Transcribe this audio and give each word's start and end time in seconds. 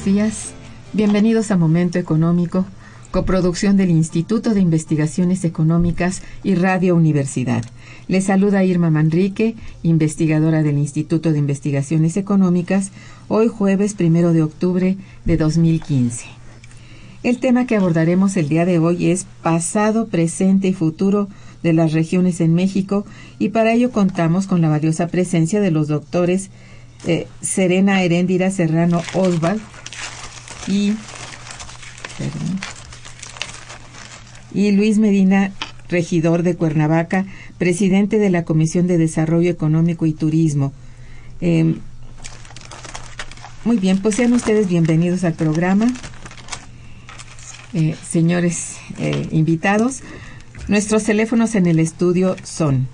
Buenos 0.00 0.04
días. 0.04 0.52
Bienvenidos 0.94 1.50
a 1.50 1.58
Momento 1.58 1.98
Económico, 1.98 2.64
coproducción 3.10 3.76
del 3.76 3.90
Instituto 3.90 4.54
de 4.54 4.60
Investigaciones 4.60 5.44
Económicas 5.44 6.22
y 6.42 6.54
Radio 6.54 6.96
Universidad. 6.96 7.64
Les 8.08 8.24
saluda 8.24 8.64
Irma 8.64 8.90
Manrique, 8.90 9.56
investigadora 9.82 10.62
del 10.62 10.78
Instituto 10.78 11.32
de 11.32 11.38
Investigaciones 11.38 12.16
Económicas, 12.16 12.92
hoy 13.28 13.48
jueves 13.48 13.92
primero 13.94 14.32
de 14.32 14.42
octubre 14.42 14.96
de 15.26 15.36
2015. 15.36 16.26
El 17.22 17.38
tema 17.38 17.66
que 17.66 17.76
abordaremos 17.76 18.36
el 18.38 18.48
día 18.48 18.64
de 18.64 18.78
hoy 18.78 19.10
es 19.10 19.26
pasado, 19.42 20.06
presente 20.06 20.68
y 20.68 20.72
futuro 20.72 21.28
de 21.62 21.74
las 21.74 21.92
regiones 21.92 22.40
en 22.40 22.54
México 22.54 23.04
y 23.38 23.50
para 23.50 23.72
ello 23.74 23.90
contamos 23.90 24.46
con 24.46 24.62
la 24.62 24.70
valiosa 24.70 25.08
presencia 25.08 25.60
de 25.60 25.70
los 25.70 25.88
doctores 25.88 26.50
eh, 27.06 27.26
Serena 27.42 28.02
Heréndira 28.02 28.50
Serrano 28.50 29.02
Oswald 29.14 29.60
y, 30.66 30.94
y 34.52 34.72
Luis 34.72 34.98
Medina, 34.98 35.52
regidor 35.88 36.42
de 36.42 36.56
Cuernavaca, 36.56 37.26
presidente 37.58 38.18
de 38.18 38.30
la 38.30 38.44
Comisión 38.44 38.86
de 38.86 38.98
Desarrollo 38.98 39.50
Económico 39.50 40.06
y 40.06 40.12
Turismo. 40.12 40.72
Em, 41.40 41.76
muy 43.64 43.78
bien, 43.78 43.98
pues 43.98 44.14
sean 44.14 44.32
ustedes 44.32 44.68
bienvenidos 44.68 45.24
al 45.24 45.34
programa. 45.34 45.86
Eh, 47.72 47.94
señores 48.08 48.76
eh, 48.98 49.28
invitados, 49.30 50.00
nuestros 50.66 51.04
teléfonos 51.04 51.54
en 51.54 51.66
el 51.66 51.78
estudio 51.78 52.36
son 52.42 52.88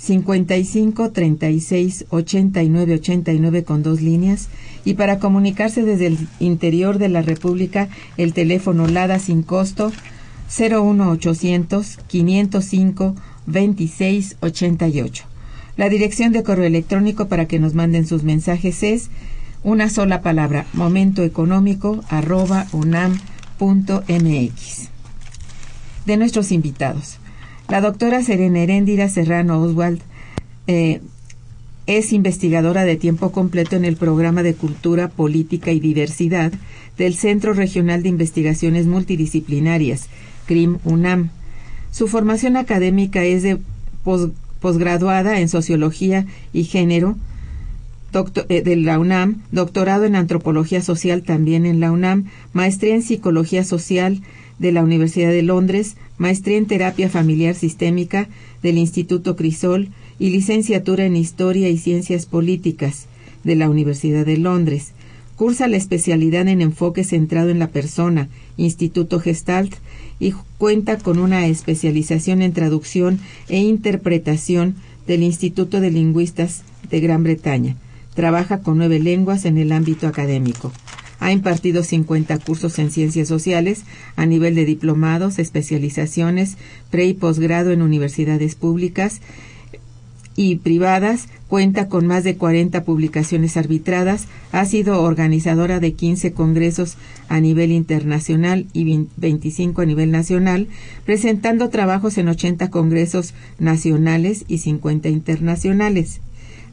55 0.00 1.10
36 1.10 2.06
89 2.08 2.94
89 2.94 3.64
con 3.64 3.82
dos 3.82 4.00
líneas 4.00 4.48
y 4.84 4.94
para 4.94 5.18
comunicarse 5.18 5.82
desde 5.82 6.06
el 6.06 6.18
interior 6.38 6.98
de 6.98 7.10
la 7.10 7.20
República 7.20 7.90
el 8.16 8.32
teléfono 8.32 8.86
LADA 8.86 9.18
sin 9.18 9.42
costo 9.42 9.92
01800 10.58 11.98
505 12.08 13.14
26 13.46 14.36
88. 14.40 15.24
La 15.76 15.88
dirección 15.88 16.32
de 16.32 16.42
correo 16.42 16.64
electrónico 16.64 17.28
para 17.28 17.46
que 17.46 17.58
nos 17.58 17.74
manden 17.74 18.06
sus 18.06 18.22
mensajes 18.22 18.82
es 18.82 19.10
una 19.62 19.90
sola 19.90 20.22
palabra 20.22 20.64
momentoeconómico 20.72 22.00
arroba 22.08 22.66
unam.mx. 22.72 23.28
De 26.06 26.16
nuestros 26.16 26.50
invitados. 26.52 27.19
La 27.70 27.80
doctora 27.80 28.20
Serena 28.24 28.58
Heréndira 28.58 29.08
Serrano 29.08 29.62
Oswald 29.62 30.00
eh, 30.66 31.00
es 31.86 32.12
investigadora 32.12 32.84
de 32.84 32.96
tiempo 32.96 33.30
completo 33.30 33.76
en 33.76 33.84
el 33.84 33.96
programa 33.96 34.42
de 34.42 34.54
Cultura, 34.54 35.08
Política 35.08 35.70
y 35.70 35.78
Diversidad 35.78 36.52
del 36.98 37.14
Centro 37.14 37.52
Regional 37.52 38.02
de 38.02 38.08
Investigaciones 38.08 38.86
Multidisciplinarias, 38.86 40.08
CRIM 40.46 40.78
UNAM. 40.84 41.30
Su 41.92 42.08
formación 42.08 42.56
académica 42.56 43.22
es 43.22 43.44
de 43.44 43.58
posgraduada 44.60 45.38
en 45.38 45.48
Sociología 45.48 46.26
y 46.52 46.64
Género 46.64 47.16
eh, 48.48 48.62
de 48.62 48.76
la 48.76 48.98
UNAM, 48.98 49.42
doctorado 49.52 50.06
en 50.06 50.16
Antropología 50.16 50.82
Social 50.82 51.22
también 51.22 51.66
en 51.66 51.78
la 51.78 51.92
UNAM, 51.92 52.24
maestría 52.52 52.96
en 52.96 53.02
Psicología 53.02 53.62
Social 53.62 54.22
de 54.60 54.70
la 54.70 54.84
Universidad 54.84 55.30
de 55.30 55.42
Londres, 55.42 55.96
maestría 56.18 56.58
en 56.58 56.66
terapia 56.66 57.08
familiar 57.08 57.54
sistémica 57.56 58.28
del 58.62 58.78
Instituto 58.78 59.34
Crisol 59.34 59.88
y 60.18 60.30
licenciatura 60.30 61.06
en 61.06 61.16
Historia 61.16 61.70
y 61.70 61.78
Ciencias 61.78 62.26
Políticas 62.26 63.06
de 63.42 63.56
la 63.56 63.68
Universidad 63.68 64.26
de 64.26 64.36
Londres. 64.36 64.92
Cursa 65.34 65.66
la 65.66 65.78
especialidad 65.78 66.46
en 66.46 66.60
enfoque 66.60 67.02
centrado 67.02 67.48
en 67.48 67.58
la 67.58 67.68
persona, 67.68 68.28
Instituto 68.58 69.18
Gestalt, 69.18 69.74
y 70.20 70.34
cuenta 70.58 70.98
con 70.98 71.18
una 71.18 71.46
especialización 71.46 72.42
en 72.42 72.52
traducción 72.52 73.18
e 73.48 73.58
interpretación 73.60 74.74
del 75.06 75.22
Instituto 75.22 75.80
de 75.80 75.90
Lingüistas 75.90 76.62
de 76.90 77.00
Gran 77.00 77.22
Bretaña. 77.22 77.76
Trabaja 78.14 78.60
con 78.60 78.76
nueve 78.76 78.98
lenguas 78.98 79.46
en 79.46 79.56
el 79.56 79.72
ámbito 79.72 80.06
académico. 80.06 80.70
Ha 81.20 81.32
impartido 81.32 81.84
50 81.84 82.38
cursos 82.38 82.78
en 82.78 82.90
ciencias 82.90 83.28
sociales 83.28 83.84
a 84.16 84.26
nivel 84.26 84.54
de 84.54 84.64
diplomados, 84.64 85.38
especializaciones, 85.38 86.56
pre 86.90 87.06
y 87.06 87.14
posgrado 87.14 87.70
en 87.70 87.82
universidades 87.82 88.54
públicas 88.54 89.20
y 90.42 90.56
privadas, 90.56 91.28
cuenta 91.48 91.88
con 91.88 92.06
más 92.06 92.24
de 92.24 92.36
40 92.36 92.84
publicaciones 92.84 93.58
arbitradas, 93.58 94.26
ha 94.52 94.64
sido 94.64 95.02
organizadora 95.02 95.80
de 95.80 95.92
15 95.92 96.32
congresos 96.32 96.96
a 97.28 97.40
nivel 97.40 97.72
internacional 97.72 98.66
y 98.72 99.06
25 99.16 99.82
a 99.82 99.84
nivel 99.84 100.10
nacional, 100.10 100.68
presentando 101.04 101.68
trabajos 101.68 102.16
en 102.16 102.28
80 102.28 102.70
congresos 102.70 103.34
nacionales 103.58 104.46
y 104.48 104.58
50 104.58 105.10
internacionales. 105.10 106.20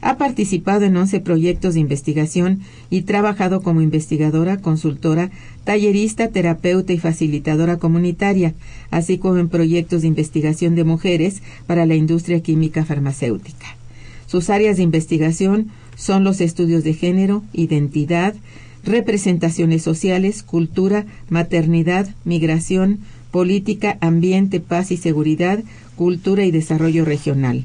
Ha 0.00 0.16
participado 0.16 0.84
en 0.84 0.96
11 0.96 1.20
proyectos 1.20 1.74
de 1.74 1.80
investigación 1.80 2.60
y 2.88 3.02
trabajado 3.02 3.62
como 3.62 3.82
investigadora, 3.82 4.58
consultora, 4.58 5.30
tallerista, 5.64 6.28
terapeuta 6.28 6.92
y 6.92 6.98
facilitadora 6.98 7.78
comunitaria, 7.78 8.54
así 8.90 9.18
como 9.18 9.38
en 9.38 9.48
proyectos 9.48 10.02
de 10.02 10.08
investigación 10.08 10.76
de 10.76 10.84
mujeres 10.84 11.42
para 11.66 11.84
la 11.84 11.96
industria 11.96 12.40
química 12.40 12.84
farmacéutica. 12.84 13.76
Sus 14.26 14.50
áreas 14.50 14.76
de 14.76 14.84
investigación 14.84 15.70
son 15.96 16.22
los 16.22 16.40
estudios 16.40 16.84
de 16.84 16.94
género, 16.94 17.42
identidad, 17.52 18.34
representaciones 18.84 19.82
sociales, 19.82 20.42
cultura, 20.42 21.06
maternidad, 21.28 22.14
migración, 22.24 23.00
política, 23.30 23.98
ambiente, 24.00 24.60
paz 24.60 24.92
y 24.92 24.96
seguridad, 24.96 25.62
cultura 25.96 26.44
y 26.44 26.50
desarrollo 26.50 27.04
regional. 27.04 27.64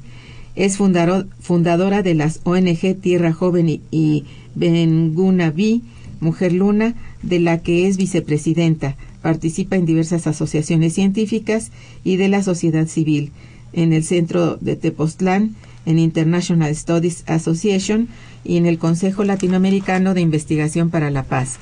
Es 0.56 0.78
fundadora 0.78 2.04
de 2.04 2.14
las 2.14 2.42
ONG 2.44 2.96
Tierra 3.02 3.34
Joven 3.34 3.82
y, 3.92 4.26
Benguna 4.56 5.50
Vi, 5.50 5.82
Mujer 6.20 6.54
Luna, 6.54 6.94
de 7.24 7.40
la 7.40 7.60
que 7.60 7.88
es 7.88 7.98
vicepresidenta. 7.98 8.96
Participa 9.22 9.78
en 9.78 9.86
diversas 9.86 10.28
asociaciones 10.28 10.94
científicas 10.94 11.72
y 12.04 12.18
de 12.18 12.28
la 12.28 12.44
sociedad 12.44 12.88
civil. 12.88 13.32
En 13.72 13.94
el 13.94 14.04
centro 14.04 14.58
de 14.58 14.76
Tepoztlán, 14.76 15.56
en 15.86 15.98
International 15.98 16.76
Studies 16.76 17.24
Association 17.26 18.08
y 18.44 18.58
en 18.58 18.66
el 18.66 18.78
Consejo 18.78 19.24
Latinoamericano 19.24 20.14
de 20.14 20.22
Investigación 20.22 20.90
para 20.90 21.10
la 21.10 21.24
Paz. 21.24 21.58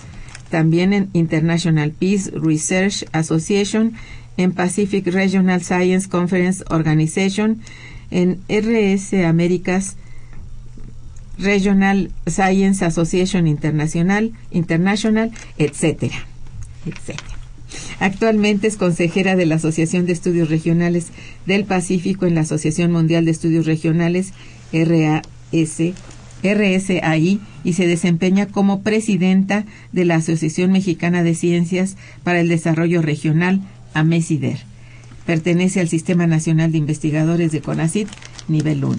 También 0.49 0.91
en 0.91 1.09
International 1.13 1.91
Peace 1.91 2.29
Research 2.31 3.05
Association, 3.13 3.93
en 4.37 4.51
Pacific 4.51 5.07
Regional 5.07 5.61
Science 5.61 6.09
Conference 6.09 6.63
Organization, 6.69 7.61
en 8.11 8.39
RS 8.47 9.25
Américas 9.25 9.95
Regional 11.37 12.11
Science 12.27 12.85
Association 12.85 13.47
Internacional, 13.47 14.31
International, 14.51 15.31
etcétera, 15.57 16.25
etcétera. 16.85 17.41
Actualmente 17.99 18.67
es 18.67 18.77
consejera 18.77 19.35
de 19.35 19.45
la 19.45 19.55
Asociación 19.55 20.05
de 20.05 20.13
Estudios 20.13 20.49
Regionales 20.49 21.07
del 21.45 21.65
Pacífico 21.65 22.25
en 22.25 22.35
la 22.35 22.41
Asociación 22.41 22.91
Mundial 22.91 23.25
de 23.25 23.31
Estudios 23.31 23.65
Regionales, 23.65 24.33
RAS, 24.73 25.77
RSAI, 26.43 27.39
y 27.63 27.73
se 27.73 27.87
desempeña 27.87 28.47
como 28.47 28.81
presidenta 28.81 29.65
de 29.91 30.05
la 30.05 30.15
Asociación 30.15 30.71
Mexicana 30.71 31.23
de 31.23 31.35
Ciencias 31.35 31.95
para 32.23 32.39
el 32.39 32.49
Desarrollo 32.49 33.01
Regional, 33.01 33.61
AMESIDER. 33.93 34.70
Pertenece 35.25 35.79
al 35.79 35.87
Sistema 35.87 36.27
Nacional 36.27 36.71
de 36.71 36.79
Investigadores 36.79 37.51
de 37.51 37.61
CONACIT, 37.61 38.07
nivel 38.47 38.83
1. 38.83 38.97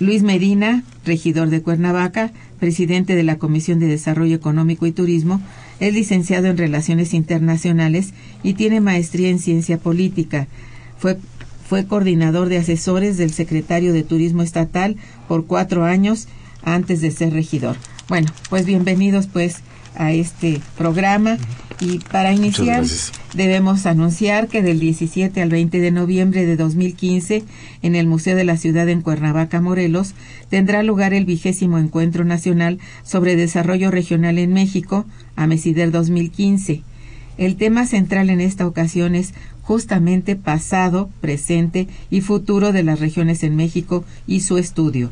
Luis 0.00 0.22
Medina, 0.22 0.82
regidor 1.04 1.48
de 1.48 1.62
Cuernavaca, 1.62 2.32
presidente 2.58 3.14
de 3.14 3.22
la 3.22 3.38
Comisión 3.38 3.78
de 3.78 3.86
Desarrollo 3.86 4.34
Económico 4.34 4.86
y 4.86 4.92
Turismo, 4.92 5.40
es 5.78 5.94
licenciado 5.94 6.48
en 6.48 6.58
Relaciones 6.58 7.14
Internacionales 7.14 8.12
y 8.42 8.54
tiene 8.54 8.80
maestría 8.80 9.28
en 9.28 9.38
Ciencia 9.38 9.78
Política. 9.78 10.48
Fue, 10.98 11.18
fue 11.68 11.86
coordinador 11.86 12.48
de 12.48 12.58
asesores 12.58 13.16
del 13.16 13.32
secretario 13.32 13.92
de 13.92 14.02
Turismo 14.02 14.42
Estatal 14.42 14.96
por 15.28 15.46
cuatro 15.46 15.84
años 15.84 16.26
antes 16.64 17.00
de 17.00 17.10
ser 17.12 17.32
regidor. 17.32 17.76
Bueno, 18.08 18.28
pues 18.50 18.66
bienvenidos 18.66 19.28
pues 19.28 19.56
a 19.94 20.12
este 20.12 20.60
programa 20.76 21.38
y 21.82 21.98
para 21.98 22.32
iniciar 22.32 22.84
debemos 23.34 23.86
anunciar 23.86 24.46
que 24.46 24.62
del 24.62 24.78
17 24.78 25.42
al 25.42 25.50
20 25.50 25.80
de 25.80 25.90
noviembre 25.90 26.46
de 26.46 26.56
2015 26.56 27.42
en 27.82 27.96
el 27.96 28.06
Museo 28.06 28.36
de 28.36 28.44
la 28.44 28.56
Ciudad 28.56 28.88
en 28.88 29.02
Cuernavaca, 29.02 29.60
Morelos, 29.60 30.14
tendrá 30.48 30.84
lugar 30.84 31.12
el 31.12 31.24
vigésimo 31.24 31.78
Encuentro 31.78 32.24
Nacional 32.24 32.78
sobre 33.02 33.34
Desarrollo 33.34 33.90
Regional 33.90 34.38
en 34.38 34.52
México, 34.52 35.06
AMESIDER 35.34 35.90
2015. 35.90 36.82
El 37.36 37.56
tema 37.56 37.84
central 37.86 38.30
en 38.30 38.40
esta 38.40 38.64
ocasión 38.66 39.16
es 39.16 39.34
justamente 39.62 40.36
pasado, 40.36 41.10
presente 41.20 41.88
y 42.10 42.20
futuro 42.20 42.70
de 42.70 42.84
las 42.84 43.00
regiones 43.00 43.42
en 43.42 43.56
México 43.56 44.04
y 44.28 44.40
su 44.40 44.56
estudio. 44.56 45.10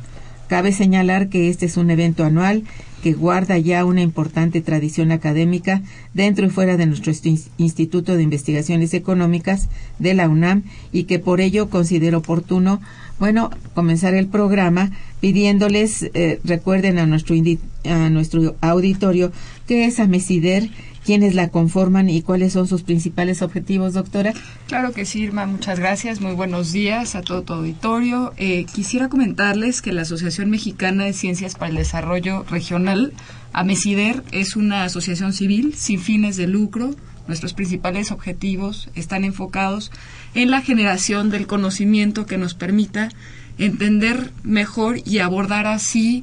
Cabe 0.50 0.72
señalar 0.72 1.28
que 1.28 1.48
este 1.48 1.66
es 1.66 1.76
un 1.76 1.92
evento 1.92 2.24
anual 2.24 2.64
que 3.04 3.12
guarda 3.12 3.56
ya 3.56 3.84
una 3.84 4.02
importante 4.02 4.60
tradición 4.60 5.12
académica 5.12 5.80
dentro 6.12 6.44
y 6.44 6.50
fuera 6.50 6.76
de 6.76 6.86
nuestro 6.86 7.12
Instituto 7.56 8.16
de 8.16 8.24
Investigaciones 8.24 8.92
Económicas 8.92 9.68
de 10.00 10.12
la 10.12 10.28
UNAM 10.28 10.64
y 10.90 11.04
que 11.04 11.20
por 11.20 11.40
ello 11.40 11.70
considero 11.70 12.18
oportuno, 12.18 12.80
bueno, 13.20 13.50
comenzar 13.74 14.14
el 14.14 14.26
programa 14.26 14.90
pidiéndoles, 15.20 16.10
eh, 16.14 16.40
recuerden 16.42 16.98
a 16.98 17.06
nuestro, 17.06 17.36
a 17.84 18.10
nuestro 18.10 18.56
auditorio, 18.60 19.30
que 19.68 19.84
es 19.84 20.00
AMESIDER 20.00 20.68
quiénes 21.04 21.34
la 21.34 21.48
conforman 21.48 22.10
y 22.10 22.22
cuáles 22.22 22.52
son 22.52 22.66
sus 22.66 22.82
principales 22.82 23.42
objetivos, 23.42 23.94
doctora. 23.94 24.32
Claro 24.66 24.92
que 24.92 25.04
sí, 25.04 25.22
Irma, 25.22 25.46
muchas 25.46 25.78
gracias. 25.78 26.20
Muy 26.20 26.32
buenos 26.32 26.72
días 26.72 27.14
a 27.14 27.22
todo 27.22 27.42
tu 27.42 27.54
auditorio. 27.54 28.32
Eh, 28.36 28.66
quisiera 28.72 29.08
comentarles 29.08 29.82
que 29.82 29.92
la 29.92 30.02
Asociación 30.02 30.50
Mexicana 30.50 31.04
de 31.04 31.12
Ciencias 31.12 31.54
para 31.54 31.70
el 31.70 31.76
Desarrollo 31.76 32.44
Regional, 32.50 33.12
AMESIDER, 33.52 34.22
es 34.32 34.56
una 34.56 34.84
asociación 34.84 35.32
civil 35.32 35.74
sin 35.74 36.00
fines 36.00 36.36
de 36.36 36.46
lucro. 36.46 36.94
Nuestros 37.26 37.54
principales 37.54 38.10
objetivos 38.10 38.90
están 38.94 39.24
enfocados 39.24 39.92
en 40.34 40.50
la 40.50 40.62
generación 40.62 41.30
del 41.30 41.46
conocimiento 41.46 42.26
que 42.26 42.38
nos 42.38 42.54
permita 42.54 43.10
entender 43.58 44.32
mejor 44.42 44.98
y 45.04 45.18
abordar 45.18 45.66
así 45.66 46.22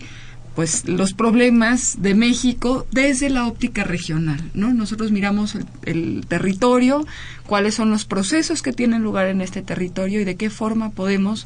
pues 0.58 0.88
los 0.88 1.14
problemas 1.14 2.02
de 2.02 2.16
México 2.16 2.88
desde 2.92 3.30
la 3.30 3.46
óptica 3.46 3.84
regional, 3.84 4.50
¿no? 4.56 4.74
Nosotros 4.74 5.12
miramos 5.12 5.56
el, 5.84 6.26
territorio, 6.28 7.06
cuáles 7.46 7.76
son 7.76 7.92
los 7.92 8.06
procesos 8.06 8.64
que 8.64 8.74
tienen 8.74 9.04
lugar 9.04 9.28
en 9.28 9.42
este 9.42 9.62
territorio 9.62 10.20
y 10.20 10.24
de 10.24 10.36
qué 10.36 10.50
forma 10.50 10.90
podemos, 10.90 11.46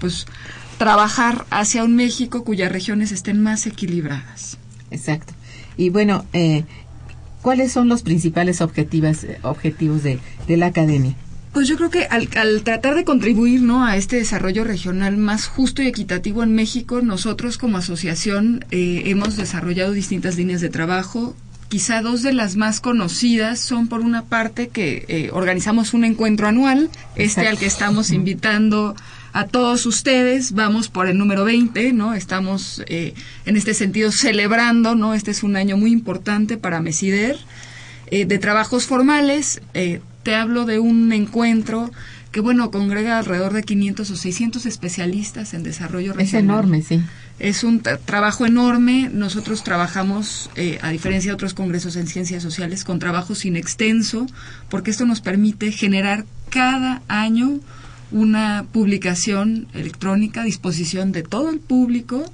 pues, 0.00 0.24
trabajar 0.78 1.44
hacia 1.50 1.84
un 1.84 1.94
México 1.94 2.42
cuyas 2.42 2.72
regiones 2.72 3.12
estén 3.12 3.42
más 3.42 3.66
equilibradas. 3.66 4.56
Exacto. 4.90 5.34
Y 5.76 5.90
bueno, 5.90 6.24
eh, 6.32 6.64
¿cuáles 7.42 7.70
son 7.70 7.90
los 7.90 8.02
principales 8.02 8.62
objetivos, 8.62 9.26
objetivos 9.42 10.04
de 10.04 10.56
la 10.56 10.68
academia? 10.68 11.14
Pues 11.52 11.66
yo 11.66 11.76
creo 11.76 11.90
que 11.90 12.04
al, 12.04 12.28
tratar 12.62 12.94
de 12.94 13.04
contribuir 13.04 13.62
¿no? 13.62 13.84
a 13.84 13.96
este 13.96 14.16
desarrollo 14.16 14.64
regional 14.64 15.16
más 15.16 15.46
justo 15.46 15.82
y 15.82 15.86
equitativo 15.86 16.42
en 16.42 16.54
México, 16.54 17.00
nosotros 17.00 17.58
como 17.58 17.78
asociación 17.78 18.64
eh, 18.70 19.04
hemos 19.06 19.36
desarrollado 19.36 19.92
distintas 19.92 20.36
líneas 20.36 20.60
de 20.60 20.68
trabajo. 20.68 21.34
Quizá 21.68 22.00
dos 22.00 22.22
de 22.22 22.32
las 22.32 22.56
más 22.56 22.80
conocidas 22.80 23.60
son 23.60 23.88
por 23.88 24.00
una 24.00 24.24
parte 24.24 24.68
que 24.68 25.04
eh, 25.08 25.30
organizamos 25.32 25.92
un 25.94 26.04
encuentro 26.04 26.46
anual, 26.46 26.90
este 27.14 27.46
al 27.46 27.58
que 27.58 27.66
estamos 27.66 28.10
invitando 28.10 28.94
a 29.32 29.46
todos 29.46 29.84
ustedes. 29.84 30.52
Vamos 30.52 30.88
por 30.88 31.08
el 31.08 31.18
número 31.18 31.44
20, 31.44 31.92
¿no? 31.92 32.14
Estamos 32.14 32.82
eh, 32.86 33.12
en 33.44 33.56
este 33.56 33.74
sentido 33.74 34.12
celebrando, 34.12 34.94
¿no? 34.94 35.12
Este 35.12 35.30
es 35.30 35.42
un 35.42 35.56
año 35.56 35.76
muy 35.76 35.92
importante 35.92 36.56
para 36.56 36.80
Mesider. 36.80 37.38
de 38.10 38.38
trabajos 38.38 38.86
formales, 38.86 39.60
te 40.22 40.34
hablo 40.34 40.64
de 40.64 40.78
un 40.78 41.12
encuentro 41.12 41.90
que, 42.32 42.40
bueno, 42.40 42.70
congrega 42.70 43.18
alrededor 43.18 43.52
de 43.52 43.62
500 43.62 44.10
o 44.10 44.16
600 44.16 44.66
especialistas 44.66 45.54
en 45.54 45.62
desarrollo 45.62 46.12
regional. 46.12 46.26
Es 46.26 46.34
enorme, 46.34 46.82
sí. 46.82 47.02
Es 47.38 47.64
un 47.64 47.80
trabajo 47.80 48.46
enorme. 48.46 49.10
Nosotros 49.12 49.62
trabajamos, 49.64 50.50
eh, 50.56 50.78
a 50.82 50.90
diferencia 50.90 51.30
de 51.30 51.34
otros 51.34 51.54
congresos 51.54 51.96
en 51.96 52.06
ciencias 52.06 52.42
sociales, 52.42 52.84
con 52.84 52.98
trabajo 52.98 53.34
sin 53.34 53.56
extenso, 53.56 54.26
porque 54.68 54.90
esto 54.90 55.06
nos 55.06 55.20
permite 55.20 55.72
generar 55.72 56.26
cada 56.50 57.02
año 57.08 57.60
una 58.10 58.66
publicación 58.72 59.68
electrónica 59.72 60.42
a 60.42 60.44
disposición 60.44 61.12
de 61.12 61.22
todo 61.22 61.50
el 61.50 61.60
público, 61.60 62.30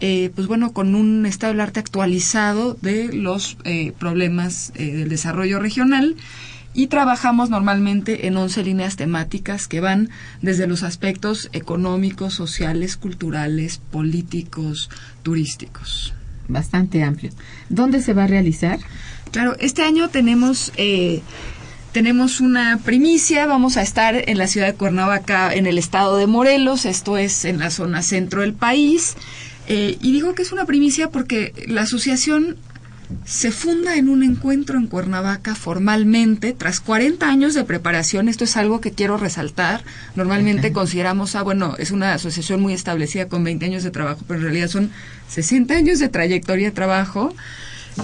eh, 0.00 0.30
pues 0.34 0.48
bueno, 0.48 0.72
con 0.72 0.94
un 0.94 1.26
estado 1.26 1.52
del 1.52 1.60
arte 1.60 1.80
actualizado 1.80 2.76
de 2.82 3.12
los 3.12 3.56
eh, 3.64 3.92
problemas 3.98 4.72
del 4.74 5.08
desarrollo 5.08 5.60
regional 5.60 6.16
y 6.74 6.86
trabajamos 6.86 7.50
normalmente 7.50 8.26
en 8.26 8.36
11 8.36 8.64
líneas 8.64 8.96
temáticas 8.96 9.68
que 9.68 9.80
van 9.80 10.10
desde 10.40 10.66
los 10.66 10.82
aspectos 10.82 11.48
económicos, 11.52 12.34
sociales, 12.34 12.96
culturales, 12.96 13.78
políticos, 13.90 14.90
turísticos. 15.22 16.14
bastante 16.48 17.02
amplio. 17.02 17.30
¿Dónde 17.68 18.02
se 18.02 18.12
va 18.12 18.24
a 18.24 18.26
realizar? 18.26 18.78
Claro, 19.30 19.56
este 19.58 19.82
año 19.82 20.10
tenemos 20.10 20.72
eh, 20.76 21.22
tenemos 21.92 22.40
una 22.40 22.78
primicia, 22.82 23.46
vamos 23.46 23.76
a 23.76 23.82
estar 23.82 24.28
en 24.28 24.38
la 24.38 24.46
ciudad 24.46 24.66
de 24.66 24.74
Cuernavaca, 24.74 25.54
en 25.54 25.66
el 25.66 25.76
estado 25.76 26.16
de 26.16 26.26
Morelos, 26.26 26.86
esto 26.86 27.18
es 27.18 27.44
en 27.44 27.58
la 27.58 27.70
zona 27.70 28.02
centro 28.02 28.40
del 28.40 28.54
país. 28.54 29.14
Eh, 29.68 29.98
y 30.00 30.12
digo 30.12 30.34
que 30.34 30.42
es 30.42 30.52
una 30.52 30.64
primicia 30.64 31.10
porque 31.10 31.52
la 31.68 31.82
asociación 31.82 32.56
se 33.24 33.50
funda 33.50 33.96
en 33.96 34.08
un 34.08 34.22
encuentro 34.22 34.78
en 34.78 34.86
Cuernavaca 34.86 35.54
formalmente, 35.54 36.52
tras 36.52 36.80
40 36.80 37.28
años 37.28 37.54
de 37.54 37.64
preparación. 37.64 38.28
Esto 38.28 38.44
es 38.44 38.56
algo 38.56 38.80
que 38.80 38.92
quiero 38.92 39.16
resaltar. 39.16 39.84
Normalmente 40.16 40.72
consideramos, 40.72 41.34
ah, 41.36 41.42
bueno, 41.42 41.74
es 41.78 41.90
una 41.90 42.14
asociación 42.14 42.60
muy 42.60 42.72
establecida 42.72 43.28
con 43.28 43.44
20 43.44 43.64
años 43.66 43.82
de 43.82 43.90
trabajo, 43.90 44.24
pero 44.26 44.38
en 44.38 44.44
realidad 44.44 44.68
son 44.68 44.90
60 45.28 45.74
años 45.74 45.98
de 45.98 46.08
trayectoria 46.08 46.66
de 46.66 46.72
trabajo. 46.72 47.34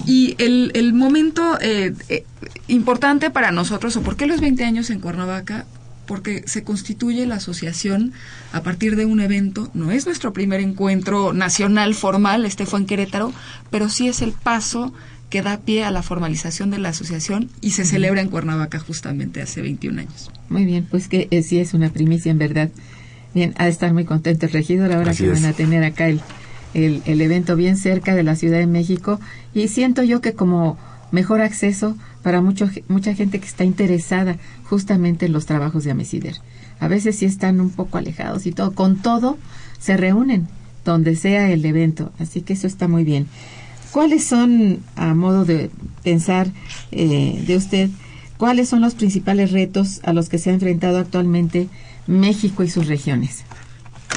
Y 0.04 0.34
el, 0.38 0.70
el 0.74 0.92
momento 0.92 1.58
eh, 1.60 1.94
eh, 2.08 2.24
importante 2.66 3.30
para 3.30 3.52
nosotros, 3.52 3.96
o 3.96 4.02
por 4.02 4.16
qué 4.16 4.26
los 4.26 4.40
20 4.40 4.64
años 4.64 4.90
en 4.90 5.00
Cuernavaca, 5.00 5.64
porque 6.08 6.42
se 6.46 6.64
constituye 6.64 7.26
la 7.26 7.36
asociación 7.36 8.12
a 8.52 8.62
partir 8.62 8.96
de 8.96 9.04
un 9.04 9.20
evento. 9.20 9.70
No 9.74 9.92
es 9.92 10.06
nuestro 10.06 10.32
primer 10.32 10.60
encuentro 10.60 11.32
nacional 11.34 11.94
formal, 11.94 12.46
este 12.46 12.66
fue 12.66 12.80
en 12.80 12.86
Querétaro, 12.86 13.32
pero 13.70 13.90
sí 13.90 14.08
es 14.08 14.22
el 14.22 14.32
paso 14.32 14.92
que 15.28 15.42
da 15.42 15.58
pie 15.58 15.84
a 15.84 15.90
la 15.90 16.02
formalización 16.02 16.70
de 16.70 16.78
la 16.78 16.88
asociación 16.88 17.50
y 17.60 17.72
se 17.72 17.84
celebra 17.84 18.22
en 18.22 18.28
Cuernavaca 18.28 18.78
justamente 18.78 19.42
hace 19.42 19.60
21 19.60 20.00
años. 20.00 20.30
Muy 20.48 20.64
bien, 20.64 20.88
pues 20.90 21.08
que 21.08 21.28
eh, 21.30 21.42
sí 21.42 21.58
es 21.58 21.74
una 21.74 21.90
primicia 21.90 22.32
en 22.32 22.38
verdad. 22.38 22.70
Bien, 23.34 23.52
ha 23.58 23.64
de 23.64 23.70
estar 23.70 23.92
muy 23.92 24.06
contento 24.06 24.46
el 24.46 24.52
regidor 24.52 24.90
ahora 24.90 25.14
que 25.14 25.28
van 25.28 25.44
a 25.44 25.52
tener 25.52 25.84
acá 25.84 26.08
el, 26.08 26.22
el, 26.72 27.02
el 27.04 27.20
evento 27.20 27.54
bien 27.54 27.76
cerca 27.76 28.14
de 28.14 28.22
la 28.22 28.34
Ciudad 28.34 28.58
de 28.58 28.66
México 28.66 29.20
y 29.52 29.68
siento 29.68 30.02
yo 30.02 30.22
que 30.22 30.32
como 30.32 30.78
mejor 31.10 31.42
acceso 31.42 31.96
para 32.28 32.42
mucho, 32.42 32.68
mucha 32.88 33.14
gente 33.14 33.40
que 33.40 33.46
está 33.46 33.64
interesada 33.64 34.36
justamente 34.64 35.24
en 35.24 35.32
los 35.32 35.46
trabajos 35.46 35.84
de 35.84 35.92
Amesider. 35.92 36.34
A 36.78 36.86
veces 36.86 37.16
sí 37.16 37.24
están 37.24 37.58
un 37.58 37.70
poco 37.70 37.96
alejados 37.96 38.44
y 38.44 38.52
todo, 38.52 38.74
con 38.74 38.98
todo 38.98 39.38
se 39.80 39.96
reúnen 39.96 40.46
donde 40.84 41.16
sea 41.16 41.50
el 41.50 41.64
evento, 41.64 42.12
así 42.18 42.42
que 42.42 42.52
eso 42.52 42.66
está 42.66 42.86
muy 42.86 43.02
bien. 43.02 43.28
¿Cuáles 43.92 44.24
son, 44.24 44.80
a 44.94 45.14
modo 45.14 45.46
de 45.46 45.70
pensar 46.04 46.48
eh, 46.92 47.42
de 47.46 47.56
usted, 47.56 47.88
cuáles 48.36 48.68
son 48.68 48.82
los 48.82 48.94
principales 48.94 49.50
retos 49.50 50.02
a 50.02 50.12
los 50.12 50.28
que 50.28 50.36
se 50.36 50.50
ha 50.50 50.52
enfrentado 50.52 50.98
actualmente 50.98 51.68
México 52.06 52.62
y 52.62 52.68
sus 52.68 52.88
regiones? 52.88 53.44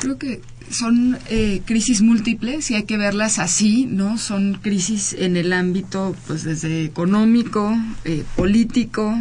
Creo 0.02 0.18
que 0.18 0.42
son 0.72 1.18
eh, 1.30 1.62
crisis 1.66 2.02
múltiples 2.02 2.72
y 2.72 2.76
hay 2.76 2.84
que 2.84 2.98
verlas 2.98 3.40
así, 3.40 3.86
¿no? 3.86 4.18
Son 4.18 4.56
crisis 4.62 5.16
en 5.18 5.38
el 5.38 5.54
ámbito, 5.54 6.16
pues, 6.28 6.44
desde 6.44 6.84
económico, 6.84 7.78
eh, 8.06 8.24
político, 8.36 9.18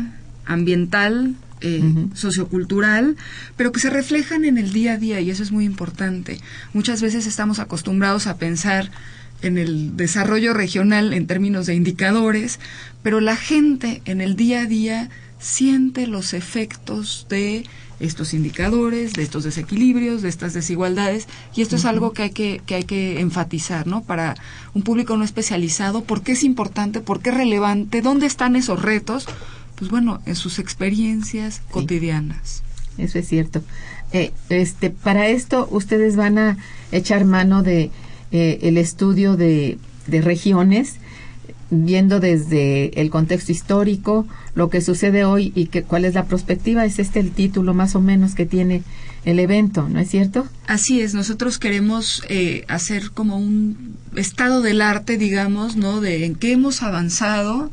ambiental, 0.47 1.35
eh, 1.61 1.83
sociocultural, 2.15 3.17
pero 3.57 3.71
que 3.71 3.81
se 3.81 3.91
reflejan 3.91 4.45
en 4.47 4.57
el 4.57 4.73
día 4.73 4.95
a 4.95 4.97
día 4.97 5.21
y 5.21 5.31
eso 5.31 5.43
es 5.43 5.53
muy 5.53 5.65
importante. 5.65 6.41
Muchas 6.73 7.03
veces 7.03 7.27
estamos 7.27 7.59
acostumbrados 7.59 8.27
a 8.27 8.39
pensar 8.39 8.91
en 9.43 9.59
el 9.59 9.97
desarrollo 9.97 10.55
regional 10.55 11.13
en 11.13 11.27
términos 11.27 11.67
de 11.67 11.75
indicadores, 11.75 12.59
pero 13.03 13.21
la 13.21 13.37
gente 13.37 14.01
en 14.07 14.21
el 14.21 14.37
día 14.37 14.63
a 14.63 14.67
día 14.67 15.11
siente 15.39 16.07
los 16.07 16.35
efectos 16.35 17.27
de 17.29 17.65
estos 18.01 18.35
indicadores, 18.35 19.13
de 19.13 19.23
estos 19.23 19.45
desequilibrios, 19.45 20.23
de 20.23 20.29
estas 20.29 20.55
desigualdades, 20.55 21.29
y 21.55 21.63
esto 21.63 21.77
es 21.77 21.85
algo 21.85 22.13
que 22.13 22.23
hay 22.25 22.31
que, 22.31 22.61
que 22.65 22.75
hay 22.75 22.83
que 22.85 23.21
enfatizar, 23.21 23.87
¿no? 23.87 24.03
Para 24.03 24.37
un 24.75 24.83
público 24.83 25.17
no 25.17 25.25
especializado, 25.25 26.03
¿por 26.03 26.23
qué 26.23 26.33
es 26.33 26.43
importante? 26.43 27.01
¿Por 27.01 27.21
qué 27.21 27.31
es 27.31 27.37
relevante? 27.37 28.01
¿Dónde 28.01 28.27
están 28.27 28.57
esos 28.57 28.81
retos? 28.81 29.27
Pues 29.77 29.91
bueno, 29.91 30.21
en 30.27 30.35
sus 30.35 30.59
experiencias 30.59 31.63
cotidianas. 31.71 32.63
Eso 32.99 33.19
es 33.19 33.29
cierto. 33.29 33.63
Eh, 34.13 34.33
este, 34.49 34.91
para 34.91 35.29
esto 35.29 35.69
ustedes 35.71 36.17
van 36.17 36.39
a 36.39 36.59
echar 36.93 37.25
mano 37.25 37.63
de 37.63 37.91
eh, 38.33 38.59
el 38.63 38.77
estudio 38.77 39.37
de, 39.37 39.79
de 40.07 40.21
regiones 40.21 40.97
viendo 41.71 42.21
desde 42.21 43.01
el 43.01 43.11
contexto 43.11 43.53
histórico, 43.53 44.27
lo 44.55 44.71
que 44.71 44.81
sucede 44.81 45.25
hoy 45.25 45.53
y 45.55 45.67
que, 45.67 45.83
cuál 45.83 46.05
es 46.05 46.15
la 46.15 46.25
perspectiva. 46.25 46.85
Es 46.85 46.99
este 46.99 47.21
el 47.21 47.31
título 47.31 47.75
más 47.75 47.95
o 47.95 48.01
menos 48.01 48.35
que 48.35 48.47
tiene 48.47 48.83
el 49.25 49.39
evento, 49.39 49.89
¿no 49.89 49.99
es 50.01 50.09
cierto? 50.09 50.47
Así 50.67 51.01
es, 51.01 51.15
nosotros 51.15 51.59
queremos 51.59 52.23
eh, 52.29 52.65
hacer 52.69 53.11
como 53.11 53.37
un 53.37 53.97
estado 54.17 54.63
del 54.63 54.81
arte, 54.81 55.19
digamos, 55.19 55.77
¿no? 55.77 56.01
De 56.01 56.25
en 56.25 56.35
qué 56.35 56.53
hemos 56.53 56.83
avanzado, 56.83 57.71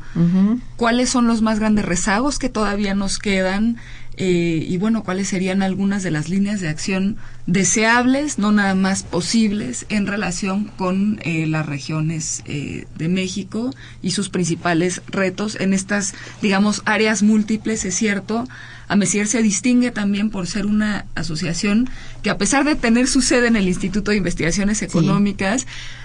cuáles 0.76 1.08
son 1.08 1.26
los 1.26 1.40
más 1.40 1.58
grandes 1.58 1.86
rezagos 1.86 2.38
que 2.38 2.48
todavía 2.48 2.94
nos 2.94 3.18
quedan, 3.18 3.76
eh, 4.20 4.66
y 4.66 4.76
bueno, 4.78 5.04
cuáles 5.04 5.28
serían 5.28 5.62
algunas 5.62 6.02
de 6.02 6.10
las 6.10 6.28
líneas 6.28 6.60
de 6.60 6.68
acción 6.68 7.16
deseables, 7.46 8.36
no 8.40 8.50
nada 8.50 8.74
más 8.74 9.04
posibles, 9.04 9.86
en 9.90 10.08
relación 10.08 10.72
con 10.76 11.20
eh, 11.22 11.46
las 11.46 11.66
regiones 11.66 12.42
eh, 12.46 12.86
de 12.96 13.08
México 13.08 13.72
y 14.02 14.10
sus 14.10 14.28
principales 14.28 15.02
retos 15.06 15.56
en 15.60 15.72
estas, 15.72 16.14
digamos, 16.42 16.82
áreas 16.84 17.22
múltiples, 17.22 17.84
es 17.84 17.94
cierto. 17.94 18.48
AMESIER 18.88 19.28
se 19.28 19.40
distingue 19.40 19.92
también 19.92 20.30
por 20.30 20.48
ser 20.48 20.66
una 20.66 21.06
asociación 21.14 21.88
que 22.24 22.30
a 22.30 22.38
pesar 22.38 22.64
de 22.64 22.74
tener 22.74 23.06
su 23.06 23.20
sede 23.20 23.46
en 23.46 23.54
el 23.54 23.68
Instituto 23.68 24.10
de 24.10 24.16
Investigaciones 24.16 24.82
Económicas, 24.82 25.64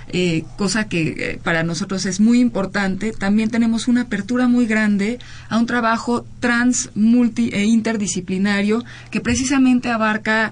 eh, 0.10 0.44
cosa 0.58 0.88
que 0.88 1.16
eh, 1.18 1.40
para 1.44 1.64
nosotros 1.64 2.06
es 2.06 2.20
muy 2.20 2.40
importante. 2.40 3.12
También 3.12 3.50
tenemos 3.50 3.88
una 3.88 4.02
apertura 4.02 4.48
muy 4.48 4.66
grande 4.66 5.20
a 5.50 5.58
un 5.58 5.66
trabajo 5.66 6.26
trans, 6.40 6.90
multi 6.96 7.50
e 7.54 7.66
interdisciplinario 7.66 8.84
que 9.12 9.22
precisamente 9.22 9.90
abarca, 9.90 10.52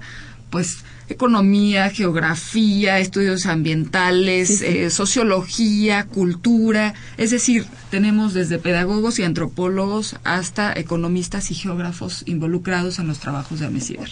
pues, 0.50 0.84
economía, 1.08 1.90
geografía, 1.90 2.98
estudios 2.98 3.46
ambientales, 3.46 4.62
eh, 4.62 4.90
sociología, 4.90 6.04
cultura, 6.04 6.94
es 7.18 7.30
decir, 7.30 7.66
tenemos 7.90 8.34
desde 8.34 8.58
pedagogos 8.58 9.18
y 9.18 9.24
antropólogos 9.24 10.16
hasta 10.24 10.72
economistas 10.72 11.50
y 11.50 11.54
geógrafos 11.54 12.24
involucrados 12.26 12.98
en 12.98 13.08
los 13.08 13.18
trabajos 13.18 13.60
de 13.60 13.66
AMESIDER. 13.66 14.08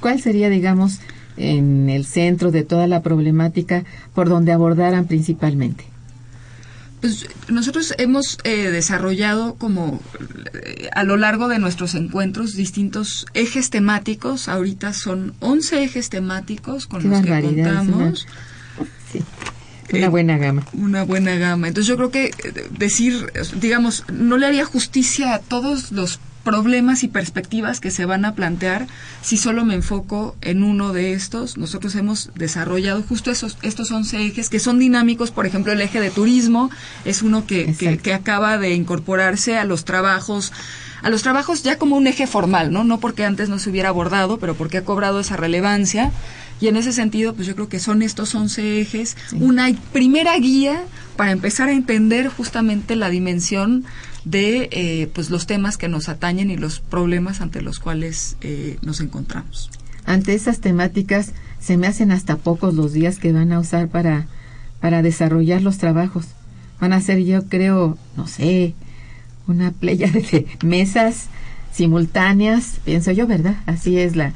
¿Cuál 0.00 0.20
sería, 0.20 0.48
digamos, 0.48 1.00
en 1.40 1.88
el 1.88 2.04
centro 2.04 2.50
de 2.50 2.62
toda 2.62 2.86
la 2.86 3.02
problemática 3.02 3.84
por 4.14 4.28
donde 4.28 4.52
abordaran 4.52 5.06
principalmente? 5.06 5.84
Pues 7.00 7.26
nosotros 7.48 7.94
hemos 7.96 8.38
eh, 8.44 8.70
desarrollado 8.70 9.54
como 9.54 10.00
eh, 10.52 10.90
a 10.94 11.02
lo 11.04 11.16
largo 11.16 11.48
de 11.48 11.58
nuestros 11.58 11.94
encuentros 11.94 12.54
distintos 12.54 13.26
ejes 13.32 13.70
temáticos. 13.70 14.48
Ahorita 14.48 14.92
son 14.92 15.34
11 15.40 15.82
ejes 15.82 16.10
temáticos 16.10 16.86
con 16.86 17.08
los 17.08 17.22
que 17.22 17.40
contamos. 17.40 18.26
Sí. 19.10 19.22
Una 19.92 20.06
eh, 20.06 20.08
buena 20.08 20.36
gama. 20.36 20.66
Una 20.74 21.04
buena 21.04 21.36
gama. 21.36 21.68
Entonces 21.68 21.88
yo 21.88 21.96
creo 21.96 22.10
que 22.10 22.32
decir, 22.70 23.32
digamos, 23.58 24.04
no 24.12 24.36
le 24.36 24.46
haría 24.46 24.66
justicia 24.66 25.34
a 25.34 25.38
todos 25.38 25.92
los 25.92 26.20
problemas 26.50 27.04
y 27.04 27.08
perspectivas 27.08 27.78
que 27.78 27.92
se 27.92 28.06
van 28.06 28.24
a 28.24 28.34
plantear 28.34 28.88
si 29.22 29.36
solo 29.36 29.64
me 29.64 29.74
enfoco 29.74 30.34
en 30.40 30.64
uno 30.64 30.92
de 30.92 31.12
estos. 31.12 31.56
Nosotros 31.56 31.94
hemos 31.94 32.30
desarrollado 32.34 33.04
justo 33.08 33.30
esos, 33.30 33.56
estos 33.62 33.92
11 33.92 34.26
ejes 34.26 34.48
que 34.48 34.58
son 34.58 34.80
dinámicos, 34.80 35.30
por 35.30 35.46
ejemplo, 35.46 35.72
el 35.72 35.80
eje 35.80 36.00
de 36.00 36.10
turismo 36.10 36.68
es 37.04 37.22
uno 37.22 37.46
que, 37.46 37.72
que, 37.74 37.98
que, 37.98 38.14
acaba 38.14 38.58
de 38.58 38.74
incorporarse 38.74 39.58
a 39.58 39.64
los 39.64 39.84
trabajos 39.84 40.52
a 41.02 41.08
los 41.08 41.22
trabajos 41.22 41.62
ya 41.62 41.78
como 41.78 41.96
un 41.96 42.08
eje 42.08 42.26
formal, 42.26 42.72
¿no? 42.72 42.82
No 42.82 42.98
porque 42.98 43.24
antes 43.24 43.48
no 43.48 43.60
se 43.60 43.70
hubiera 43.70 43.88
abordado, 43.88 44.38
pero 44.38 44.56
porque 44.56 44.78
ha 44.78 44.84
cobrado 44.84 45.20
esa 45.20 45.36
relevancia. 45.36 46.10
Y 46.60 46.68
en 46.68 46.76
ese 46.76 46.92
sentido, 46.92 47.32
pues 47.32 47.46
yo 47.46 47.54
creo 47.54 47.70
que 47.70 47.78
son 47.78 48.02
estos 48.02 48.34
11 48.34 48.82
ejes, 48.82 49.16
una 49.32 49.70
primera 49.92 50.36
guía 50.36 50.82
para 51.16 51.30
empezar 51.30 51.70
a 51.70 51.72
entender 51.72 52.28
justamente 52.28 52.96
la 52.96 53.08
dimensión 53.08 53.84
de 54.24 54.68
eh, 54.72 55.10
pues 55.14 55.30
los 55.30 55.46
temas 55.46 55.76
que 55.76 55.88
nos 55.88 56.08
atañen 56.08 56.50
y 56.50 56.56
los 56.56 56.80
problemas 56.80 57.40
ante 57.40 57.62
los 57.62 57.78
cuales 57.78 58.36
eh, 58.40 58.78
nos 58.82 59.00
encontramos. 59.00 59.70
Ante 60.04 60.34
esas 60.34 60.60
temáticas 60.60 61.32
se 61.58 61.76
me 61.76 61.86
hacen 61.86 62.10
hasta 62.10 62.36
pocos 62.36 62.74
los 62.74 62.92
días 62.92 63.18
que 63.18 63.32
van 63.32 63.52
a 63.52 63.60
usar 63.60 63.88
para, 63.88 64.26
para 64.80 65.02
desarrollar 65.02 65.62
los 65.62 65.78
trabajos. 65.78 66.26
Van 66.80 66.92
a 66.92 67.00
ser, 67.00 67.20
yo 67.20 67.44
creo, 67.46 67.98
no 68.16 68.26
sé, 68.26 68.74
una 69.46 69.70
playa 69.70 70.10
de 70.10 70.46
mesas 70.64 71.28
simultáneas, 71.72 72.80
pienso 72.84 73.12
yo, 73.12 73.26
¿verdad? 73.26 73.56
Así 73.66 73.98
es 73.98 74.16
la, 74.16 74.32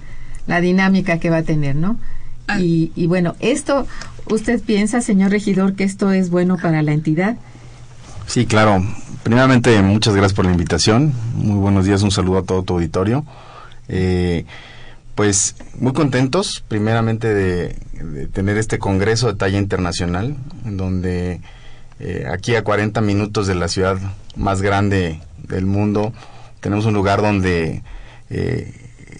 la 0.47 0.61
dinámica 0.61 1.19
que 1.19 1.31
va 1.31 1.38
a 1.38 1.43
tener, 1.43 1.76
¿no? 1.76 1.99
Ah. 2.47 2.61
Y, 2.61 2.93
y 2.95 3.07
bueno, 3.07 3.35
esto, 3.41 3.87
¿usted 4.31 4.61
piensa, 4.61 5.00
señor 5.00 5.31
regidor, 5.31 5.75
que 5.75 5.85
esto 5.85 6.12
es 6.12 6.31
bueno 6.31 6.59
para 6.59 6.83
la 6.83 6.93
entidad? 6.93 7.38
Sí, 8.26 8.47
claro. 8.47 8.83
Primeramente, 9.23 9.81
muchas 9.83 10.14
gracias 10.14 10.35
por 10.35 10.45
la 10.45 10.52
invitación. 10.52 11.12
Muy 11.35 11.57
buenos 11.57 11.87
días, 11.87 12.02
un 12.02 12.11
saludo 12.11 12.38
a 12.38 12.43
todo 12.43 12.62
tu 12.62 12.75
auditorio. 12.75 13.25
Eh, 13.88 14.45
Pues 15.14 15.54
muy 15.78 15.93
contentos, 15.93 16.64
primeramente 16.66 17.33
de, 17.33 17.76
tener 18.33 18.59
este 18.59 18.78
congreso 18.78 19.28
de 19.28 19.35
talla 19.35 19.59
internacional, 19.59 20.37
en 20.64 20.76
donde 20.76 21.40
eh, 22.00 22.26
aquí 22.33 22.57
a 22.57 22.64
40 22.64 23.00
minutos 23.00 23.47
de 23.47 23.54
la 23.54 23.69
ciudad 23.69 23.97
más 24.35 24.61
grande 24.61 25.21
del 25.38 25.66
mundo 25.66 26.12
tenemos 26.61 26.87
un 26.87 26.95
lugar 26.95 27.23
donde 27.23 27.83
eh, 28.31 28.73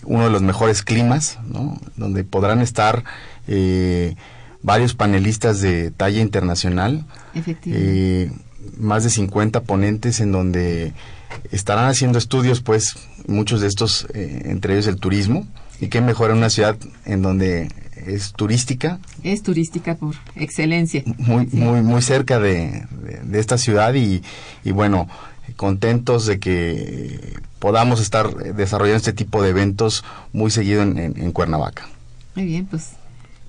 uno 0.04 0.25
de 0.25 0.30
los 0.30 0.42
mejores 0.42 0.82
climas, 0.82 1.38
¿no? 1.46 1.78
donde 1.96 2.25
podrán 2.25 2.61
estar 2.61 3.04
eh, 3.46 4.16
varios 4.62 4.94
panelistas 4.94 5.61
de 5.61 5.90
talla 5.90 6.20
internacional, 6.20 7.06
eh, 7.66 8.32
más 8.78 9.04
de 9.04 9.11
50 9.11 9.62
ponentes 9.62 10.21
en 10.21 10.33
donde 10.33 10.92
estarán 11.50 11.87
haciendo 11.87 12.18
estudios, 12.18 12.61
pues 12.61 12.97
muchos 13.26 13.61
de 13.61 13.68
estos, 13.68 14.06
eh, 14.14 14.42
entre 14.47 14.75
ellos 14.75 14.87
el 14.87 14.97
turismo, 14.97 15.47
y 15.80 15.88
qué 15.88 16.00
mejor 16.00 16.30
en 16.30 16.38
una 16.38 16.50
ciudad 16.50 16.76
en 17.04 17.23
donde 17.23 17.68
es 18.06 18.33
turística. 18.33 18.99
Es 19.23 19.42
turística 19.42 19.97
por 19.97 20.14
excelencia. 20.37 21.02
Muy, 21.18 21.47
muy, 21.47 21.83
muy 21.83 22.02
cerca 22.02 22.38
de, 22.38 22.87
esta 23.33 23.59
ciudad 23.59 23.94
y, 23.94 24.23
y 24.64 24.71
bueno, 24.73 25.09
contentos 25.56 26.26
de 26.26 26.38
que 26.38 27.35
podamos 27.59 28.00
estar 28.00 28.35
desarrollando 28.54 28.99
este 28.99 29.12
tipo 29.12 29.42
de 29.42 29.50
eventos 29.50 30.04
muy 30.33 30.50
seguido 30.50 30.83
en, 30.83 31.33
Cuernavaca. 31.33 31.88
Muy 32.35 32.44
bien, 32.44 32.66
pues 32.66 32.90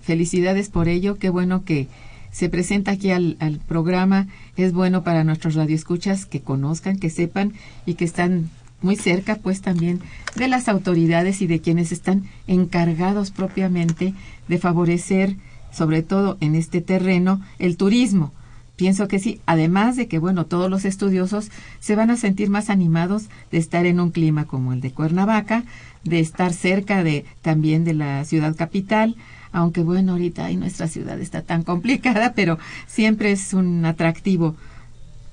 felicidades 0.02 0.70
por 0.70 0.88
ello. 0.88 1.18
Qué 1.18 1.30
bueno 1.30 1.66
que 1.66 1.88
se 2.36 2.50
presenta 2.50 2.92
aquí 2.92 3.12
al, 3.12 3.38
al, 3.39 3.60
programa. 3.60 4.27
Es 4.58 4.74
bueno 4.74 5.04
para 5.04 5.24
nuestros 5.24 5.56
radioescuchas 5.56 6.25
que 6.25 6.42
conozcan, 6.42 7.00
que 7.00 7.10
sepan 7.10 7.54
y 7.86 7.94
que 7.94 8.04
están 8.04 8.50
muy 8.82 8.98
cerca, 8.98 9.38
pues 9.38 9.62
también 9.62 10.01
de 10.36 10.50
las 10.50 10.68
autoridades 10.68 11.42
y 11.42 11.48
de 11.48 11.62
quienes 11.62 11.94
están 11.94 12.25
encargados 12.46 13.32
propiamente 13.32 14.13
de 14.50 14.58
favorecer, 14.58 15.38
sobre 15.72 16.04
todo 16.04 16.36
en 16.42 16.56
este 16.56 16.82
terreno, 16.82 17.39
el 17.58 17.77
turismo 17.77 18.34
Pienso 18.75 19.08
que 19.08 19.20
sí, 19.20 19.39
además 19.46 19.96
de 19.96 20.08
que, 20.08 20.20
bueno, 20.20 20.46
todos 20.46 20.70
los 20.70 20.84
estudiosos 20.84 21.50
se 21.80 21.96
van 21.96 22.12
a 22.12 22.18
sentir 22.18 22.50
más 22.50 22.70
animados 22.70 23.30
de 23.50 23.58
estar 23.58 23.86
en 23.86 24.01
un 24.01 24.12
clima 24.12 24.46
como 24.46 24.74
el 24.74 24.82
de 24.82 24.92
Cuernavaca, 24.92 25.63
de 26.04 26.20
estar 26.20 26.51
cerca 26.51 27.04
de 27.04 27.25
también 27.42 27.86
de 27.86 27.94
la 27.94 28.25
ciudad 28.25 28.54
capital, 28.56 29.15
aunque 29.56 29.84
bueno, 29.84 30.12
ahorita 30.12 30.46
ahí 30.46 30.58
nuestra 30.58 30.90
ciudad 30.90 31.18
está 31.22 31.42
tan 31.42 31.64
complicada, 31.64 32.34
pero 32.34 32.60
siempre 32.88 33.32
es 33.32 33.54
un 33.54 33.86
atractivo, 33.86 34.56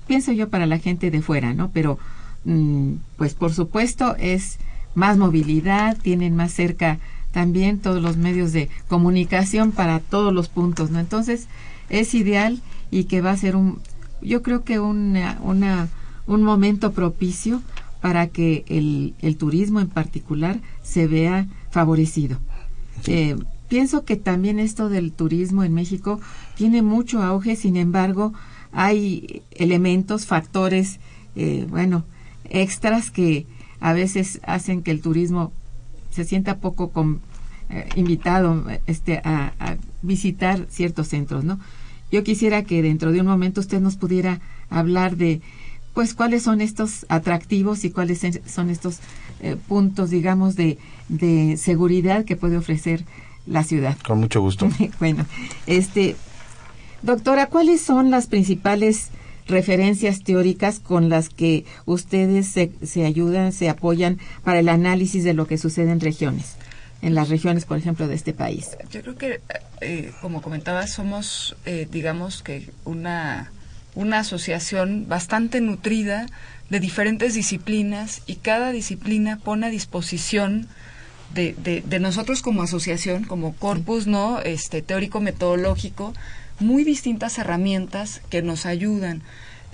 pienso 0.07 0.31
yo, 0.31 0.47
para 0.47 0.65
la 0.65 0.79
gente 0.79 1.11
de 1.11 1.21
fuera, 1.21 1.53
¿no? 1.53 1.71
Pero, 1.71 1.99
mm, 2.45 2.93
pues 3.17 3.33
por 3.33 3.53
supuesto, 3.53 4.15
es 4.17 4.59
más 4.95 5.17
movilidad, 5.17 5.97
tienen 5.97 6.37
más 6.37 6.53
cerca 6.53 6.99
también 7.33 7.79
todos 7.79 8.01
los 8.01 8.15
medios 8.15 8.53
de 8.53 8.69
comunicación 8.87 9.73
para 9.73 9.99
todos 9.99 10.33
los 10.33 10.47
puntos, 10.47 10.89
¿no? 10.89 10.99
Entonces, 10.99 11.47
es 11.89 12.13
ideal 12.13 12.61
y 12.91 13.05
que 13.05 13.19
va 13.19 13.31
a 13.31 13.37
ser 13.37 13.57
un, 13.57 13.81
yo 14.21 14.41
creo 14.41 14.63
que 14.63 14.79
una, 14.79 15.37
una, 15.43 15.89
un 16.27 16.43
momento 16.43 16.93
propicio 16.93 17.61
para 17.99 18.27
que 18.27 18.63
el, 18.69 19.15
el 19.21 19.35
turismo 19.35 19.81
en 19.81 19.89
particular 19.89 20.61
se 20.81 21.07
vea 21.07 21.45
favorecido. 21.71 22.37
Eh, 23.07 23.35
pienso 23.67 24.05
que 24.05 24.15
también 24.15 24.59
esto 24.59 24.89
del 24.89 25.11
turismo 25.11 25.63
en 25.63 25.73
México 25.73 26.19
tiene 26.55 26.81
mucho 26.81 27.21
auge, 27.21 27.55
sin 27.55 27.77
embargo, 27.77 28.33
hay 28.71 29.43
elementos, 29.51 30.25
factores, 30.25 30.99
eh, 31.35 31.65
bueno, 31.69 32.05
extras 32.49 33.11
que 33.11 33.45
a 33.79 33.93
veces 33.93 34.39
hacen 34.43 34.81
que 34.81 34.91
el 34.91 35.01
turismo 35.01 35.51
se 36.09 36.23
sienta 36.23 36.59
poco 36.59 36.91
eh, 37.69 37.89
invitado 37.95 38.65
este, 38.87 39.17
a, 39.23 39.53
a, 39.59 39.77
visitar 40.01 40.67
ciertos 40.69 41.07
centros, 41.07 41.43
¿no? 41.43 41.59
Yo 42.11 42.23
quisiera 42.23 42.63
que 42.63 42.81
dentro 42.81 43.11
de 43.11 43.21
un 43.21 43.27
momento 43.27 43.61
usted 43.61 43.79
nos 43.81 43.95
pudiera 43.95 44.39
hablar 44.69 45.17
de, 45.17 45.41
pues, 45.93 46.13
cuáles 46.13 46.43
son 46.43 46.61
estos 46.61 47.05
atractivos 47.09 47.83
y 47.85 47.89
cuáles 47.89 48.21
son 48.45 48.69
estos 48.69 48.99
eh, 49.39 49.55
puntos, 49.67 50.11
digamos, 50.11 50.55
de, 50.55 50.77
de 51.09 51.57
seguridad 51.57 52.25
que 52.25 52.35
puede 52.35 52.57
ofrecer 52.57 53.05
la 53.45 53.63
ciudad. 53.63 53.97
Con 54.05 54.19
mucho 54.19 54.41
gusto. 54.41 54.69
bueno, 54.99 55.25
este, 55.67 56.15
doctora, 57.01 57.47
¿cuáles 57.47 57.81
son 57.81 58.11
las 58.11 58.27
principales 58.27 59.09
referencias 59.47 60.23
teóricas 60.23 60.79
con 60.79 61.09
las 61.09 61.29
que 61.29 61.65
ustedes 61.85 62.47
se, 62.47 62.71
se 62.81 63.05
ayudan, 63.05 63.51
se 63.51 63.69
apoyan 63.69 64.19
para 64.43 64.59
el 64.59 64.69
análisis 64.69 65.23
de 65.23 65.33
lo 65.33 65.47
que 65.47 65.57
sucede 65.57 65.91
en 65.91 65.99
regiones? 65.99 66.55
en 67.03 67.15
las 67.15 67.29
regiones, 67.29 67.65
por 67.65 67.77
ejemplo, 67.77 68.07
de 68.07 68.15
este 68.15 68.33
país? 68.33 68.77
Yo 68.89 69.01
creo 69.01 69.17
que, 69.17 69.41
eh, 69.81 70.11
como 70.21 70.41
comentaba, 70.41 70.87
somos, 70.87 71.55
eh, 71.65 71.85
digamos 71.91 72.41
que 72.41 72.69
una, 72.85 73.51
una 73.93 74.19
asociación 74.19 75.07
bastante 75.09 75.59
nutrida 75.59 76.27
de 76.69 76.79
diferentes 76.79 77.33
disciplinas 77.33 78.21
y 78.25 78.35
cada 78.35 78.71
disciplina 78.71 79.37
pone 79.37 79.67
a 79.67 79.69
disposición 79.69 80.69
de, 81.33 81.83
de, 81.85 81.99
nosotros 81.99 82.41
como 82.41 82.61
asociación, 82.61 83.23
como 83.23 83.55
corpus 83.55 84.07
no 84.07 84.39
este 84.41 84.81
teórico 84.81 85.19
metodológico, 85.19 86.13
muy 86.59 86.83
distintas 86.83 87.37
herramientas 87.37 88.21
que 88.29 88.41
nos 88.41 88.65
ayudan 88.65 89.21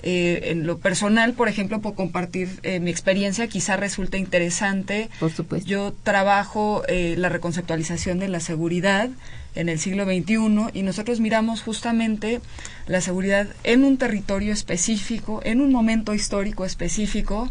eh, 0.02 0.50
en 0.50 0.66
lo 0.66 0.78
personal, 0.78 1.34
por 1.34 1.48
ejemplo, 1.48 1.80
por 1.80 1.94
compartir 1.94 2.48
eh, 2.62 2.80
mi 2.80 2.90
experiencia, 2.90 3.46
quizá 3.48 3.76
resulte 3.76 4.16
interesante. 4.16 5.10
Por 5.20 5.30
supuesto. 5.30 5.68
Yo 5.68 5.92
trabajo 6.02 6.82
eh, 6.88 7.14
la 7.18 7.28
reconceptualización 7.28 8.18
de 8.18 8.28
la 8.28 8.40
seguridad 8.40 9.10
en 9.54 9.68
el 9.68 9.78
siglo 9.78 10.04
XXI 10.04 10.70
y 10.72 10.82
nosotros 10.82 11.20
miramos 11.20 11.62
justamente 11.62 12.40
la 12.86 13.00
seguridad 13.00 13.48
en 13.64 13.84
un 13.84 13.98
territorio 13.98 14.52
específico, 14.52 15.40
en 15.44 15.60
un 15.60 15.72
momento 15.72 16.14
histórico 16.14 16.64
específico, 16.64 17.50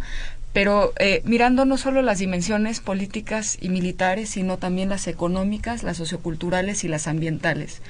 pero 0.54 0.94
mirando 1.24 1.66
no 1.66 1.78
solo 1.78 2.02
las 2.02 2.20
dimensiones 2.20 2.80
políticas 2.80 3.58
y 3.62 3.70
militares, 3.70 4.30
sino 4.30 4.58
también 4.58 4.90
las 4.90 5.08
económicas, 5.08 5.84
las 5.84 5.98
socioculturales 5.98 6.84
y 6.84 6.88
las 6.88 7.08
ambientales. 7.08 7.82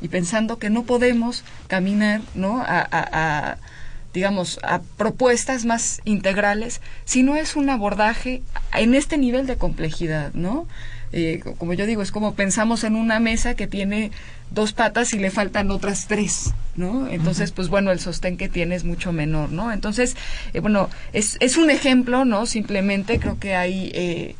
Y 0.00 0.08
pensando 0.08 0.58
que 0.58 0.70
no 0.70 0.84
podemos 0.84 1.44
caminar 1.68 2.20
¿no? 2.34 2.62
a 2.66 3.58
digamos, 4.14 4.60
a 4.62 4.80
propuestas 4.96 5.64
más 5.64 6.00
integrales, 6.04 6.80
si 7.04 7.24
no 7.24 7.36
es 7.36 7.56
un 7.56 7.68
abordaje 7.68 8.42
en 8.72 8.94
este 8.94 9.18
nivel 9.18 9.46
de 9.46 9.56
complejidad, 9.56 10.32
¿no? 10.34 10.68
Eh, 11.12 11.42
como 11.58 11.74
yo 11.74 11.84
digo, 11.84 12.00
es 12.00 12.12
como 12.12 12.34
pensamos 12.34 12.84
en 12.84 12.94
una 12.94 13.18
mesa 13.18 13.54
que 13.54 13.66
tiene 13.66 14.12
dos 14.54 14.72
patas 14.72 15.12
y 15.12 15.18
le 15.18 15.30
faltan 15.30 15.70
otras 15.70 16.06
tres, 16.06 16.54
¿no? 16.76 17.08
Entonces, 17.08 17.52
pues 17.52 17.68
bueno, 17.68 17.90
el 17.90 18.00
sostén 18.00 18.36
que 18.36 18.48
tiene 18.48 18.74
es 18.74 18.84
mucho 18.84 19.12
menor, 19.12 19.50
¿no? 19.50 19.72
Entonces, 19.72 20.16
eh, 20.52 20.60
bueno, 20.60 20.88
es, 21.12 21.36
es 21.40 21.56
un 21.56 21.70
ejemplo, 21.70 22.24
¿no? 22.24 22.46
Simplemente 22.46 23.18
creo 23.18 23.38
que 23.38 23.54
hay... 23.54 23.90
Eh, 23.94 24.36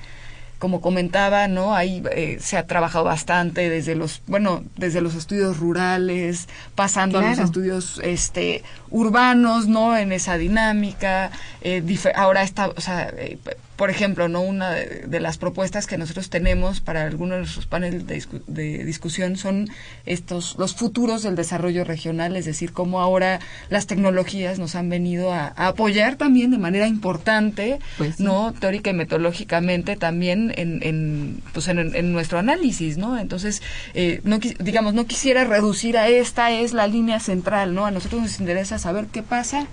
como 0.64 0.80
comentaba, 0.80 1.46
¿no? 1.46 1.74
Ahí 1.74 2.02
eh, 2.12 2.38
se 2.40 2.56
ha 2.56 2.66
trabajado 2.66 3.04
bastante 3.04 3.68
desde 3.68 3.94
los, 3.94 4.22
bueno, 4.26 4.64
desde 4.76 5.02
los 5.02 5.14
estudios 5.14 5.58
rurales, 5.58 6.48
pasando 6.74 7.18
a 7.18 7.22
los 7.22 7.38
estudios 7.38 8.00
este 8.02 8.62
urbanos, 8.88 9.66
¿no? 9.68 9.94
En 9.94 10.10
esa 10.10 10.38
dinámica. 10.38 11.30
Eh, 11.60 11.82
ahora 12.14 12.42
está, 12.42 12.68
o 12.68 12.80
sea, 12.80 13.10
eh, 13.14 13.36
por 13.76 13.90
ejemplo, 13.90 14.28
no 14.28 14.40
una 14.40 14.70
de, 14.70 15.20
las 15.20 15.38
propuestas 15.38 15.86
que 15.86 15.98
nosotros 15.98 16.30
tenemos 16.30 16.80
para 16.80 17.02
algunos 17.02 17.36
de 17.36 17.38
nuestros 17.40 17.66
paneles 17.66 18.06
de, 18.06 18.84
discusión 18.84 19.36
son 19.36 19.68
estos 20.06 20.56
los 20.58 20.74
futuros 20.74 21.22
del 21.22 21.34
desarrollo 21.34 21.84
regional, 21.84 22.36
es 22.36 22.44
decir, 22.44 22.72
cómo 22.72 23.00
ahora 23.00 23.40
las 23.70 23.86
tecnologías 23.86 24.58
nos 24.58 24.74
han 24.74 24.88
venido 24.88 25.32
a, 25.32 25.48
apoyar 25.56 26.16
también 26.16 26.50
de 26.50 26.58
manera 26.58 26.86
importante, 26.86 27.78
pues 27.98 28.20
no 28.20 28.52
teórica 28.52 28.90
y 28.90 28.94
metodológicamente 28.94 29.96
también 29.96 30.52
en, 30.56 30.80
en 30.82 31.42
pues 31.52 31.68
en, 31.68 32.12
nuestro 32.12 32.38
análisis, 32.38 32.96
¿no? 32.96 33.18
Entonces, 33.18 33.62
eh, 33.94 34.20
no 34.24 34.38
digamos, 34.38 34.94
no 34.94 35.06
quisiera 35.06 35.44
reducir 35.44 35.96
a 35.96 36.08
esta 36.08 36.52
es 36.52 36.72
la 36.72 36.86
línea 36.86 37.18
central, 37.18 37.74
¿no? 37.74 37.86
A 37.86 37.90
nosotros 37.90 38.22
nos 38.22 38.40
interesa 38.40 38.78
saber 38.78 39.06
qué 39.06 39.22
pasa 39.22 39.66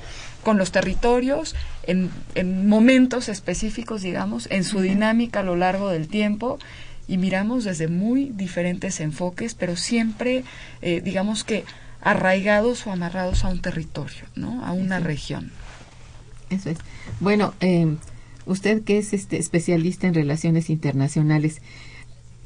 con 0.43 0.57
los 0.57 0.71
territorios 0.71 1.55
en, 1.83 2.09
en 2.35 2.67
momentos 2.67 3.29
específicos, 3.29 4.01
digamos, 4.01 4.47
en 4.51 4.63
su 4.63 4.81
dinámica 4.81 5.41
a 5.41 5.43
lo 5.43 5.55
largo 5.55 5.89
del 5.89 6.07
tiempo 6.07 6.59
y 7.07 7.17
miramos 7.17 7.65
desde 7.65 7.87
muy 7.87 8.31
diferentes 8.33 8.99
enfoques, 9.01 9.53
pero 9.53 9.75
siempre, 9.75 10.43
eh, 10.81 11.01
digamos 11.01 11.43
que 11.43 11.65
arraigados 12.01 12.87
o 12.87 12.91
amarrados 12.91 13.43
a 13.43 13.49
un 13.49 13.61
territorio, 13.61 14.23
¿no? 14.35 14.65
A 14.65 14.71
una 14.71 14.99
región. 14.99 15.51
Eso 16.49 16.69
es. 16.69 16.77
Bueno, 17.19 17.53
eh, 17.59 17.95
usted 18.45 18.83
que 18.83 18.97
es 18.97 19.13
este 19.13 19.37
especialista 19.37 20.07
en 20.07 20.13
relaciones 20.13 20.69
internacionales, 20.69 21.61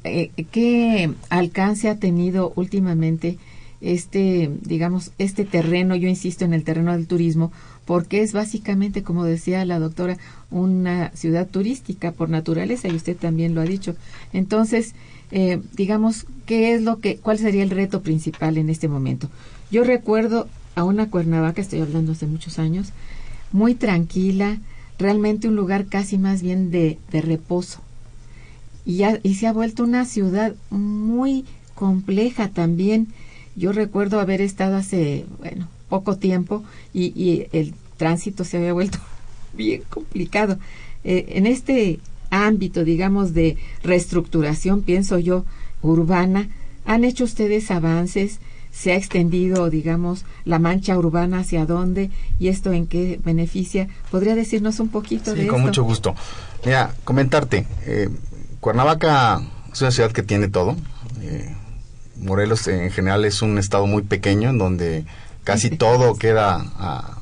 eh, 0.04 0.32
¿qué 0.52 1.12
alcance 1.30 1.90
ha 1.90 1.98
tenido 1.98 2.52
últimamente 2.56 3.38
este, 3.82 4.50
digamos, 4.62 5.12
este 5.18 5.46
terreno? 5.46 5.96
Yo 5.96 6.08
insisto 6.08 6.46
en 6.46 6.54
el 6.54 6.64
terreno 6.64 6.92
del 6.92 7.08
turismo, 7.08 7.52
porque 7.86 8.22
es 8.22 8.34
básicamente, 8.34 9.04
como 9.04 9.24
decía 9.24 9.64
la 9.66 9.80
doctora, 9.80 10.18
una 10.52 11.12
ciudad 11.12 11.48
turística 11.48 12.12
por 12.12 12.30
naturaleza 12.30 12.88
y 12.88 12.96
usted 12.96 13.16
también 13.16 13.54
lo 13.54 13.62
ha 13.62 13.66
dicho. 13.66 13.96
Entonces, 14.34 14.94
eh, 15.32 15.62
digamos, 15.74 16.26
¿qué 16.46 16.74
es 16.74 16.82
lo 16.82 17.00
que, 17.00 17.18
cuál 17.18 17.38
sería 17.38 17.64
el 17.64 17.70
reto 17.70 18.02
principal 18.02 18.58
en 18.58 18.70
este 18.70 18.88
momento? 18.88 19.30
Yo 19.72 19.84
recuerdo 19.84 20.48
a 20.76 20.84
una 20.84 21.10
Cuernavaca, 21.10 21.62
estoy 21.62 21.82
hablando 21.82 22.14
hace 22.14 22.28
muchos 22.28 22.60
años, 22.60 22.90
muy 23.52 23.76
tranquila, 23.76 24.58
realmente 24.98 25.48
un 25.48 25.56
lugar 25.56 25.86
casi 25.86 26.18
más 26.18 26.42
bien 26.42 26.72
de, 26.72 26.98
de 27.12 27.22
reposo. 27.22 27.82
Y, 28.86 28.98
ya, 28.98 29.20
y 29.24 29.36
se 29.36 29.48
ha 29.48 29.54
vuelto 29.54 29.84
una 29.84 30.06
ciudad 30.06 30.54
muy 30.70 31.46
compleja 31.76 32.50
también. 32.50 33.08
Yo 33.56 33.72
recuerdo 33.72 34.20
haber 34.20 34.42
estado 34.42 34.76
hace, 34.76 35.26
bueno, 35.40 35.68
poco 35.96 36.18
tiempo 36.18 36.64
y, 36.94 37.06
y 37.16 37.48
el 37.52 37.74
tránsito 37.98 38.44
se 38.44 38.58
había 38.58 38.74
vuelto 38.74 39.00
bien 39.54 39.84
complicado. 39.90 40.58
Eh, 41.04 41.34
en 41.38 41.46
este 41.46 42.00
ámbito, 42.30 42.84
digamos, 42.84 43.34
de 43.34 43.58
reestructuración, 43.84 44.82
pienso 44.82 45.20
yo, 45.20 45.46
urbana, 45.82 46.50
¿han 46.86 47.04
hecho 47.04 47.24
ustedes 47.24 47.72
avances? 47.72 48.40
¿Se 48.72 48.92
ha 48.92 48.96
extendido, 48.98 49.70
digamos, 49.70 50.26
la 50.44 50.60
mancha 50.60 50.98
urbana 50.98 51.40
hacia 51.40 51.66
dónde 51.66 52.10
y 52.40 52.50
esto 52.50 52.74
en 52.74 52.88
qué 52.88 53.20
beneficia? 53.24 53.88
¿Podría 54.12 54.36
decirnos 54.36 54.82
un 54.82 54.90
poquito 54.90 55.34
de 55.34 55.44
Sí, 55.44 55.48
con 55.48 55.62
mucho 55.62 55.84
gusto. 55.84 56.14
Mira, 56.66 56.94
comentarte, 57.06 57.66
eh, 57.86 58.10
Cuernavaca 58.60 59.42
es 59.72 59.82
una 59.82 59.92
ciudad 59.92 60.12
que 60.12 60.24
tiene 60.24 60.50
todo. 60.50 60.76
Eh, 61.22 61.56
Morelos 62.18 62.68
en 62.68 62.92
general 62.92 63.24
es 63.24 63.42
un 63.42 63.58
estado 63.58 63.88
muy 63.88 64.02
pequeño 64.02 64.50
en 64.50 64.58
donde 64.58 65.06
casi 65.46 65.70
todo 65.78 66.16
queda 66.16 66.56
a, 66.78 67.18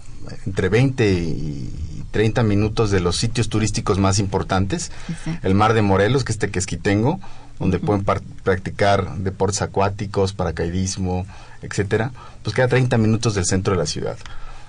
entre 0.48 0.70
20 0.70 1.12
y 1.14 2.04
30 2.10 2.42
minutos 2.44 2.90
de 2.92 3.00
los 3.00 3.18
sitios 3.18 3.50
turísticos 3.50 4.00
más 4.00 4.18
importantes. 4.20 4.92
Exacto. 5.10 5.48
El 5.48 5.54
mar 5.56 5.74
de 5.74 5.82
Morelos, 5.84 6.24
que 6.24 6.32
es 6.32 6.38
Tequesquitengo, 6.40 7.20
donde 7.60 7.80
pueden 7.80 8.04
par- 8.04 8.22
practicar 8.44 9.18
deportes 9.18 9.62
acuáticos, 9.62 10.34
paracaidismo, 10.34 11.26
etcétera, 11.62 12.12
pues 12.44 12.56
queda 12.56 12.68
30 12.68 12.98
minutos 12.98 13.36
del 13.36 13.46
centro 13.46 13.74
de 13.74 13.80
la 13.80 13.86
ciudad. 13.86 14.18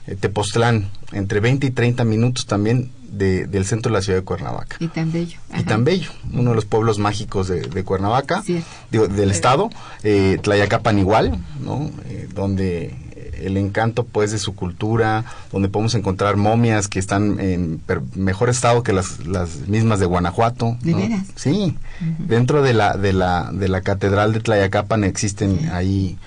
Eh, 0.06 0.16
Tepoztlán, 0.16 0.90
entre 1.12 1.40
20 1.40 1.66
y 1.66 1.70
30 1.70 2.04
minutos 2.04 2.46
también 2.46 2.90
de- 3.10 3.46
del 3.46 3.64
centro 3.64 3.90
de 3.90 3.98
la 3.98 4.02
ciudad 4.02 4.18
de 4.18 4.24
Cuernavaca. 4.24 4.76
Y 4.80 4.88
tan 4.88 5.12
bello. 5.12 5.38
Y 5.58 5.62
tan 5.64 5.84
bello, 5.84 6.10
uno 6.32 6.50
de 6.50 6.56
los 6.56 6.64
pueblos 6.66 6.98
mágicos 6.98 7.48
de, 7.48 7.62
de 7.62 7.84
Cuernavaca, 7.84 8.42
Cierto. 8.42 8.66
digo, 8.90 9.08
del 9.08 9.30
estado, 9.30 9.70
eh, 10.02 10.38
Tlayacapan 10.42 10.98
igual, 10.98 11.38
¿no? 11.60 11.90
Eh, 12.06 12.28
donde 12.34 12.94
el 13.42 13.56
encanto 13.56 14.04
pues 14.04 14.30
de 14.32 14.38
su 14.38 14.54
cultura, 14.54 15.24
donde 15.52 15.68
podemos 15.68 15.94
encontrar 15.94 16.36
momias 16.36 16.88
que 16.88 16.98
están 16.98 17.40
en 17.40 17.78
per- 17.78 18.02
mejor 18.14 18.48
estado 18.50 18.82
que 18.82 18.92
las, 18.92 19.26
las 19.26 19.56
mismas 19.68 20.00
de 20.00 20.06
Guanajuato. 20.06 20.76
¿De 20.82 20.92
¿no? 20.92 20.98
veras? 20.98 21.26
Sí, 21.36 21.76
dentro 22.18 22.62
de 22.62 22.74
la, 22.74 22.96
de 22.96 23.12
la, 23.12 23.50
de 23.52 23.68
la 23.68 23.80
catedral 23.82 24.32
de 24.32 24.40
Tlayacapan 24.40 25.04
existen 25.04 25.70
ahí 25.72 26.18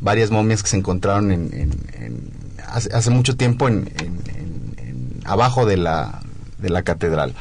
varias 0.00 0.30
momias 0.30 0.62
que 0.62 0.68
se 0.70 0.76
encontraron 0.76 1.30
en, 1.32 1.50
en- 1.52 2.02
en- 2.04 2.30
hace, 2.68 2.92
hace 2.94 3.10
mucho 3.10 3.36
tiempo 3.36 3.68
en, 3.68 3.90
en- 3.98 4.20
en- 4.36 4.74
en- 4.78 5.20
abajo 5.24 5.66
de 5.66 5.76
la, 5.76 6.20
de 6.58 6.70
la 6.70 6.82
catedral. 6.82 7.34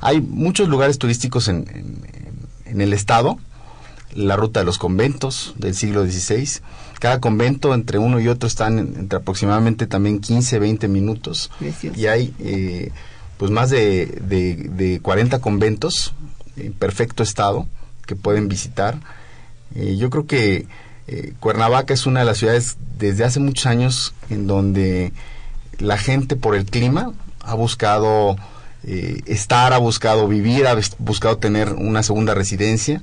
Hay 0.00 0.20
muchos 0.20 0.68
lugares 0.68 0.98
turísticos 0.98 1.48
en, 1.48 1.66
en- 1.74 2.00
en- 2.14 2.72
en 2.72 2.80
el 2.80 2.92
estado, 2.92 3.38
la 4.14 4.36
ruta 4.36 4.60
de 4.60 4.66
los 4.66 4.78
conventos 4.78 5.54
del 5.58 5.74
siglo 5.74 6.04
XVI. 6.06 6.60
Cada 6.98 7.20
convento 7.20 7.74
entre 7.74 7.98
uno 7.98 8.20
y 8.20 8.28
otro 8.28 8.46
están 8.46 8.78
en- 8.78 8.94
entre 8.98 9.18
aproximadamente 9.18 9.86
también 9.86 10.20
15, 10.20 10.58
20 10.58 10.88
minutos. 10.88 11.50
Precioso. 11.58 11.98
Y 11.98 12.06
hay 12.06 12.34
eh, 12.40 12.90
pues 13.36 13.50
más 13.50 13.70
de, 13.70 14.06
de, 14.22 14.54
de 14.70 15.00
40 15.00 15.40
conventos 15.40 16.14
en 16.56 16.72
perfecto 16.72 17.22
estado 17.22 17.66
que 18.06 18.16
pueden 18.16 18.48
visitar. 18.48 18.98
Eh, 19.74 19.96
yo 19.98 20.08
creo 20.10 20.26
que 20.26 20.66
eh, 21.08 21.34
Cuernavaca 21.40 21.92
es 21.92 22.06
una 22.06 22.20
de 22.20 22.26
las 22.26 22.38
ciudades 22.38 22.76
desde 22.98 23.24
hace 23.24 23.40
muchos 23.40 23.66
años 23.66 24.14
en 24.30 24.46
donde 24.46 25.12
la 25.78 25.98
gente 25.98 26.34
por 26.36 26.54
el 26.56 26.64
clima 26.64 27.12
ha 27.40 27.54
buscado 27.54 28.36
eh, 28.84 29.20
estar, 29.26 29.72
ha 29.74 29.78
buscado 29.78 30.26
vivir, 30.28 30.66
ha 30.66 30.74
bus- 30.74 30.96
buscado 30.98 31.36
tener 31.36 31.74
una 31.74 32.02
segunda 32.02 32.32
residencia. 32.34 33.02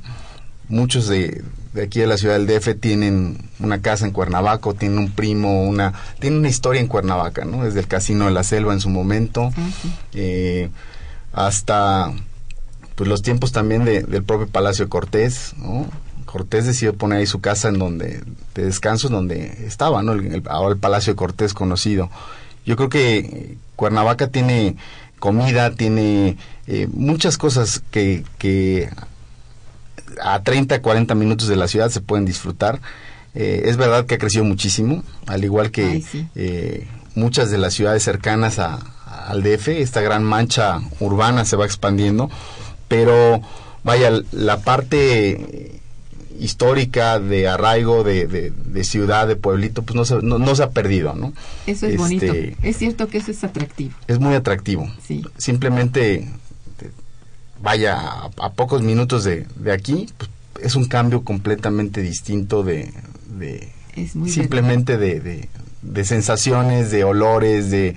Muchos 0.68 1.08
de, 1.08 1.44
de 1.74 1.84
aquí 1.84 2.00
de 2.00 2.08
la 2.08 2.18
ciudad 2.18 2.38
del 2.38 2.46
DF 2.48 2.80
tienen 2.80 3.38
una 3.60 3.82
casa 3.82 4.06
en 4.06 4.12
Cuernavaca, 4.12 4.72
tienen 4.74 4.98
un 5.00 5.12
primo, 5.12 5.64
una 5.64 5.94
tienen 6.20 6.40
una 6.40 6.50
historia 6.50 6.80
en 6.82 6.88
Cuernavaca, 6.88 7.46
¿no? 7.46 7.64
Desde 7.64 7.80
el 7.80 7.88
Casino 7.88 8.26
de 8.26 8.32
la 8.32 8.44
Selva 8.44 8.74
en 8.74 8.80
su 8.80 8.90
momento, 8.90 9.52
eh, 10.14 10.70
hasta 11.34 12.12
pues 12.96 13.10
los 13.10 13.24
tiempos 13.24 13.52
también 13.52 13.86
de- 13.86 14.04
del 14.04 14.24
propio 14.24 14.48
Palacio 14.48 14.86
de 14.86 14.90
Cortés, 14.90 15.54
¿no? 15.58 15.88
Cortés 16.26 16.66
decidió 16.66 16.94
poner 16.96 17.20
ahí 17.20 17.26
su 17.28 17.42
casa 17.42 17.70
en 17.70 17.80
donde, 17.80 18.22
de 18.56 18.66
descanso, 18.66 19.10
donde 19.10 19.66
estaba, 19.66 20.04
¿no? 20.04 20.14
El- 20.14 20.28
el- 20.34 20.44
ahora 20.48 20.74
el 20.76 20.80
Palacio 20.80 21.14
de 21.14 21.18
Cortés 21.18 21.54
conocido. 21.54 22.10
Yo 22.66 22.76
creo 22.76 22.90
que 22.90 23.58
Cuernavaca 23.76 24.28
tiene 24.28 24.76
comida, 25.20 25.72
tiene 25.72 26.38
eh, 26.68 26.88
muchas 26.94 27.38
cosas 27.38 27.82
que, 27.92 28.24
que 28.38 28.90
a 30.22 30.44
30, 30.44 30.82
40 30.82 31.16
minutos 31.16 31.48
de 31.48 31.56
la 31.56 31.68
ciudad 31.68 31.90
se 31.90 32.02
pueden 32.02 32.26
disfrutar. 32.26 32.82
Eh, 33.36 33.64
es 33.66 33.78
verdad 33.78 34.06
que 34.06 34.16
ha 34.16 34.18
crecido 34.20 34.44
muchísimo, 34.44 35.04
al 35.26 35.44
igual 35.44 35.72
que 35.72 35.86
Ay, 35.86 36.02
sí. 36.04 36.28
eh, 36.36 36.88
muchas 37.16 37.50
de 37.50 37.58
las 37.58 37.74
ciudades 37.74 38.04
cercanas 38.04 38.60
a, 38.60 38.76
al 39.28 39.42
DF, 39.42 39.70
esta 39.70 40.02
gran 40.02 40.24
mancha 40.24 40.80
urbana 41.00 41.44
se 41.46 41.56
va 41.56 41.66
expandiendo, 41.66 42.30
pero 42.88 43.42
vaya, 43.84 44.12
la 44.32 44.58
parte 44.62 45.80
histórica 46.40 47.20
de 47.20 47.48
arraigo, 47.48 48.04
de, 48.04 48.28
de- 48.28 48.52
de 48.52 48.84
ciudad, 48.84 49.28
de 49.28 49.36
pueblito, 49.36 49.84
pues 49.84 49.96
no 49.96 50.04
se, 50.06 50.16
no, 50.22 50.40
no 50.40 50.56
se 50.56 50.64
ha 50.64 50.72
perdido, 50.72 51.14
¿no? 51.14 51.32
Eso 51.68 51.86
es 51.86 51.94
Este, 51.94 51.98
bonito. 51.98 52.34
Es 52.64 52.78
cierto 52.78 53.08
que 53.08 53.20
eso 53.20 53.32
es 53.32 53.44
atractivo. 53.44 53.94
Es 54.08 54.20
muy 54.20 54.34
atractivo. 54.34 54.92
Sí. 55.06 55.24
Simplemente, 55.38 56.18
te- 56.20 56.30
vaya, 57.64 57.98
a, 57.98 58.30
a 58.38 58.52
pocos 58.52 58.82
minutos 58.82 59.24
de, 59.24 59.48
de 59.56 59.72
aquí, 59.72 60.08
pues, 60.18 60.30
es 60.62 60.76
un 60.76 60.86
cambio 60.86 61.24
completamente 61.24 62.02
distinto 62.02 62.62
de, 62.62 62.94
de 63.40 63.70
Es 63.96 64.16
muy 64.16 64.30
simplemente 64.30 64.98
de, 64.98 65.20
de, 65.20 65.50
de 65.82 66.06
sensaciones, 66.06 66.92
de 66.92 67.04
olores, 67.06 67.72
de, 67.72 67.96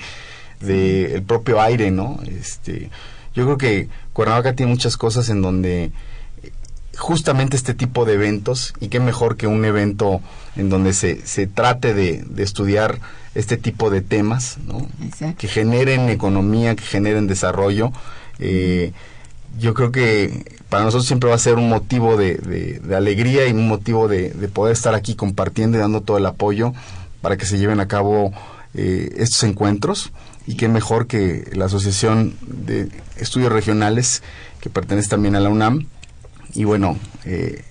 de 0.61 1.17
el 1.17 1.23
propio 1.23 1.61
aire, 1.61 1.91
¿no? 1.91 2.19
Este, 2.27 2.91
yo 3.35 3.45
creo 3.45 3.59
que 3.59 3.89
Cuernavaca 4.13 4.55
tiene 4.55 4.73
muchas 4.73 4.97
cosas 4.97 5.29
en 5.29 5.43
donde 5.43 5.85
eh, 6.43 6.53
justamente 6.97 7.57
este 7.57 7.75
tipo 7.75 8.05
de 8.05 8.15
eventos, 8.15 8.73
y 8.81 8.89
qué 8.89 9.01
mejor 9.01 9.37
que 9.37 9.49
un 9.49 9.65
evento 9.65 10.21
en 10.55 10.71
donde 10.71 10.93
se, 10.95 11.27
se 11.27 11.47
trate 11.47 11.93
de, 11.93 12.25
de 12.25 12.43
estudiar 12.43 12.99
este 13.35 13.57
tipo 13.59 13.91
de 13.91 14.01
temas, 14.01 14.57
¿no? 14.67 14.89
Exacto. 15.03 15.37
que 15.39 15.49
generen 15.49 16.09
economía, 16.09 16.75
que 16.77 16.85
generen 16.85 17.27
desarrollo. 17.27 17.93
Eh, 18.39 18.93
yo 19.59 19.75
creo 19.75 19.93
que 19.93 20.45
para 20.69 20.85
nosotros 20.85 21.07
siempre 21.07 21.29
va 21.29 21.37
a 21.37 21.39
ser 21.39 21.55
un 21.55 21.69
motivo 21.69 22.17
de, 22.17 22.81
alegría 22.95 23.47
y 23.47 23.53
un 23.53 23.69
motivo 23.69 24.09
de, 24.09 24.31
de 24.31 24.49
poder 24.49 24.73
estar 24.73 24.95
aquí 24.95 25.15
compartiendo 25.15 25.79
y 25.79 25.81
dando 25.81 26.01
todo 26.01 26.19
el 26.19 26.27
apoyo 26.27 26.73
para 27.23 27.37
que 27.37 27.47
se 27.47 27.59
lleven 27.59 27.81
a 27.81 27.89
cabo 27.89 28.33
eh, 28.75 29.15
estos 29.17 29.43
encuentros 29.45 30.13
y 30.47 30.57
qué 30.57 30.69
mejor 30.69 31.07
que 31.07 31.51
la 31.55 31.65
Asociación 31.65 32.35
de 32.43 32.89
Estudios 33.17 33.53
Regionales 33.53 34.23
que 34.61 34.71
pertenece 34.71 35.09
también 35.09 35.35
a 35.37 35.41
la 35.41 35.49
UNAM 35.49 35.87
y 36.55 36.65
bueno, 36.65 36.99
eh, 37.25 37.65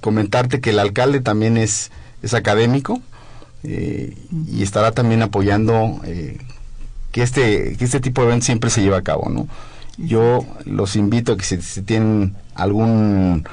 comentarte 0.00 0.60
que 0.60 0.70
el 0.70 0.78
alcalde 0.78 1.20
también 1.20 1.56
es, 1.56 1.90
es 2.22 2.34
académico 2.34 3.00
eh, 3.62 4.16
y 4.50 4.62
estará 4.62 4.92
también 4.92 5.22
apoyando 5.22 6.00
eh, 6.04 6.38
que 7.12 7.22
este 7.22 7.76
que 7.76 7.84
este 7.84 8.00
tipo 8.00 8.20
de 8.20 8.28
eventos 8.28 8.46
siempre 8.46 8.70
se 8.70 8.82
lleve 8.82 8.96
a 8.96 9.02
cabo, 9.02 9.30
¿no? 9.30 9.48
Yo 9.98 10.44
los 10.64 10.96
invito 10.96 11.32
a 11.32 11.36
que 11.36 11.44
si, 11.44 11.82
tienen 11.82 12.34
algún 12.54 13.44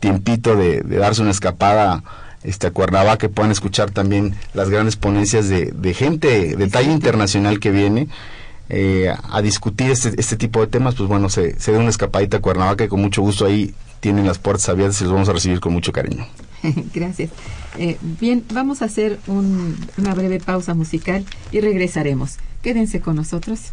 tiempito 0.00 0.54
de, 0.56 0.82
darse 0.82 1.22
una 1.22 1.30
escapada 1.30 2.02
este, 2.42 2.66
a 2.66 2.70
Cuernavaca, 2.70 3.28
puedan 3.28 3.50
escuchar 3.52 3.90
también 3.90 4.34
las 4.54 4.68
grandes 4.68 4.96
ponencias 4.96 5.48
de, 5.48 5.72
de 5.72 5.94
gente 5.94 6.56
de 6.56 6.68
talla 6.68 6.92
internacional 6.92 7.58
que 7.60 7.70
viene 7.70 8.08
eh, 8.68 9.12
a 9.30 9.42
discutir 9.42 9.90
este, 9.90 10.12
este 10.20 10.36
tipo 10.36 10.60
de 10.60 10.66
temas, 10.66 10.94
pues 10.96 11.08
bueno, 11.08 11.28
se, 11.28 11.58
se 11.58 11.72
dé 11.72 11.78
una 11.78 11.88
escapadita 11.90 12.36
a 12.38 12.40
Cuernavaca 12.40 12.84
y 12.84 12.88
con 12.88 13.00
mucho 13.00 13.22
gusto 13.22 13.46
ahí 13.46 13.74
tienen 14.00 14.26
las 14.26 14.38
puertas 14.38 14.68
abiertas 14.68 15.00
y 15.00 15.04
los 15.04 15.12
vamos 15.14 15.28
a 15.28 15.32
recibir 15.32 15.60
con 15.60 15.72
mucho 15.72 15.92
cariño. 15.92 16.26
Gracias. 16.94 17.30
Eh, 17.78 17.96
bien, 18.20 18.44
vamos 18.52 18.82
a 18.82 18.86
hacer 18.86 19.18
un- 19.26 19.76
una 19.96 20.14
breve 20.14 20.40
pausa 20.40 20.74
musical 20.74 21.24
y 21.52 21.60
regresaremos. 21.60 22.36
Quédense 22.62 23.00
con 23.00 23.16
nosotros. 23.16 23.72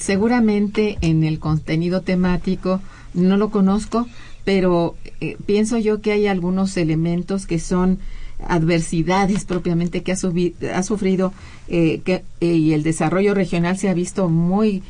Seguramente 0.00 0.96
en 1.02 1.22
el 1.24 1.38
contenido 1.38 2.00
temático 2.00 2.80
no 3.12 3.36
lo 3.36 3.50
conozco, 3.50 4.08
pero 4.44 4.96
eh, 5.20 5.36
pienso 5.46 5.78
yo 5.78 6.00
que 6.00 6.12
hay 6.12 6.26
algunos 6.26 6.76
elementos 6.76 7.46
que 7.46 7.58
son 7.58 7.98
adversidades 8.48 9.44
propiamente 9.44 10.02
que 10.02 10.12
ha, 10.12 10.82
sufrido 10.82 11.34
eh, 11.68 12.00
que, 12.02 12.24
eh, 12.40 12.46
y 12.46 12.72
el 12.72 12.82
desarrollo 12.82 13.34
regional 13.34 13.76
se 13.76 13.90
ha 13.90 13.94
visto 13.94 14.28
muy 14.28 14.82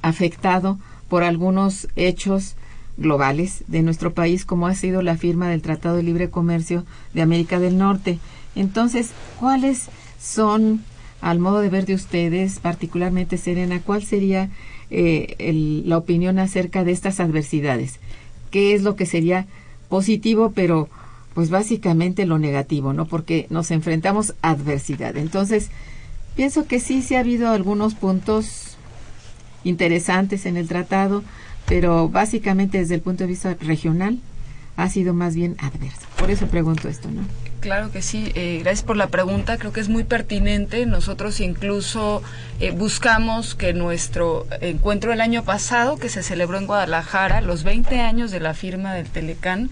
afectado 0.00 0.78
por 1.10 1.24
algunos 1.24 1.86
hechos 1.94 2.54
globales 2.96 3.64
de 3.66 3.82
nuestro 3.82 4.14
país, 4.14 4.46
como 4.46 4.66
ha 4.66 4.74
sido 4.74 5.02
la 5.02 5.18
firma 5.18 5.50
del 5.50 5.60
Tratado 5.60 5.96
de 5.96 6.02
Libre 6.02 6.30
Comercio 6.30 6.86
de 7.12 7.20
América 7.20 7.58
del 7.58 7.76
Norte. 7.76 8.18
Entonces, 8.54 9.10
¿cuáles 9.38 9.88
son 10.18 10.82
al 11.22 11.38
modo 11.38 11.60
de 11.60 11.70
ver 11.70 11.86
de 11.86 11.94
ustedes, 11.94 12.58
particularmente 12.58 13.38
Serena, 13.38 13.80
¿cuál 13.80 14.02
sería 14.02 14.50
eh, 14.90 15.82
la 15.86 15.96
opinión 15.96 16.38
acerca 16.38 16.84
de 16.84 16.90
estas 16.90 17.20
adversidades? 17.20 18.00
¿Qué 18.50 18.74
es 18.74 18.82
lo 18.82 18.96
que 18.96 19.06
sería 19.06 19.46
positivo, 19.88 20.52
pero 20.54 20.88
pues 21.32 21.48
básicamente 21.48 22.26
lo 22.26 22.38
negativo, 22.38 22.92
¿no? 22.92 23.06
Porque 23.06 23.46
nos 23.50 23.70
enfrentamos 23.70 24.34
a 24.42 24.50
adversidad. 24.50 25.16
Entonces, 25.16 25.70
pienso 26.34 26.66
que 26.66 26.80
sí, 26.80 27.02
sí 27.02 27.14
ha 27.14 27.20
habido 27.20 27.50
algunos 27.50 27.94
puntos 27.94 28.76
interesantes 29.64 30.44
en 30.44 30.56
el 30.56 30.66
tratado, 30.66 31.22
pero 31.66 32.08
básicamente 32.08 32.78
desde 32.78 32.96
el 32.96 33.00
punto 33.00 33.22
de 33.24 33.28
vista 33.28 33.56
regional 33.60 34.18
ha 34.76 34.88
sido 34.88 35.14
más 35.14 35.36
bien 35.36 35.54
adverso. 35.60 36.06
Por 36.18 36.32
eso 36.32 36.46
pregunto 36.48 36.88
esto, 36.88 37.08
¿no? 37.10 37.22
Claro 37.62 37.92
que 37.92 38.02
sí, 38.02 38.32
eh, 38.34 38.58
gracias 38.64 38.82
por 38.82 38.96
la 38.96 39.06
pregunta, 39.06 39.56
creo 39.56 39.72
que 39.72 39.78
es 39.78 39.88
muy 39.88 40.02
pertinente. 40.02 40.84
Nosotros 40.84 41.38
incluso 41.38 42.20
eh, 42.58 42.72
buscamos 42.72 43.54
que 43.54 43.72
nuestro 43.72 44.48
encuentro 44.60 45.12
el 45.12 45.20
año 45.20 45.44
pasado, 45.44 45.96
que 45.96 46.08
se 46.08 46.24
celebró 46.24 46.58
en 46.58 46.66
Guadalajara, 46.66 47.40
los 47.40 47.62
20 47.62 48.00
años 48.00 48.32
de 48.32 48.40
la 48.40 48.54
firma 48.54 48.94
del 48.94 49.06
Telecán, 49.06 49.70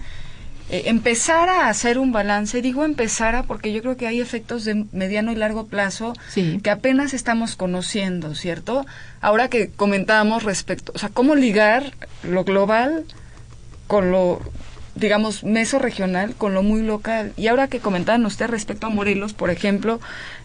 eh, 0.69 0.83
empezara 0.85 1.65
a 1.65 1.69
hacer 1.69 1.99
un 1.99 2.13
balance. 2.13 2.61
Digo 2.61 2.85
empezara 2.85 3.43
porque 3.43 3.73
yo 3.73 3.81
creo 3.81 3.97
que 3.97 4.07
hay 4.07 4.21
efectos 4.21 4.63
de 4.63 4.85
mediano 4.93 5.33
y 5.33 5.35
largo 5.35 5.67
plazo 5.67 6.13
que 6.33 6.69
apenas 6.69 7.13
estamos 7.13 7.57
conociendo, 7.57 8.35
¿cierto? 8.35 8.85
Ahora 9.19 9.49
que 9.49 9.69
comentábamos 9.69 10.43
respecto, 10.43 10.93
o 10.95 10.97
sea, 10.97 11.09
cómo 11.09 11.35
ligar 11.35 11.91
lo 12.23 12.45
global 12.45 13.03
con 13.87 14.11
lo 14.11 14.39
digamos, 14.95 15.43
meso 15.43 15.79
regional 15.79 16.35
con 16.37 16.53
lo 16.53 16.63
muy 16.63 16.81
local. 16.81 17.33
Y 17.37 17.47
ahora 17.47 17.67
que 17.67 17.79
comentaban 17.79 18.25
usted 18.25 18.47
respecto 18.47 18.87
a 18.87 18.89
Morelos, 18.89 19.33
por 19.33 19.49
ejemplo, 19.49 19.99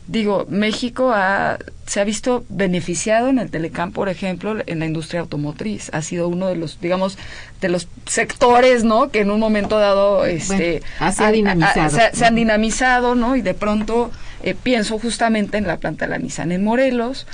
digo, 0.06 0.46
México 0.48 1.12
ha, 1.12 1.58
se 1.86 2.00
ha 2.00 2.04
visto 2.04 2.44
beneficiado 2.48 3.28
en 3.28 3.38
el 3.38 3.50
Telecam, 3.50 3.92
por 3.92 4.08
ejemplo, 4.08 4.56
en 4.66 4.78
la 4.78 4.86
industria 4.86 5.20
automotriz. 5.20 5.90
Ha 5.92 6.02
sido 6.02 6.28
uno 6.28 6.46
de 6.46 6.56
los, 6.56 6.80
digamos, 6.80 7.18
de 7.60 7.68
los 7.68 7.88
sectores, 8.06 8.84
¿no? 8.84 9.10
Que 9.10 9.20
en 9.20 9.30
un 9.30 9.40
momento 9.40 9.78
dado, 9.78 10.24
este, 10.24 10.82
se, 11.12 12.24
han 12.24 12.34
dinamizado, 12.34 13.14
¿no? 13.14 13.34
Y 13.34 13.42
de 13.42 13.54
pronto 13.54 14.12
eh, 14.42 14.54
pienso 14.54 14.98
justamente 14.98 15.58
en 15.58 15.66
la 15.66 15.78
planta 15.78 16.04
de 16.04 16.12
la 16.12 16.18
Nissan 16.18 16.52
en 16.52 16.62
Morelos, 16.62 17.26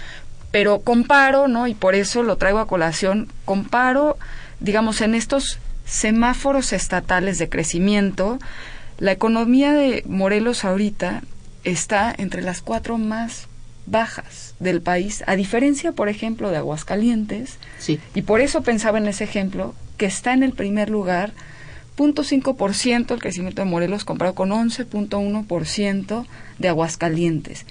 pero 0.51 0.81
comparo, 0.81 1.47
¿no? 1.47 1.67
Y 1.67 1.75
por 1.75 1.95
eso 1.95 2.23
lo 2.23 2.37
traigo 2.37 2.59
a 2.59 2.67
colación, 2.67 3.29
comparo, 3.45 4.17
digamos, 4.61 5.03
en 5.03 5.15
estos 5.15 5.59
semáforos 5.93 6.73
estatales 6.73 7.39
de 7.39 7.51
crecimiento, 7.51 8.39
la 8.99 9.13
economía 9.13 9.75
de 9.75 10.03
Morelos 10.07 10.65
ahorita 10.65 11.23
está 11.65 12.15
entre 12.17 12.41
las 12.41 12.63
cuatro 12.63 12.97
más 12.97 13.47
bajas 13.85 14.55
del 14.59 14.81
país, 14.81 15.23
a 15.27 15.37
diferencia, 15.37 15.93
por 15.93 16.09
ejemplo, 16.09 16.51
de 16.51 16.57
Aguascalientes. 16.57 17.59
Sí. 17.79 18.01
Y 18.15 18.23
por 18.23 18.41
eso 18.41 18.63
pensaba 18.63 18.99
en 18.99 19.07
ese 19.07 19.25
ejemplo, 19.25 19.75
que 19.99 20.07
está 20.07 20.33
en 20.33 20.43
el 20.43 20.53
primer 20.53 20.89
lugar, 20.89 21.35
0.5% 21.99 23.13
el 23.13 23.21
crecimiento 23.21 23.61
de 23.61 23.71
Morelos 23.71 24.07
comparado 24.07 24.35
con 24.35 24.49
11.1% 24.49 26.27
de 26.59 26.69
Aguascalientes. 26.69 27.67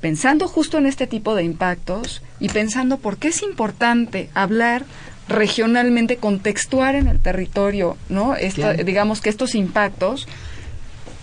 Pensando 0.00 0.46
justo 0.46 0.78
en 0.78 0.86
este 0.86 1.08
tipo 1.08 1.34
de 1.34 1.42
impactos 1.42 2.22
y 2.38 2.50
pensando 2.50 2.98
por 2.98 3.16
qué 3.16 3.28
es 3.28 3.42
importante 3.42 4.30
hablar 4.32 4.84
regionalmente 5.28 6.16
contextuar 6.16 6.94
en 6.94 7.08
el 7.08 7.20
territorio, 7.20 7.96
¿no? 8.08 8.34
Digamos 8.84 9.20
que 9.20 9.30
estos 9.30 9.54
impactos 9.54 10.26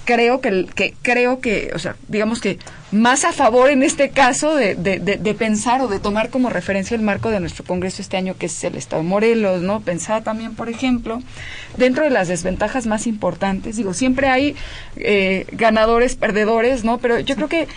creo 0.05 0.41
que, 0.41 0.67
que, 0.73 0.93
creo 1.01 1.39
que, 1.39 1.71
o 1.75 1.79
sea, 1.79 1.95
digamos 2.07 2.41
que 2.41 2.57
más 2.91 3.23
a 3.23 3.31
favor 3.31 3.69
en 3.69 3.83
este 3.83 4.09
caso 4.09 4.55
de, 4.55 4.75
de, 4.75 5.33
pensar 5.33 5.81
o 5.81 5.87
de 5.87 5.99
tomar 5.99 6.29
como 6.29 6.49
referencia 6.49 6.95
el 6.95 7.01
marco 7.01 7.29
de 7.29 7.39
nuestro 7.39 7.63
Congreso 7.63 8.01
este 8.01 8.17
año, 8.17 8.35
que 8.37 8.47
es 8.47 8.63
el 8.63 8.75
Estado 8.75 9.01
de 9.01 9.07
Morelos, 9.07 9.61
¿no? 9.61 9.81
Pensar 9.81 10.23
también, 10.23 10.55
por 10.55 10.69
ejemplo, 10.69 11.21
dentro 11.77 12.03
de 12.03 12.09
las 12.09 12.27
desventajas 12.27 12.87
más 12.87 13.07
importantes, 13.07 13.77
digo, 13.77 13.93
siempre 13.93 14.27
hay 14.27 14.55
eh, 14.97 15.45
ganadores, 15.51 16.15
perdedores, 16.15 16.83
¿no? 16.83 16.97
Pero 16.97 17.19
yo 17.19 17.35
creo 17.35 17.47
que 17.47 17.67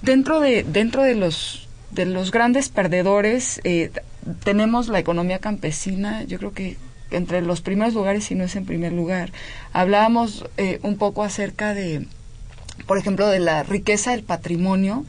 dentro 0.00 0.40
de, 0.40 0.64
dentro 0.64 1.02
de 1.02 1.14
los 1.14 1.61
de 1.92 2.06
los 2.06 2.30
grandes 2.30 2.68
perdedores 2.68 3.60
eh, 3.64 3.90
tenemos 4.44 4.88
la 4.88 4.98
economía 4.98 5.38
campesina, 5.38 6.24
yo 6.24 6.38
creo 6.38 6.52
que 6.52 6.76
entre 7.10 7.42
los 7.42 7.60
primeros 7.60 7.94
lugares, 7.94 8.24
si 8.24 8.34
no 8.34 8.44
es 8.44 8.56
en 8.56 8.64
primer 8.64 8.92
lugar. 8.92 9.32
Hablábamos 9.72 10.46
eh, 10.56 10.80
un 10.82 10.96
poco 10.96 11.22
acerca 11.22 11.74
de, 11.74 12.06
por 12.86 12.96
ejemplo, 12.96 13.26
de 13.26 13.38
la 13.38 13.62
riqueza 13.62 14.12
del 14.12 14.22
patrimonio, 14.22 15.04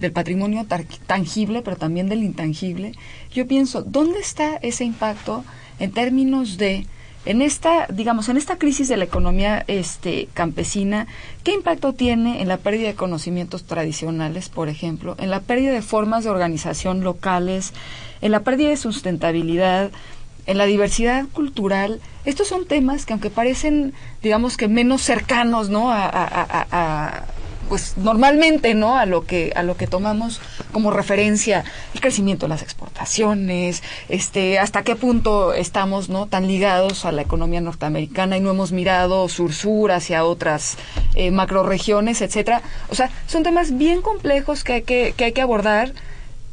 del 0.00 0.12
patrimonio 0.12 0.66
tangible, 1.06 1.62
pero 1.62 1.76
también 1.76 2.10
del 2.10 2.22
intangible. 2.22 2.92
Yo 3.32 3.46
pienso, 3.46 3.82
¿dónde 3.82 4.20
está 4.20 4.56
ese 4.56 4.84
impacto 4.84 5.44
en 5.78 5.92
términos 5.92 6.58
de 6.58 6.86
En 7.26 7.42
esta, 7.42 7.86
digamos, 7.88 8.28
en 8.28 8.36
esta 8.36 8.56
crisis 8.56 8.88
de 8.88 8.96
la 8.96 9.04
economía 9.04 9.64
este, 9.66 10.28
campesina, 10.32 11.08
¿qué 11.42 11.52
impacto 11.52 11.92
tiene 11.92 12.40
en 12.40 12.46
la 12.46 12.56
pérdida 12.56 12.86
de 12.86 12.94
conocimientos 12.94 13.64
tradicionales, 13.64 14.48
por 14.48 14.68
ejemplo, 14.68 15.16
en 15.18 15.30
la 15.30 15.40
pérdida 15.40 15.72
de 15.72 15.82
formas 15.82 16.22
de 16.22 16.30
organización 16.30 17.02
locales, 17.02 17.72
en 18.22 18.30
la 18.30 18.40
pérdida 18.40 18.68
de 18.68 18.76
sustentabilidad, 18.76 19.90
en 20.46 20.56
la 20.56 20.66
diversidad 20.66 21.26
cultural? 21.32 22.00
Estos 22.24 22.46
son 22.46 22.64
temas 22.64 23.06
que 23.06 23.12
aunque 23.12 23.30
parecen, 23.30 23.92
digamos 24.22 24.56
que 24.56 24.68
menos 24.68 25.02
cercanos, 25.02 25.68
¿no? 25.68 25.90
a 25.90 27.24
pues 27.68 27.96
normalmente 27.96 28.74
no 28.74 28.96
a 28.96 29.06
lo 29.06 29.26
que 29.26 29.52
a 29.56 29.62
lo 29.62 29.76
que 29.76 29.86
tomamos 29.86 30.40
como 30.72 30.90
referencia 30.90 31.64
el 31.94 32.00
crecimiento 32.00 32.46
de 32.46 32.50
las 32.50 32.62
exportaciones 32.62 33.82
este 34.08 34.58
hasta 34.58 34.82
qué 34.82 34.96
punto 34.96 35.52
estamos 35.52 36.08
no 36.08 36.26
tan 36.26 36.46
ligados 36.46 37.04
a 37.04 37.12
la 37.12 37.22
economía 37.22 37.60
norteamericana 37.60 38.36
y 38.36 38.40
no 38.40 38.50
hemos 38.50 38.72
mirado 38.72 39.28
sur 39.28 39.52
sur 39.52 39.92
hacia 39.92 40.24
otras 40.24 40.76
eh, 41.14 41.30
macroregiones 41.30 42.20
etcétera. 42.22 42.62
O 42.88 42.94
sea 42.94 43.10
son 43.26 43.42
temas 43.42 43.76
bien 43.76 44.02
complejos 44.02 44.64
que 44.64 44.72
hay 44.74 44.82
que, 44.82 45.14
que 45.16 45.24
hay 45.24 45.32
que 45.32 45.42
abordar 45.42 45.92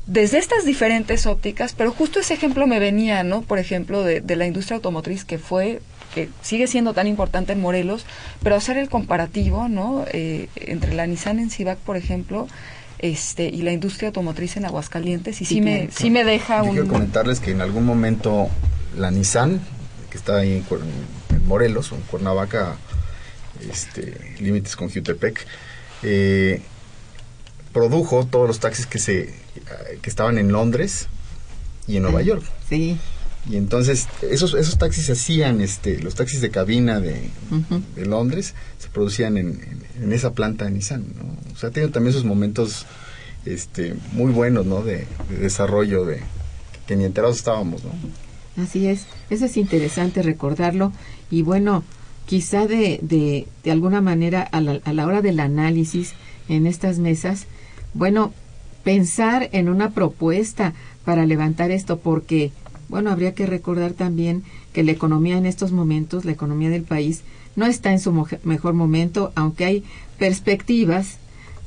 desde 0.06 0.38
estas 0.38 0.65
diferentes 0.65 1.26
ópticas, 1.26 1.73
pero 1.78 1.91
justo 1.91 2.19
ese 2.19 2.34
ejemplo 2.34 2.67
me 2.67 2.80
venía, 2.80 3.23
¿no? 3.23 3.41
Por 3.41 3.58
ejemplo, 3.58 4.04
de 4.04 4.36
la 4.36 4.45
industria 4.45 4.76
automotriz 4.76 5.23
que 5.23 5.38
fue 5.38 5.80
que 6.13 6.30
sigue 6.41 6.67
siendo 6.67 6.93
tan 6.93 7.08
importante 7.08 7.54
en 7.54 7.62
Morelos, 7.62 8.06
pero 8.41 8.56
hacer 8.56 8.78
el 8.78 8.89
comparativo, 8.89 9.67
¿no? 9.67 10.06
Eh, 10.12 10.47
entre 10.56 10.93
la 10.93 11.08
Nissan 11.08 11.39
en 11.39 11.49
Cibac, 11.49 11.78
por 11.80 11.97
ejemplo, 11.97 12.47
este 12.99 13.49
y 13.49 13.63
la 13.63 13.71
industria 13.71 14.08
automotriz 14.10 14.56
en 14.56 14.65
Aguascalientes 14.65 15.41
y 15.41 15.45
sí, 15.45 15.60
me 15.60 15.89
sí 15.91 16.10
me 16.10 16.23
deja 16.23 16.63
un 16.63 16.71
quiero 16.71 16.88
comentarles 16.88 17.41
que 17.41 17.52
en 17.52 17.60
algún 17.60 17.86
momento 17.86 18.47
la 18.95 19.12
Nissan 19.12 19.60
que 20.10 20.17
está 20.17 20.38
ahí 20.38 20.63
en, 20.69 21.45
Morelos 21.45 21.91
o 21.91 21.95
en 21.95 22.02
Cuernavaca 22.04 22.78
este 23.69 24.36
límites 24.39 24.78
con 24.78 24.89
Jutepec 24.89 25.45
eh, 26.04 26.62
produjo 27.73 28.26
todos 28.26 28.47
los 28.47 28.62
taxis 28.62 28.86
que 28.86 28.99
se 28.99 29.34
que 30.02 30.10
estaban 30.10 30.38
en 30.38 30.54
Londres 30.54 31.08
y 31.88 31.97
en 31.97 32.04
Nueva 32.04 32.21
York. 32.21 32.45
Sí 32.69 32.97
y 33.49 33.58
entonces 33.58 34.08
esos 34.21 34.53
esos 34.53 34.77
taxis 34.77 35.08
se 35.08 35.13
hacían 35.13 35.60
este 35.60 35.99
los 35.99 36.15
taxis 36.15 36.39
de 36.39 36.49
cabina 36.49 36.99
de, 36.99 37.29
de 37.95 38.06
Londres 38.06 38.53
se 38.79 38.88
producían 38.89 39.38
en, 39.38 39.84
en, 40.01 40.13
esa 40.13 40.34
planta 40.34 40.65
de 40.65 40.71
Nissan 40.71 41.06
¿no? 41.17 41.38
o 41.53 41.58
sea 41.58 41.69
tiene 41.69 41.89
también 41.89 42.12
esos 42.12 42.25
momentos 42.25 42.86
este 43.45 43.95
muy 44.13 44.32
buenos 44.32 44.65
no 44.65 44.82
de, 44.82 45.08
desarrollo 45.41 46.06
de 46.06 46.21
que 46.88 46.95
ni 46.95 47.03
enterados 47.03 47.38
estábamos 47.38 47.84
no 47.84 47.91
así 48.62 48.88
es. 48.88 49.06
Eso 49.32 49.45
es 49.45 49.58
interesante 49.58 50.21
recordarlo. 50.21 50.91
Y 51.32 51.41
bueno 51.41 51.84
quizá 52.25 52.67
de, 52.67 52.99
de, 53.01 53.47
de 53.63 53.71
alguna 53.71 53.99
manera 53.99 54.41
a 54.43 54.62
la, 54.62 54.79
a 54.86 54.93
la 54.93 55.06
hora 55.06 55.21
del 55.21 55.39
análisis 55.39 56.13
en 56.47 56.67
estas 56.67 56.99
mesas 56.99 57.47
bueno 57.93 58.34
pensar 58.84 59.49
en 59.51 59.67
una 59.67 59.91
propuesta 59.91 60.73
para 61.03 61.25
levantar 61.25 61.71
esto 61.71 61.99
porque 61.99 62.51
bueno, 62.93 63.10
habría 63.10 63.34
que 63.34 63.47
recordar 63.47 63.93
también 63.93 64.43
que 64.71 64.84
la 64.84 64.91
economía 64.91 65.36
en 65.36 65.47
estos 65.47 65.71
momentos, 65.71 66.25
la 66.25 66.32
economía 66.32 66.69
del 66.69 66.84
país, 66.84 67.23
no 67.56 67.65
está 67.65 67.91
en 67.91 67.99
su 67.99 68.13
mejor 68.43 68.75
momento, 68.75 69.32
aunque 69.34 69.65
hay 69.65 69.84
perspectivas 70.19 71.17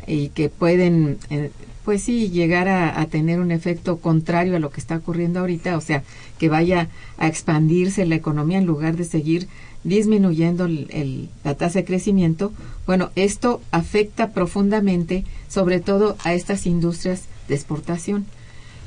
y 0.07 0.29
que 0.29 0.51
pueden, 0.51 1.19
eh, 1.31 1.51
pues 1.85 2.05
sí, 2.05 2.31
llegar 2.31 2.69
a, 2.69 3.05
tener 3.07 3.41
un 3.41 3.51
efecto 3.51 3.97
contrario 3.97 4.55
a 4.55 4.61
lo 4.61 4.71
que 4.71 4.79
está 4.79 4.99
ocurriendo 4.99 5.41
ahorita, 5.41 5.77
o 5.77 5.81
sea, 5.81 6.05
que 6.39 6.49
vaya 6.49 6.91
a 7.19 7.27
expandirse 7.27 8.07
la 8.07 8.15
economía 8.15 8.59
en 8.59 8.67
lugar 8.67 8.97
de 8.97 9.03
seguir 9.03 9.49
disminuyendo 9.83 10.67
el, 10.67 11.29
la 11.43 11.57
tasa 11.57 11.81
de 11.81 11.87
crecimiento. 11.87 12.53
Bueno, 12.87 13.11
esto 13.17 13.61
afecta 13.73 14.31
profundamente, 14.31 15.25
sobre 15.49 15.81
todo 15.81 16.17
a 16.23 16.35
estas 16.35 16.67
industrias 16.67 17.25
de 17.49 17.57
exportación. 17.57 18.27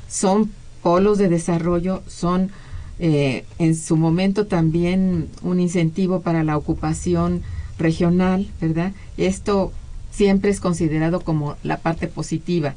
Son 0.08 0.50
polos 0.82 1.18
de 1.18 1.28
desarrollo 1.28 2.02
son 2.06 2.50
eh, 2.98 3.44
en 3.58 3.74
su 3.74 3.96
momento 3.96 4.46
también 4.46 5.28
un 5.42 5.58
incentivo 5.60 6.20
para 6.20 6.44
la 6.44 6.56
ocupación 6.56 7.42
regional, 7.78 8.48
¿verdad? 8.60 8.92
Esto 9.16 9.72
siempre 10.10 10.50
es 10.50 10.60
considerado 10.60 11.20
como 11.20 11.56
la 11.62 11.78
parte 11.78 12.08
positiva, 12.08 12.74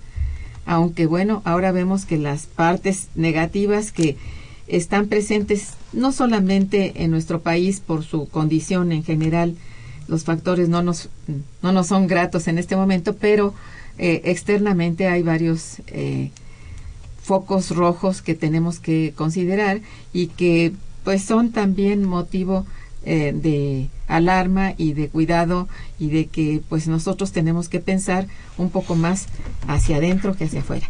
aunque 0.65 1.07
bueno, 1.07 1.41
ahora 1.43 1.71
vemos 1.71 2.05
que 2.05 2.17
las 2.17 2.45
partes 2.45 3.09
negativas 3.15 3.91
que 3.91 4.15
están 4.67 5.07
presentes 5.07 5.73
no 5.91 6.11
solamente 6.11 7.03
en 7.03 7.11
nuestro 7.11 7.41
país 7.41 7.81
por 7.81 8.03
su 8.03 8.29
condición 8.29 8.91
en 8.91 9.03
general, 9.03 9.55
los 10.07 10.23
factores 10.23 10.69
no 10.69 10.81
nos, 10.81 11.09
no 11.61 11.71
nos 11.71 11.87
son 11.87 12.07
gratos 12.07 12.47
en 12.47 12.57
este 12.57 12.75
momento, 12.75 13.15
pero 13.15 13.53
eh, 13.97 14.21
externamente 14.25 15.07
hay 15.07 15.21
varios 15.21 15.81
eh, 15.87 16.31
focos 17.23 17.71
rojos 17.71 18.21
que 18.21 18.35
tenemos 18.35 18.79
que 18.79 19.13
considerar 19.15 19.81
y 20.11 20.27
que 20.27 20.73
pues 21.03 21.23
son 21.23 21.51
también 21.51 22.03
motivo 22.05 22.65
eh, 23.05 23.33
de 23.33 23.89
alarma 24.07 24.73
y 24.77 24.93
de 24.93 25.07
cuidado 25.09 25.67
y 25.99 26.09
de 26.09 26.27
que 26.27 26.61
pues 26.67 26.87
nosotros 26.87 27.31
tenemos 27.31 27.69
que 27.69 27.79
pensar 27.79 28.27
un 28.57 28.69
poco 28.69 28.95
más 28.95 29.27
hacia 29.67 29.97
adentro 29.97 30.35
que 30.35 30.45
hacia 30.45 30.59
afuera. 30.59 30.89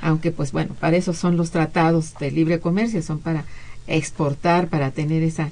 Aunque 0.00 0.30
pues 0.32 0.52
bueno, 0.52 0.74
para 0.80 0.96
eso 0.96 1.12
son 1.12 1.36
los 1.36 1.50
tratados 1.50 2.14
de 2.18 2.30
libre 2.30 2.60
comercio, 2.60 3.02
son 3.02 3.18
para 3.18 3.44
exportar, 3.86 4.68
para 4.68 4.90
tener 4.90 5.22
esa 5.22 5.50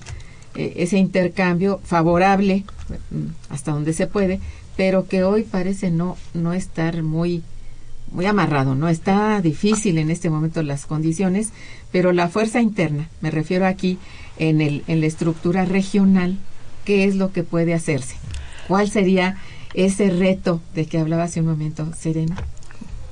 eh, 0.54 0.74
ese 0.76 0.98
intercambio 0.98 1.80
favorable 1.84 2.64
mm, 3.10 3.52
hasta 3.52 3.72
donde 3.72 3.92
se 3.92 4.06
puede, 4.06 4.40
pero 4.76 5.06
que 5.06 5.24
hoy 5.24 5.42
parece 5.42 5.90
no 5.90 6.16
no 6.34 6.54
estar 6.54 7.02
muy 7.02 7.42
muy 8.12 8.26
amarrado, 8.26 8.74
¿no? 8.74 8.88
Está 8.88 9.40
difícil 9.40 9.98
en 9.98 10.10
este 10.10 10.30
momento 10.30 10.62
las 10.62 10.86
condiciones, 10.86 11.50
pero 11.90 12.12
la 12.12 12.28
fuerza 12.28 12.60
interna, 12.60 13.08
me 13.20 13.30
refiero 13.30 13.66
aquí 13.66 13.98
en, 14.38 14.60
el, 14.60 14.84
en 14.86 15.00
la 15.00 15.06
estructura 15.06 15.64
regional, 15.64 16.38
¿qué 16.84 17.04
es 17.04 17.16
lo 17.16 17.32
que 17.32 17.42
puede 17.42 17.74
hacerse? 17.74 18.16
¿Cuál 18.68 18.90
sería 18.90 19.38
ese 19.74 20.10
reto 20.10 20.60
de 20.74 20.86
que 20.86 20.98
hablaba 20.98 21.24
hace 21.24 21.40
un 21.40 21.46
momento, 21.46 21.92
Serena? 21.98 22.36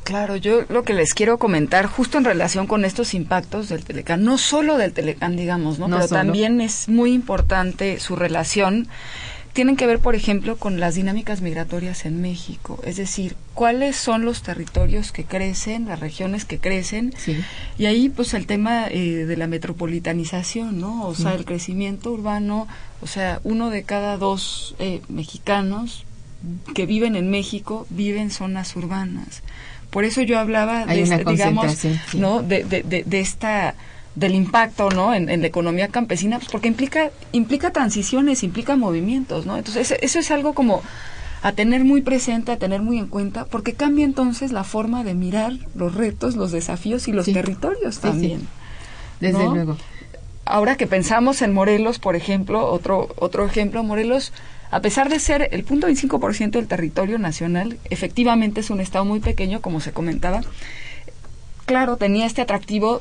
Claro, 0.04 0.34
yo 0.36 0.62
lo 0.68 0.82
que 0.82 0.92
les 0.92 1.14
quiero 1.14 1.38
comentar 1.38 1.86
justo 1.86 2.18
en 2.18 2.24
relación 2.24 2.66
con 2.66 2.84
estos 2.84 3.14
impactos 3.14 3.68
del 3.68 3.84
Telecán, 3.84 4.24
no 4.24 4.38
solo 4.38 4.76
del 4.76 4.92
Telecán, 4.92 5.36
digamos, 5.36 5.78
¿no? 5.78 5.88
Pero 5.88 6.08
también 6.08 6.60
es 6.60 6.88
muy 6.88 7.12
importante 7.12 8.00
su 8.00 8.16
relación 8.16 8.88
tienen 9.60 9.76
que 9.76 9.86
ver, 9.86 9.98
por 9.98 10.14
ejemplo, 10.14 10.56
con 10.56 10.80
las 10.80 10.94
dinámicas 10.94 11.42
migratorias 11.42 12.06
en 12.06 12.22
México. 12.22 12.80
Es 12.82 12.96
decir, 12.96 13.36
cuáles 13.52 13.94
son 13.94 14.24
los 14.24 14.40
territorios 14.42 15.12
que 15.12 15.24
crecen, 15.24 15.86
las 15.86 16.00
regiones 16.00 16.46
que 16.46 16.58
crecen. 16.58 17.12
Y 17.76 17.84
ahí, 17.84 18.08
pues, 18.08 18.32
el 18.32 18.46
tema 18.46 18.86
eh, 18.88 19.26
de 19.26 19.36
la 19.36 19.46
metropolitanización, 19.48 20.80
¿no? 20.80 21.06
O 21.06 21.14
sea, 21.14 21.34
el 21.34 21.44
crecimiento 21.44 22.10
urbano, 22.10 22.68
o 23.02 23.06
sea, 23.06 23.42
uno 23.44 23.68
de 23.68 23.82
cada 23.82 24.16
dos 24.16 24.76
eh, 24.78 25.02
mexicanos 25.10 26.06
que 26.74 26.86
viven 26.86 27.14
en 27.14 27.30
México 27.30 27.86
viven 27.90 28.22
en 28.22 28.30
zonas 28.30 28.74
urbanas. 28.76 29.42
Por 29.90 30.06
eso 30.06 30.22
yo 30.22 30.38
hablaba 30.38 30.86
de, 30.86 31.02
este, 31.02 31.22
digamos, 31.22 31.84
¿no? 32.14 32.42
de, 32.42 32.64
de, 32.64 33.04
de 33.04 33.20
esta 33.20 33.74
del 34.14 34.34
impacto 34.34 34.90
no 34.90 35.14
en, 35.14 35.26
la 35.26 35.46
economía 35.46 35.88
campesina 35.88 36.38
pues 36.38 36.50
porque 36.50 36.68
implica 36.68 37.10
implica 37.32 37.72
transiciones 37.72 38.42
implica 38.42 38.76
movimientos 38.76 39.46
no 39.46 39.56
entonces 39.56 39.96
eso 40.00 40.18
es 40.18 40.30
algo 40.30 40.52
como 40.52 40.82
a 41.42 41.52
tener 41.52 41.84
muy 41.84 42.02
presente 42.02 42.52
a 42.52 42.56
tener 42.56 42.82
muy 42.82 42.98
en 42.98 43.06
cuenta 43.06 43.44
porque 43.44 43.74
cambia 43.74 44.04
entonces 44.04 44.52
la 44.52 44.64
forma 44.64 45.04
de 45.04 45.14
mirar 45.14 45.52
los 45.74 45.94
retos 45.94 46.36
los 46.36 46.50
desafíos 46.50 47.06
y 47.08 47.12
los 47.12 47.26
territorios 47.26 48.00
también 48.00 48.48
desde 49.20 49.44
luego. 49.48 49.76
Ahora 50.46 50.76
que 50.76 50.86
pensamos 50.86 51.42
en 51.42 51.52
Morelos 51.52 52.00
por 52.00 52.16
ejemplo 52.16 52.66
otro 52.66 53.08
otro 53.16 53.46
ejemplo 53.46 53.84
Morelos 53.84 54.32
a 54.72 54.80
pesar 54.80 55.08
de 55.08 55.20
ser 55.20 55.48
el 55.52 55.62
punto 55.62 55.86
25% 55.86 56.50
del 56.50 56.66
territorio 56.66 57.18
nacional 57.18 57.78
efectivamente 57.90 58.60
es 58.60 58.70
un 58.70 58.80
estado 58.80 59.04
muy 59.04 59.20
pequeño 59.20 59.60
como 59.60 59.80
se 59.80 59.92
comentaba 59.92 60.42
claro, 61.70 61.96
tenía 61.96 62.26
este 62.26 62.42
atractivo 62.42 63.00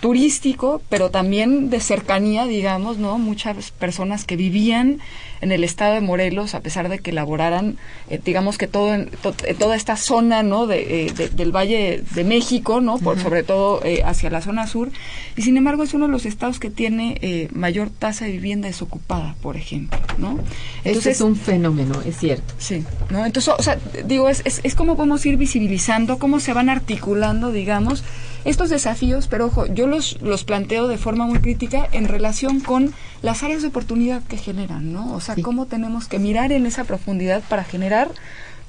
turístico, 0.00 0.80
pero 0.88 1.10
también 1.10 1.68
de 1.68 1.80
cercanía, 1.80 2.46
digamos, 2.46 2.96
¿no? 2.96 3.18
Muchas 3.18 3.72
personas 3.72 4.24
que 4.24 4.36
vivían 4.36 5.00
en 5.40 5.52
el 5.52 5.64
estado 5.64 5.94
de 5.94 6.00
Morelos, 6.00 6.54
a 6.54 6.60
pesar 6.60 6.88
de 6.88 6.98
que 6.98 7.12
laboraran, 7.12 7.76
eh, 8.08 8.20
digamos 8.24 8.58
que 8.58 8.66
todo 8.66 8.94
en, 8.94 9.10
toda 9.58 9.76
esta 9.76 9.96
zona, 9.96 10.42
¿no? 10.42 10.70
Eh, 10.70 11.12
de, 11.14 11.28
del 11.28 11.54
Valle 11.54 12.02
de 12.14 12.24
México, 12.24 12.80
¿no? 12.80 12.98
Por, 12.98 13.20
Sobre 13.20 13.42
todo 13.42 13.82
eh, 13.84 14.02
hacia 14.04 14.30
la 14.30 14.40
zona 14.40 14.66
sur. 14.66 14.90
Y 15.36 15.42
sin 15.42 15.56
embargo 15.56 15.82
es 15.82 15.94
uno 15.94 16.06
de 16.06 16.12
los 16.12 16.26
estados 16.26 16.60
que 16.60 16.70
tiene 16.70 17.48
mayor 17.52 17.90
tasa 17.90 18.24
de 18.24 18.32
vivienda 18.32 18.68
desocupada, 18.68 19.34
por 19.42 19.56
ejemplo, 19.56 19.98
¿no? 20.18 20.38
Entonces, 20.84 21.16
es 21.16 21.20
un 21.20 21.36
fenómeno, 21.36 22.00
es 22.04 22.16
cierto. 22.18 22.54
Sí, 22.58 22.84
¿no? 23.10 23.24
Entonces, 23.24 23.54
o 23.56 23.62
sea, 23.62 23.78
digo, 24.04 24.28
es, 24.28 24.42
es, 24.44 24.60
es 24.62 24.74
como 24.74 24.96
podemos 24.96 25.24
ir 25.26 25.36
visibilizando, 25.36 26.18
cómo 26.18 26.40
se 26.40 26.52
van 26.52 26.68
articulando, 26.68 27.52
digamos, 27.52 28.04
estos 28.46 28.70
desafíos, 28.70 29.26
pero 29.26 29.46
ojo, 29.46 29.66
yo 29.66 29.86
los, 29.86 30.20
los 30.22 30.44
planteo 30.44 30.86
de 30.88 30.98
forma 30.98 31.26
muy 31.26 31.40
crítica 31.40 31.88
en 31.92 32.06
relación 32.06 32.60
con 32.60 32.94
las 33.20 33.42
áreas 33.42 33.62
de 33.62 33.68
oportunidad 33.68 34.22
que 34.22 34.38
generan, 34.38 34.92
¿no? 34.92 35.12
O 35.12 35.20
sea, 35.20 35.34
cómo 35.42 35.66
tenemos 35.66 36.06
que 36.06 36.18
mirar 36.18 36.52
en 36.52 36.64
esa 36.64 36.84
profundidad 36.84 37.42
para 37.48 37.64
generar, 37.64 38.10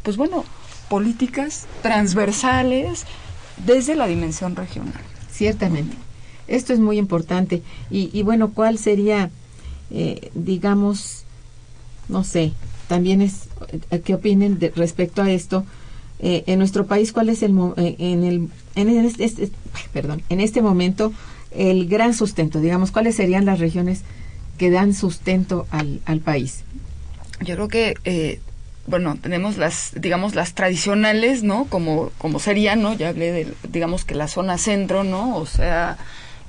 pues 0.03 0.17
bueno, 0.17 0.43
políticas 0.89 1.67
transversales 1.83 3.05
desde 3.65 3.95
la 3.95 4.07
dimensión 4.07 4.55
regional. 4.55 4.93
Ciertamente. 5.31 5.95
Esto 6.47 6.73
es 6.73 6.79
muy 6.79 6.97
importante. 6.97 7.61
Y, 7.91 8.09
y 8.17 8.23
bueno, 8.23 8.51
¿cuál 8.53 8.77
sería, 8.79 9.29
eh, 9.91 10.31
digamos, 10.33 11.23
no 12.09 12.23
sé, 12.23 12.53
también 12.87 13.21
es, 13.21 13.49
eh, 13.91 13.99
¿qué 13.99 14.15
opinen 14.15 14.59
de, 14.59 14.71
respecto 14.71 15.21
a 15.21 15.29
esto? 15.29 15.65
Eh, 16.19 16.43
en 16.47 16.59
nuestro 16.59 16.87
país, 16.87 17.13
¿cuál 17.13 17.29
es 17.29 17.43
el, 17.43 17.55
eh, 17.77 17.95
en 17.99 18.23
el, 18.23 18.49
en 18.75 19.05
este, 19.05 19.23
este, 19.23 19.51
perdón, 19.93 20.23
en 20.29 20.39
este 20.39 20.61
momento 20.61 21.13
el 21.51 21.87
gran 21.87 22.13
sustento? 22.13 22.59
Digamos, 22.59 22.91
¿cuáles 22.91 23.15
serían 23.15 23.45
las 23.45 23.59
regiones 23.59 24.01
que 24.57 24.71
dan 24.71 24.93
sustento 24.93 25.67
al, 25.69 26.01
al 26.05 26.19
país? 26.19 26.63
Yo 27.41 27.55
creo 27.55 27.67
que 27.67 27.93
eh, 28.03 28.39
bueno, 28.87 29.17
tenemos 29.21 29.57
las, 29.57 29.91
digamos, 29.95 30.33
las 30.33 30.53
tradicionales, 30.53 31.43
¿no? 31.43 31.65
Como, 31.65 32.09
como 32.17 32.39
serían, 32.39 32.81
¿no? 32.81 32.93
Ya 32.93 33.09
hablé 33.09 33.31
de, 33.33 33.53
digamos, 33.69 34.05
que 34.05 34.15
la 34.15 34.29
zona 34.29 34.57
centro, 34.57 35.03
¿no? 35.03 35.35
O 35.35 35.45
sea, 35.45 35.97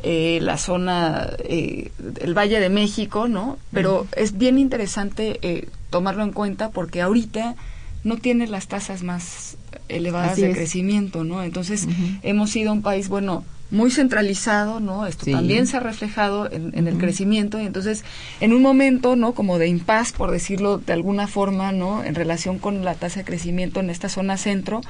eh, 0.04 0.38
la 0.40 0.56
zona, 0.56 1.30
eh, 1.40 1.90
el 2.20 2.34
Valle 2.38 2.60
de 2.60 2.68
México, 2.68 3.26
¿no? 3.26 3.58
Pero 3.72 4.06
es 4.16 4.38
bien 4.38 4.56
interesante 4.56 5.40
eh, 5.42 5.68
tomarlo 5.90 6.22
en 6.22 6.32
cuenta 6.32 6.70
porque 6.70 7.02
ahorita 7.02 7.56
no 8.04 8.16
tiene 8.16 8.46
las 8.46 8.68
tasas 8.68 9.02
más 9.02 9.56
elevadas 9.88 10.32
Así 10.32 10.42
de 10.42 10.50
es. 10.50 10.56
crecimiento, 10.56 11.24
¿no? 11.24 11.42
Entonces, 11.42 11.86
hemos 12.22 12.50
sido 12.50 12.72
un 12.72 12.82
país, 12.82 13.08
bueno, 13.08 13.44
muy 13.70 13.90
centralizado, 13.90 14.80
¿no? 14.80 15.06
Esto 15.06 15.26
Sí. 15.26 15.32
también 15.32 15.66
se 15.66 15.76
ha 15.76 15.80
reflejado 15.80 16.50
en, 16.50 16.72
en 16.76 16.88
el 16.88 16.96
crecimiento 16.96 17.60
y 17.60 17.66
entonces 17.66 18.02
en 18.40 18.52
un 18.54 18.62
momento, 18.62 19.14
¿no? 19.14 19.32
Como 19.32 19.58
de 19.58 19.68
impas, 19.68 20.12
por 20.12 20.30
decirlo 20.30 20.78
de 20.78 20.92
alguna 20.94 21.26
forma, 21.26 21.72
¿no? 21.72 22.02
En 22.02 22.14
relación 22.14 22.58
con 22.58 22.84
la 22.84 22.94
tasa 22.94 23.20
de 23.20 23.24
crecimiento 23.26 23.80
en 23.80 23.90
esta 23.90 24.08
zona 24.08 24.36
centro, 24.38 24.80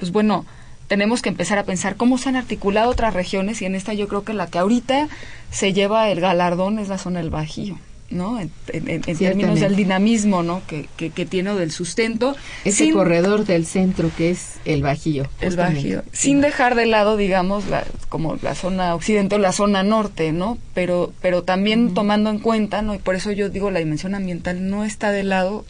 pues 0.00 0.10
bueno, 0.10 0.44
tenemos 0.88 1.22
que 1.22 1.28
empezar 1.28 1.58
a 1.58 1.64
pensar 1.64 1.96
cómo 1.96 2.18
se 2.18 2.28
han 2.28 2.36
articulado 2.36 2.90
otras 2.90 3.14
regiones 3.14 3.62
y 3.62 3.64
en 3.64 3.74
esta 3.76 3.92
yo 3.94 4.08
creo 4.08 4.24
que 4.24 4.34
la 4.34 4.46
que 4.48 4.58
ahorita 4.58 5.08
se 5.50 5.72
lleva 5.72 6.08
el 6.10 6.20
galardón 6.20 6.78
es 6.80 6.88
la 6.88 6.98
zona 6.98 7.20
del 7.20 7.30
Bajío. 7.30 7.78
¿No? 8.10 8.38
En, 8.40 8.50
en- 8.68 9.02
en 9.06 9.16
términos 9.18 9.58
del 9.60 9.74
dinamismo 9.76 10.42
¿no? 10.42 10.62
que, 10.66 10.88
que, 10.96 11.10
que 11.10 11.26
tiene 11.26 11.50
o 11.50 11.56
del 11.56 11.70
sustento. 11.72 12.36
Ese 12.64 12.84
sin- 12.84 12.92
corredor 12.94 13.44
del 13.44 13.66
centro 13.66 14.10
que 14.16 14.30
es 14.30 14.54
el 14.64 14.82
Bajío. 14.82 15.28
el. 15.40 15.56
Bajío, 15.56 16.02
sin 16.12 16.40
dejar 16.40 16.74
de 16.74 16.86
lado, 16.86 17.16
digamos, 17.16 17.66
la, 17.68 17.84
como 18.08 18.36
la 18.42 18.54
zona 18.54 18.94
occidente 18.94 19.34
o 19.34 19.38
la 19.38 19.52
zona 19.52 19.82
norte, 19.82 20.32
¿no? 20.32 20.58
Pero, 20.74 21.12
pero 21.20 21.42
también 21.42 21.94
tomando 21.94 22.30
en 22.30 22.38
cuenta, 22.38 22.82
¿no? 22.82 22.94
Y 22.94 22.98
por 22.98 23.14
eso 23.16 23.32
yo 23.32 23.48
digo, 23.48 23.70
la 23.70 23.80
dimensión 23.80 24.14
ambiental 24.14 24.68
no 24.70 24.84
está 24.84 25.10
de 25.10 25.24
lado 25.24 25.64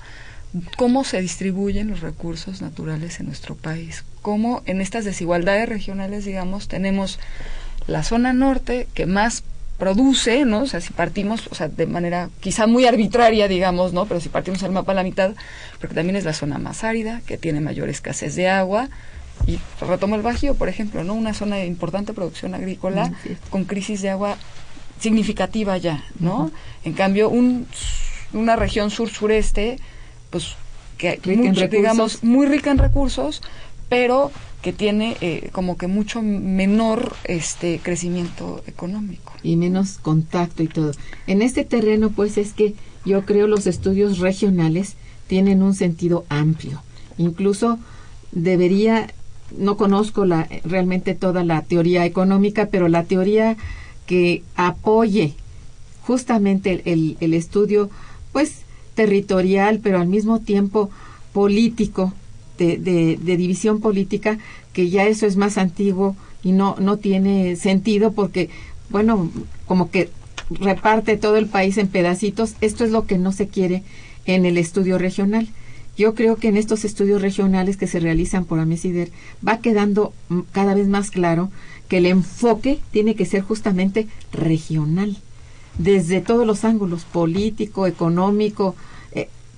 cómo 0.76 1.04
se 1.04 1.20
distribuyen 1.20 1.88
los 1.88 2.00
recursos 2.00 2.62
naturales 2.62 3.20
en 3.20 3.26
nuestro 3.26 3.54
país, 3.56 4.04
cómo 4.22 4.62
en 4.66 4.80
estas 4.80 5.04
desigualdades 5.04 5.68
regionales, 5.68 6.24
digamos, 6.24 6.68
tenemos 6.68 7.18
la 7.86 8.02
zona 8.02 8.32
norte 8.32 8.88
que 8.94 9.06
más 9.06 9.42
produce, 9.78 10.44
¿no? 10.44 10.60
O 10.62 10.66
sea, 10.66 10.80
si 10.80 10.92
partimos, 10.92 11.48
o 11.50 11.54
sea, 11.54 11.68
de 11.68 11.86
manera 11.86 12.30
quizá 12.40 12.66
muy 12.66 12.86
arbitraria, 12.86 13.46
digamos, 13.48 13.92
¿no? 13.92 14.06
Pero 14.06 14.20
si 14.20 14.28
partimos 14.28 14.62
el 14.62 14.72
mapa 14.72 14.92
a 14.92 14.94
la 14.94 15.02
mitad, 15.02 15.32
porque 15.80 15.94
también 15.94 16.16
es 16.16 16.24
la 16.24 16.32
zona 16.32 16.58
más 16.58 16.82
árida, 16.84 17.20
que 17.26 17.36
tiene 17.36 17.60
mayor 17.60 17.88
escasez 17.88 18.34
de 18.36 18.48
agua, 18.48 18.88
y 19.46 19.58
retomo 19.80 20.14
el 20.16 20.22
Bajío, 20.22 20.54
por 20.54 20.68
ejemplo, 20.70 21.04
¿no? 21.04 21.12
Una 21.14 21.34
zona 21.34 21.56
de 21.56 21.66
importante 21.66 22.14
producción 22.14 22.54
agrícola 22.54 23.08
Mm, 23.08 23.14
sí. 23.22 23.36
con 23.50 23.64
crisis 23.64 24.00
de 24.00 24.08
agua 24.10 24.38
significativa 24.98 25.76
ya, 25.76 26.04
¿no? 26.18 26.50
En 26.84 26.94
cambio, 26.94 27.28
un, 27.28 27.66
una 28.32 28.56
región 28.56 28.90
sur-sureste, 28.90 29.78
pues, 30.30 30.56
que 30.96 31.20
mucho, 31.36 31.68
digamos, 31.68 32.24
muy 32.24 32.46
rica 32.46 32.70
en 32.70 32.78
recursos, 32.78 33.42
pero 33.90 34.32
que 34.66 34.72
tiene 34.72 35.16
eh, 35.20 35.50
como 35.52 35.76
que 35.76 35.86
mucho 35.86 36.22
menor 36.22 37.14
este 37.22 37.78
crecimiento 37.80 38.64
económico. 38.66 39.32
y 39.44 39.54
menos 39.54 39.98
contacto 40.02 40.64
y 40.64 40.66
todo. 40.66 40.90
En 41.28 41.40
este 41.40 41.62
terreno, 41.64 42.10
pues 42.10 42.36
es 42.36 42.52
que 42.52 42.74
yo 43.04 43.24
creo 43.24 43.46
los 43.46 43.68
estudios 43.68 44.18
regionales 44.18 44.94
tienen 45.28 45.62
un 45.62 45.72
sentido 45.76 46.24
amplio. 46.30 46.82
Incluso 47.16 47.78
debería, 48.32 49.06
no 49.56 49.76
conozco 49.76 50.24
la, 50.24 50.48
realmente 50.64 51.14
toda 51.14 51.44
la 51.44 51.62
teoría 51.62 52.04
económica, 52.04 52.66
pero 52.68 52.88
la 52.88 53.04
teoría 53.04 53.56
que 54.06 54.42
apoye 54.56 55.34
justamente 56.02 56.72
el, 56.72 56.82
el- 56.86 57.16
el 57.20 57.34
estudio, 57.34 57.88
pues 58.32 58.62
territorial, 58.96 59.78
pero 59.80 60.00
al 60.00 60.08
mismo 60.08 60.40
tiempo 60.40 60.90
político, 61.32 62.12
de, 62.58 62.76
de- 62.78 63.18
de 63.20 63.36
división 63.36 63.80
política, 63.80 64.38
que 64.72 64.88
ya 64.90 65.06
eso 65.06 65.26
es 65.26 65.36
más 65.36 65.58
antiguo 65.58 66.16
y 66.42 66.52
no, 66.52 66.76
no 66.78 66.96
tiene 66.98 67.56
sentido 67.56 68.12
porque, 68.12 68.50
bueno, 68.90 69.30
como 69.66 69.90
que 69.90 70.10
reparte 70.50 71.16
todo 71.16 71.36
el 71.36 71.46
país 71.46 71.76
en 71.78 71.88
pedacitos, 71.88 72.54
esto 72.60 72.84
es 72.84 72.90
lo 72.90 73.06
que 73.06 73.18
no 73.18 73.32
se 73.32 73.48
quiere 73.48 73.82
en 74.26 74.44
el 74.46 74.58
estudio 74.58 74.98
regional. 74.98 75.48
Yo 75.96 76.14
creo 76.14 76.36
que 76.36 76.48
en 76.48 76.56
estos 76.58 76.84
estudios 76.84 77.22
regionales 77.22 77.76
que 77.78 77.86
se 77.86 78.00
realizan 78.00 78.44
por 78.44 78.60
AMESIDER 78.60 79.10
va 79.46 79.58
quedando 79.58 80.12
cada 80.52 80.74
vez 80.74 80.88
más 80.88 81.10
claro 81.10 81.50
que 81.88 81.98
el 81.98 82.06
enfoque 82.06 82.80
tiene 82.90 83.14
que 83.14 83.24
ser 83.24 83.40
justamente 83.42 84.06
regional, 84.30 85.16
desde 85.78 86.20
todos 86.20 86.46
los 86.46 86.64
ángulos, 86.64 87.04
político, 87.04 87.86
económico, 87.86 88.74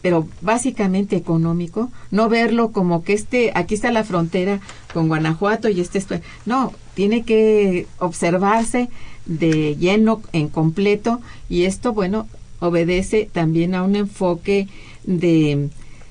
pero 0.02 0.26
básicamente 0.42 1.16
económico, 1.16 1.90
no 2.10 2.28
verlo 2.28 2.70
como 2.72 3.02
que 3.02 3.14
este, 3.14 3.50
aquí 3.54 3.74
está 3.74 3.90
la 3.90 4.04
frontera 4.04 4.60
con 4.94 5.08
Guanajuato 5.08 5.68
y 5.68 5.80
este, 5.80 5.98
esto- 5.98 6.20
no, 6.46 6.72
tiene 6.94 7.24
que 7.24 7.86
observarse 7.98 8.88
de 9.26 9.76
lleno, 9.76 10.22
en 10.32 10.48
completo, 10.48 11.20
y 11.48 11.64
esto, 11.64 11.92
bueno, 11.92 12.26
obedece 12.60 13.28
también 13.32 13.74
a 13.74 13.82
un 13.82 13.96
enfoque 13.96 14.68
de, 15.04 15.68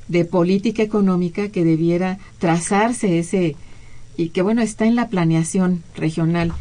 de 0.07 0.25
política 0.25 0.83
económica 0.83 1.49
que 1.49 1.63
debiera 1.63 2.19
trazarse 2.39 3.19
ese, 3.19 3.55
y 4.17 4.29
que 4.29 4.41
bueno, 4.41 4.61
está 4.61 4.85
en 4.85 4.95
la 4.95 5.07
planeación 5.09 5.83
regional. 5.95 6.53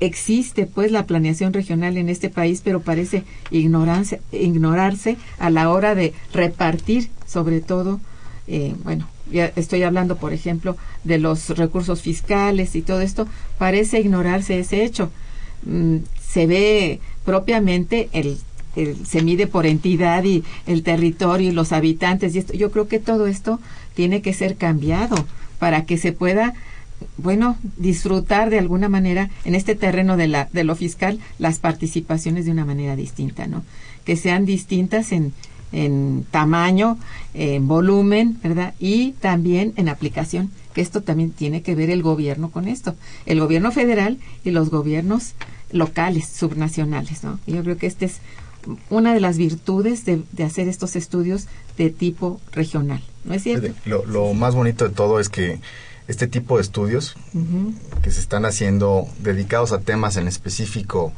Existe 0.00 0.66
pues 0.66 0.90
la 0.90 1.06
planeación 1.06 1.52
regional 1.52 1.96
en 1.96 2.08
este 2.08 2.28
país, 2.30 2.60
pero 2.64 2.80
parece 2.80 3.22
ignorarse, 3.50 4.20
ignorarse 4.32 5.16
a 5.38 5.50
la 5.50 5.70
hora 5.70 5.94
de 5.94 6.12
repartir, 6.32 7.10
sobre 7.26 7.60
todo, 7.60 8.00
eh, 8.48 8.74
bueno, 8.82 9.08
ya 9.30 9.52
estoy 9.56 9.82
hablando, 9.84 10.16
por 10.16 10.32
ejemplo, 10.32 10.76
de 11.04 11.18
los 11.18 11.50
recursos 11.50 12.02
fiscales 12.02 12.74
y 12.74 12.82
todo 12.82 13.00
esto, 13.00 13.28
parece 13.58 14.00
ignorarse 14.00 14.58
ese 14.58 14.84
hecho. 14.84 15.10
Mm, 15.64 15.98
se 16.28 16.46
ve 16.48 17.00
propiamente 17.24 18.08
el, 18.12 18.38
el- 18.74 19.06
se 19.06 19.22
mide 19.22 19.46
por 19.46 19.66
entidad 19.66 20.24
y 20.24 20.42
el 20.66 20.82
territorio 20.82 21.50
y 21.50 21.52
los 21.52 21.72
habitantes 21.72 22.34
y 22.34 22.38
esto 22.40 22.52
yo 22.54 22.70
creo 22.72 22.88
que 22.88 22.98
todo 22.98 23.26
esto 23.28 23.60
tiene 23.94 24.22
que 24.22 24.34
ser 24.34 24.56
cambiado 24.56 25.14
para 25.60 25.84
que 25.84 25.98
se 25.98 26.12
pueda 26.12 26.54
bueno 27.16 27.56
disfrutar 27.76 28.50
de 28.50 28.58
alguna 28.58 28.88
manera 28.88 29.30
en 29.44 29.54
este 29.54 29.74
terreno 29.74 30.16
de 30.16 30.28
la 30.28 30.48
de 30.52 30.64
lo 30.64 30.76
fiscal 30.76 31.18
las 31.38 31.58
participaciones 31.58 32.44
de 32.44 32.50
una 32.50 32.64
manera 32.64 32.96
distinta 32.96 33.46
no 33.46 33.62
que 34.04 34.16
sean 34.16 34.44
distintas 34.44 35.12
en 35.12 35.32
en 35.72 36.26
tamaño, 36.30 36.98
en 37.34 37.66
volumen, 37.66 38.38
¿verdad? 38.42 38.74
Y 38.78 39.12
también 39.12 39.72
en 39.76 39.88
aplicación, 39.88 40.50
que 40.74 40.80
esto 40.80 41.02
también 41.02 41.30
tiene 41.30 41.62
que 41.62 41.74
ver 41.74 41.90
el 41.90 42.02
gobierno 42.02 42.50
con 42.50 42.68
esto, 42.68 42.94
el 43.26 43.40
gobierno 43.40 43.72
federal 43.72 44.18
y 44.44 44.50
los 44.50 44.70
gobiernos 44.70 45.34
locales, 45.72 46.28
subnacionales, 46.28 47.24
¿no? 47.24 47.40
Yo 47.46 47.62
creo 47.62 47.78
que 47.78 47.86
esta 47.86 48.04
es 48.04 48.18
una 48.90 49.12
de 49.14 49.20
las 49.20 49.38
virtudes 49.38 50.04
de, 50.04 50.22
de 50.30 50.44
hacer 50.44 50.68
estos 50.68 50.94
estudios 50.94 51.46
de 51.78 51.90
tipo 51.90 52.40
regional, 52.52 53.02
¿no 53.24 53.34
es 53.34 53.42
cierto? 53.42 53.74
Lo, 53.86 54.04
lo 54.04 54.34
más 54.34 54.54
bonito 54.54 54.86
de 54.86 54.94
todo 54.94 55.18
es 55.18 55.28
que 55.28 55.58
este 56.08 56.26
tipo 56.26 56.56
de 56.56 56.62
estudios 56.62 57.14
que 58.02 58.10
se 58.10 58.20
están 58.20 58.44
haciendo 58.44 59.06
dedicados 59.20 59.72
a 59.72 59.80
temas 59.80 60.16
en 60.16 60.26
específico 60.28 61.12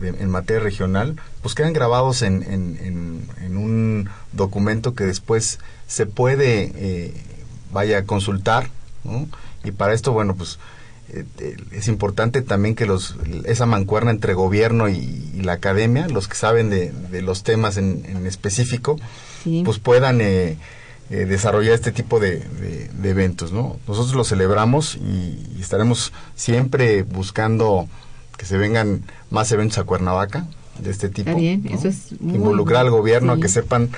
de- 0.00 0.08
en 0.08 0.30
materia 0.30 0.62
regional, 0.62 1.16
pues 1.42 1.54
quedan 1.54 1.72
grabados 1.72 2.22
en, 2.22 2.42
en- 2.42 2.78
en- 2.82 3.28
en 3.44 3.56
un 3.56 4.08
documento 4.32 4.94
que 4.94 5.04
después 5.04 5.58
se 5.86 6.06
puede, 6.06 6.72
eh, 6.74 7.14
vaya, 7.72 7.98
a 7.98 8.04
consultar, 8.04 8.70
¿no? 9.04 9.28
Y 9.64 9.70
para 9.72 9.92
esto, 9.94 10.12
bueno, 10.12 10.34
pues 10.34 10.58
eh, 11.10 11.24
eh, 11.38 11.56
es 11.72 11.86
importante 11.88 12.40
también 12.42 12.74
que 12.74 12.86
los 12.86 13.14
esa 13.44 13.66
mancuerna 13.66 14.10
entre 14.10 14.34
gobierno 14.34 14.88
y, 14.88 15.30
y 15.34 15.42
la 15.42 15.52
academia, 15.54 16.08
los 16.08 16.28
que 16.28 16.34
saben 16.34 16.70
de, 16.70 16.90
de 16.92 17.22
los 17.22 17.42
temas 17.42 17.76
en, 17.76 18.04
en 18.08 18.26
específico, 18.26 18.96
Sí. 19.44 19.62
pues 19.64 19.78
puedan 19.78 20.20
eh, 20.22 20.56
eh, 21.10 21.26
desarrollar 21.26 21.74
este 21.74 21.92
tipo 21.92 22.18
de, 22.18 22.38
de, 22.38 23.10
eventos, 23.10 23.52
¿no? 23.52 23.76
Nosotros 23.86 24.14
lo 24.14 24.24
celebramos 24.24 24.96
y, 24.96 25.60
estaremos 25.60 26.12
siempre 26.34 27.02
buscando 27.02 27.88
que 28.38 28.46
se 28.46 28.56
vengan 28.56 29.02
más 29.30 29.52
eventos 29.52 29.78
a 29.78 29.84
Cuernavaca 29.84 30.46
de 30.78 30.90
este 30.90 31.08
tipo. 31.08 31.30
eso 31.30 31.88
es 31.88 32.12
Involucrar 32.20 32.82
al 32.82 32.90
gobierno 32.90 33.32
a 33.32 33.40
que 33.40 33.48
sepan 33.48 33.90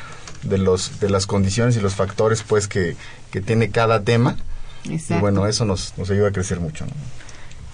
de 0.42 0.58
los 0.58 1.00
de 1.00 1.10
las 1.10 1.26
condiciones 1.26 1.76
y 1.76 1.80
los 1.80 1.94
factores 1.94 2.42
pues 2.42 2.68
que, 2.68 2.96
que 3.30 3.40
tiene 3.40 3.70
cada 3.70 4.02
tema. 4.02 4.36
Y 4.84 4.98
bueno, 5.20 5.46
eso 5.46 5.64
nos, 5.64 5.94
nos 5.96 6.10
ayuda 6.10 6.28
a 6.28 6.32
crecer 6.32 6.60
mucho. 6.60 6.86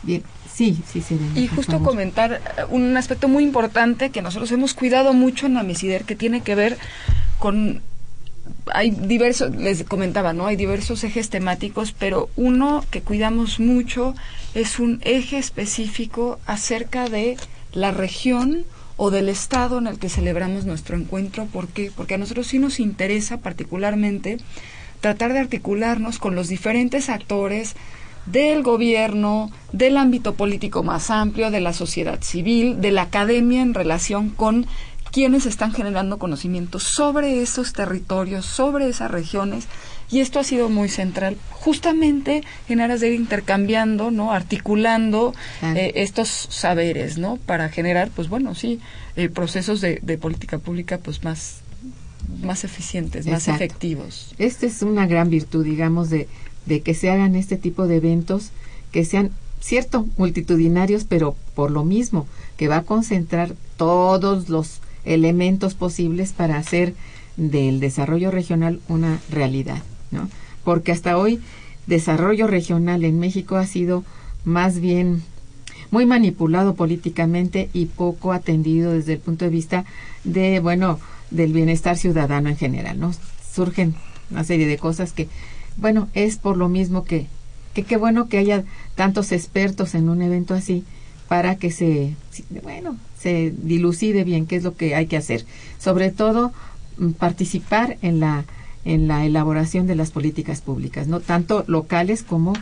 Bien, 0.02 0.22
sí, 0.52 0.82
sí, 0.90 1.00
sí. 1.00 1.18
Y 1.34 1.46
justo 1.48 1.82
comentar 1.82 2.32
eh, 2.58 2.64
un 2.68 2.96
aspecto 2.96 3.28
muy 3.28 3.44
importante 3.44 4.10
que 4.10 4.22
nosotros 4.22 4.50
hemos 4.52 4.74
cuidado 4.74 5.12
mucho 5.12 5.46
en 5.46 5.54
la 5.54 5.62
Mesider 5.62 6.04
que 6.04 6.16
tiene 6.16 6.42
que 6.42 6.54
ver 6.54 6.78
con 7.38 7.82
hay 8.72 8.90
diversos, 8.90 9.54
les 9.56 9.84
comentaba, 9.84 10.32
¿no? 10.32 10.46
Hay 10.46 10.56
diversos 10.56 11.04
ejes 11.04 11.30
temáticos, 11.30 11.92
pero 11.92 12.28
uno 12.36 12.84
que 12.90 13.02
cuidamos 13.02 13.60
mucho 13.60 14.14
es 14.54 14.78
un 14.78 15.00
eje 15.04 15.38
específico 15.38 16.38
acerca 16.46 17.08
de 17.08 17.36
la 17.72 17.90
región 17.90 18.64
o 18.96 19.10
del 19.10 19.28
estado 19.28 19.78
en 19.78 19.86
el 19.86 19.98
que 19.98 20.08
celebramos 20.08 20.64
nuestro 20.64 20.96
encuentro. 20.96 21.46
¿Por 21.46 21.68
qué? 21.68 21.90
Porque 21.94 22.14
a 22.14 22.18
nosotros 22.18 22.46
sí 22.46 22.58
nos 22.58 22.78
interesa 22.78 23.38
particularmente 23.38 24.38
tratar 25.00 25.32
de 25.32 25.40
articularnos 25.40 26.18
con 26.18 26.34
los 26.34 26.48
diferentes 26.48 27.08
actores 27.08 27.74
del 28.26 28.62
gobierno, 28.62 29.50
del 29.72 29.96
ámbito 29.96 30.34
político 30.34 30.84
más 30.84 31.10
amplio, 31.10 31.50
de 31.50 31.60
la 31.60 31.72
sociedad 31.72 32.22
civil, 32.22 32.80
de 32.80 32.92
la 32.92 33.02
academia 33.02 33.62
en 33.62 33.74
relación 33.74 34.30
con 34.30 34.66
quienes 35.12 35.44
están 35.44 35.72
generando 35.72 36.18
conocimiento 36.18 36.78
sobre 36.80 37.42
esos 37.42 37.74
territorios, 37.74 38.46
sobre 38.46 38.88
esas 38.88 39.10
regiones, 39.10 39.66
y 40.10 40.20
esto 40.20 40.40
ha 40.40 40.44
sido 40.44 40.70
muy 40.70 40.88
central, 40.88 41.36
justamente 41.50 42.42
en 42.68 42.80
aras 42.80 43.00
de 43.00 43.08
ir 43.08 43.14
intercambiando, 43.14 44.10
¿no? 44.10 44.32
Articulando 44.32 45.34
eh, 45.62 45.92
estos 45.96 46.28
saberes, 46.28 47.18
¿no? 47.18 47.36
Para 47.36 47.68
generar, 47.68 48.10
pues 48.10 48.28
bueno, 48.28 48.54
sí, 48.54 48.80
eh, 49.16 49.28
procesos 49.28 49.82
de, 49.82 50.18
política 50.20 50.58
pública, 50.58 50.98
pues 50.98 51.22
más 51.22 51.60
más 52.42 52.64
eficientes, 52.64 53.26
más 53.26 53.48
efectivos. 53.48 54.34
Esta 54.38 54.64
es 54.64 54.80
una 54.82 55.06
gran 55.06 55.28
virtud, 55.28 55.64
digamos, 55.64 56.08
de, 56.08 56.28
de 56.66 56.80
que 56.80 56.94
se 56.94 57.10
hagan 57.10 57.36
este 57.36 57.56
tipo 57.56 57.86
de 57.86 57.96
eventos 57.96 58.50
que 58.92 59.04
sean, 59.04 59.30
cierto, 59.60 60.06
multitudinarios, 60.16 61.04
pero 61.04 61.36
por 61.54 61.70
lo 61.70 61.84
mismo, 61.84 62.26
que 62.56 62.68
va 62.68 62.78
a 62.78 62.82
concentrar 62.82 63.54
todos 63.76 64.48
los 64.48 64.80
elementos 65.04 65.74
posibles 65.74 66.32
para 66.32 66.56
hacer 66.56 66.94
del 67.36 67.80
desarrollo 67.80 68.30
regional 68.30 68.80
una 68.88 69.20
realidad, 69.30 69.82
¿no? 70.10 70.28
Porque 70.64 70.92
hasta 70.92 71.16
hoy 71.16 71.40
desarrollo 71.86 72.46
regional 72.46 73.04
en 73.04 73.18
México 73.18 73.56
ha 73.56 73.66
sido 73.66 74.04
más 74.44 74.80
bien 74.80 75.22
muy 75.90 76.06
manipulado 76.06 76.74
políticamente 76.74 77.68
y 77.72 77.86
poco 77.86 78.32
atendido 78.32 78.92
desde 78.92 79.14
el 79.14 79.18
punto 79.18 79.44
de 79.44 79.50
vista 79.50 79.84
de, 80.24 80.60
bueno, 80.60 80.98
del 81.30 81.52
bienestar 81.52 81.96
ciudadano 81.96 82.48
en 82.48 82.56
general, 82.56 82.98
¿no? 82.98 83.12
Surgen 83.52 83.94
una 84.30 84.44
serie 84.44 84.66
de 84.66 84.78
cosas 84.78 85.12
que, 85.12 85.28
bueno, 85.76 86.08
es 86.14 86.36
por 86.36 86.56
lo 86.56 86.68
mismo 86.68 87.04
que, 87.04 87.26
que 87.74 87.82
qué 87.82 87.96
bueno 87.96 88.28
que 88.28 88.38
haya 88.38 88.64
tantos 88.94 89.32
expertos 89.32 89.94
en 89.94 90.08
un 90.08 90.22
evento 90.22 90.54
así 90.54 90.84
para 91.28 91.56
que 91.56 91.70
se, 91.70 92.14
bueno, 92.62 92.96
se 93.22 93.54
dilucide 93.56 94.24
bien 94.24 94.46
qué 94.46 94.56
es 94.56 94.64
lo 94.64 94.76
que 94.76 94.94
hay 94.94 95.06
que 95.06 95.16
hacer. 95.16 95.44
Sobre 95.78 96.10
todo, 96.10 96.52
mm, 96.98 97.12
participar 97.12 97.98
en 98.02 98.18
la, 98.20 98.44
en 98.84 99.06
la 99.06 99.24
elaboración 99.24 99.86
de 99.86 99.94
las 99.94 100.10
políticas 100.10 100.60
públicas, 100.60 101.06
no 101.06 101.20
tanto 101.20 101.64
locales 101.68 102.22
como 102.22 102.54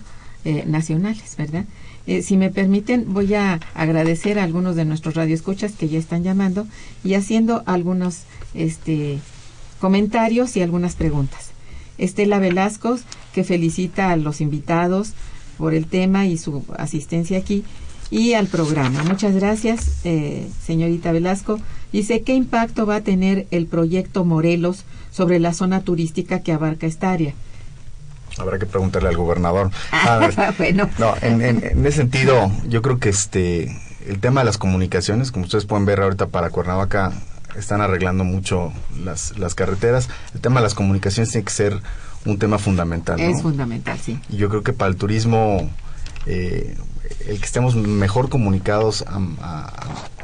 eh, 0.44 0.64
nacionales, 0.66 1.36
¿verdad? 1.36 1.64
Eh, 2.06 2.22
si 2.22 2.36
me 2.36 2.50
permiten, 2.50 3.12
voy 3.12 3.34
a 3.34 3.61
agradecer 3.74 4.38
a 4.38 4.44
algunos 4.44 4.76
de 4.76 4.84
nuestros 4.84 5.14
radioescuchas 5.14 5.72
que 5.72 5.88
ya 5.88 5.98
están 5.98 6.22
llamando 6.22 6.66
y 7.04 7.14
haciendo 7.14 7.62
algunos 7.66 8.22
este, 8.54 9.18
comentarios 9.80 10.56
y 10.56 10.62
algunas 10.62 10.94
preguntas. 10.94 11.50
Estela 11.98 12.38
Velasco, 12.38 12.98
que 13.34 13.44
felicita 13.44 14.11
a 14.11 14.16
los 14.16 14.40
invitados 14.40 15.12
por 15.58 15.74
el 15.74 15.86
tema 15.86 16.26
y 16.26 16.38
su 16.38 16.64
asistencia 16.76 17.38
aquí 17.38 17.64
y 18.11 18.34
al 18.34 18.46
programa. 18.46 19.02
Muchas 19.04 19.34
gracias, 19.34 20.00
eh, 20.04 20.48
señorita 20.64 21.12
Velasco. 21.12 21.61
Dice, 21.92 22.22
¿qué 22.22 22.34
impacto 22.34 22.86
va 22.86 22.96
a 22.96 23.00
tener 23.00 23.46
el 23.50 23.66
proyecto 23.66 24.24
Morelos 24.24 24.84
sobre 25.11 25.38
la 25.40 25.52
zona 25.52 25.80
turística 25.80 26.40
que 26.40 26.52
abarca 26.52 26.86
esta 26.86 27.12
área? 27.12 27.34
Habrá 28.38 28.58
que 28.58 28.66
preguntarle 28.66 29.08
al 29.08 29.16
gobernador. 29.16 29.70
Ah, 29.92 30.52
bueno. 30.58 30.88
No, 30.98 31.14
en, 31.20 31.40
ese 31.86 31.92
sentido, 31.92 32.50
yo 32.68 32.82
creo 32.82 32.98
que 32.98 33.08
este 33.08 33.76
el 34.06 34.18
tema 34.18 34.40
de 34.40 34.46
las 34.46 34.56
comunicaciones, 34.58 35.30
como 35.30 35.44
ustedes 35.44 35.66
pueden 35.66 35.84
ver 35.84 36.00
ahorita 36.00 36.26
para 36.26 36.50
Cuernavaca, 36.50 37.12
están 37.56 37.80
arreglando 37.80 38.24
mucho 38.24 38.72
las, 39.04 39.38
las 39.38 39.54
carreteras. 39.54 40.08
El 40.34 40.40
tema 40.40 40.61
de 40.61 40.64
las 40.64 40.74
comunicaciones 40.74 41.30
tiene 41.30 41.44
que 41.44 41.52
ser 41.52 41.80
un 42.24 42.38
tema 42.38 42.58
fundamental. 42.58 43.20
Es 43.20 43.42
fundamental, 43.42 43.98
sí. 43.98 44.18
Y 44.30 44.36
yo 44.36 44.48
creo 44.48 44.62
que 44.62 44.72
para 44.72 44.90
el 44.90 44.96
turismo 44.96 45.68
eh, 46.26 46.76
el 47.26 47.38
que 47.38 47.44
estemos 47.44 47.74
mejor 47.74 48.28
comunicados 48.28 49.04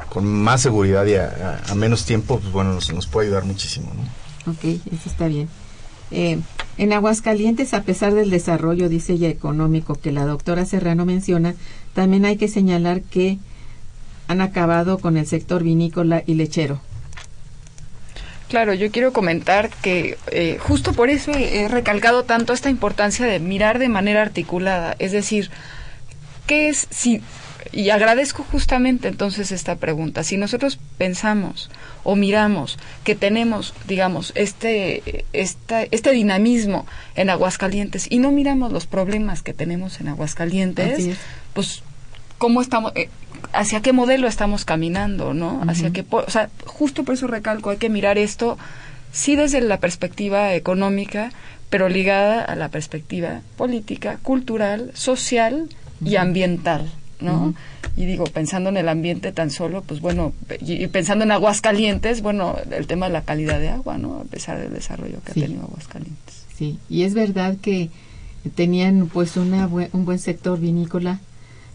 con 0.09 0.25
más 0.25 0.61
seguridad 0.61 1.05
y 1.05 1.15
a, 1.15 1.61
menos 1.75 2.05
tiempo, 2.05 2.39
pues 2.39 2.51
bueno, 2.51 2.73
nos, 2.73 3.07
puede 3.07 3.27
ayudar 3.27 3.45
muchísimo. 3.45 3.91
¿no? 3.93 4.51
Ok, 4.51 4.63
eso 4.63 5.09
está 5.09 5.27
bien. 5.27 5.49
Eh, 6.11 6.39
en 6.77 6.93
Aguascalientes, 6.93 7.73
a 7.73 7.83
pesar 7.83 8.13
del 8.13 8.29
desarrollo, 8.29 8.87
dice 8.87 9.13
ella, 9.13 9.27
económico 9.29 9.95
que 9.95 10.11
la 10.11 10.25
doctora 10.25 10.65
Serrano 10.65 11.05
menciona, 11.05 11.55
también 11.93 12.25
hay 12.25 12.37
que 12.37 12.47
señalar 12.47 13.01
que 13.01 13.39
han 14.27 14.41
acabado 14.41 14.99
con 14.99 15.17
el 15.17 15.27
sector 15.27 15.63
vinícola 15.63 16.23
y 16.25 16.35
lechero. 16.35 16.79
Claro, 18.47 18.73
yo 18.73 18.91
quiero 18.91 19.11
comentar 19.11 19.69
que 19.69 20.17
eh, 20.31 20.57
justo 20.61 20.93
por 20.93 21.09
eso 21.09 21.31
he 21.33 21.67
recalcado 21.67 22.23
tanto 22.23 22.53
esta 22.53 22.69
importancia 22.69 23.25
de 23.25 23.39
mirar 23.39 23.77
de 23.77 23.89
manera 23.89 24.21
articulada, 24.21 24.95
es 24.99 25.11
decir, 25.11 25.51
¿qué 26.47 26.69
es 26.69 26.87
si 26.89 27.21
y 27.71 27.89
agradezco 27.89 28.43
justamente 28.43 29.07
entonces 29.07 29.51
esta 29.51 29.75
pregunta. 29.75 30.23
Si 30.23 30.37
nosotros 30.37 30.79
pensamos 30.97 31.69
o 32.03 32.15
miramos 32.15 32.77
que 33.03 33.15
tenemos, 33.15 33.73
digamos, 33.87 34.31
este, 34.35 35.25
este 35.33 36.11
dinamismo 36.11 36.85
en 37.15 37.29
Aguascalientes 37.29 38.07
y 38.09 38.19
no 38.19 38.31
miramos 38.31 38.71
los 38.71 38.87
problemas 38.87 39.41
que 39.41 39.53
tenemos 39.53 39.99
en 39.99 40.09
Aguascalientes, 40.09 41.17
pues, 41.53 41.83
¿cómo 42.37 42.61
estamos? 42.61 42.93
Eh, 42.95 43.09
¿Hacia 43.53 43.81
qué 43.81 43.93
modelo 43.93 44.27
estamos 44.27 44.65
caminando, 44.65 45.33
no? 45.33 45.61
Hacia 45.67 45.91
qué, 45.91 46.05
o 46.09 46.29
sea, 46.29 46.49
justo 46.65 47.03
por 47.03 47.15
eso 47.15 47.27
recalco, 47.27 47.69
hay 47.69 47.77
que 47.77 47.89
mirar 47.89 48.17
esto, 48.17 48.57
sí 49.11 49.35
desde 49.35 49.61
la 49.61 49.79
perspectiva 49.79 50.53
económica, 50.53 51.31
pero 51.69 51.89
ligada 51.89 52.43
a 52.43 52.55
la 52.55 52.69
perspectiva 52.69 53.41
política, 53.57 54.17
cultural, 54.23 54.91
social 54.95 55.69
y 56.03 56.15
ambiental, 56.15 56.89
¿no? 57.19 57.53
Y 57.95 58.05
digo, 58.05 58.25
pensando 58.25 58.69
en 58.69 58.77
el 58.77 58.89
ambiente 58.89 59.31
tan 59.31 59.49
solo, 59.49 59.81
pues 59.81 60.01
bueno, 60.01 60.33
y, 60.61 60.85
pensando 60.87 61.23
en 61.23 61.31
Aguascalientes, 61.31 62.21
bueno, 62.21 62.55
el 62.69 62.85
tema 62.85 63.07
de 63.07 63.13
la 63.13 63.23
calidad 63.23 63.59
de 63.59 63.69
agua, 63.69 63.97
¿no? 63.97 64.19
A 64.19 64.23
pesar 64.25 64.59
del 64.59 64.73
desarrollo 64.73 65.19
que 65.25 65.31
ha 65.31 65.33
tenido 65.33 65.63
Aguascalientes. 65.63 66.45
Sí, 66.55 66.77
y 66.89 67.03
es 67.03 67.13
verdad 67.13 67.57
que 67.61 67.89
tenían 68.55 69.09
pues 69.11 69.35
una 69.35 69.67
un 69.67 70.05
buen 70.05 70.19
sector 70.19 70.59
vinícola 70.59 71.19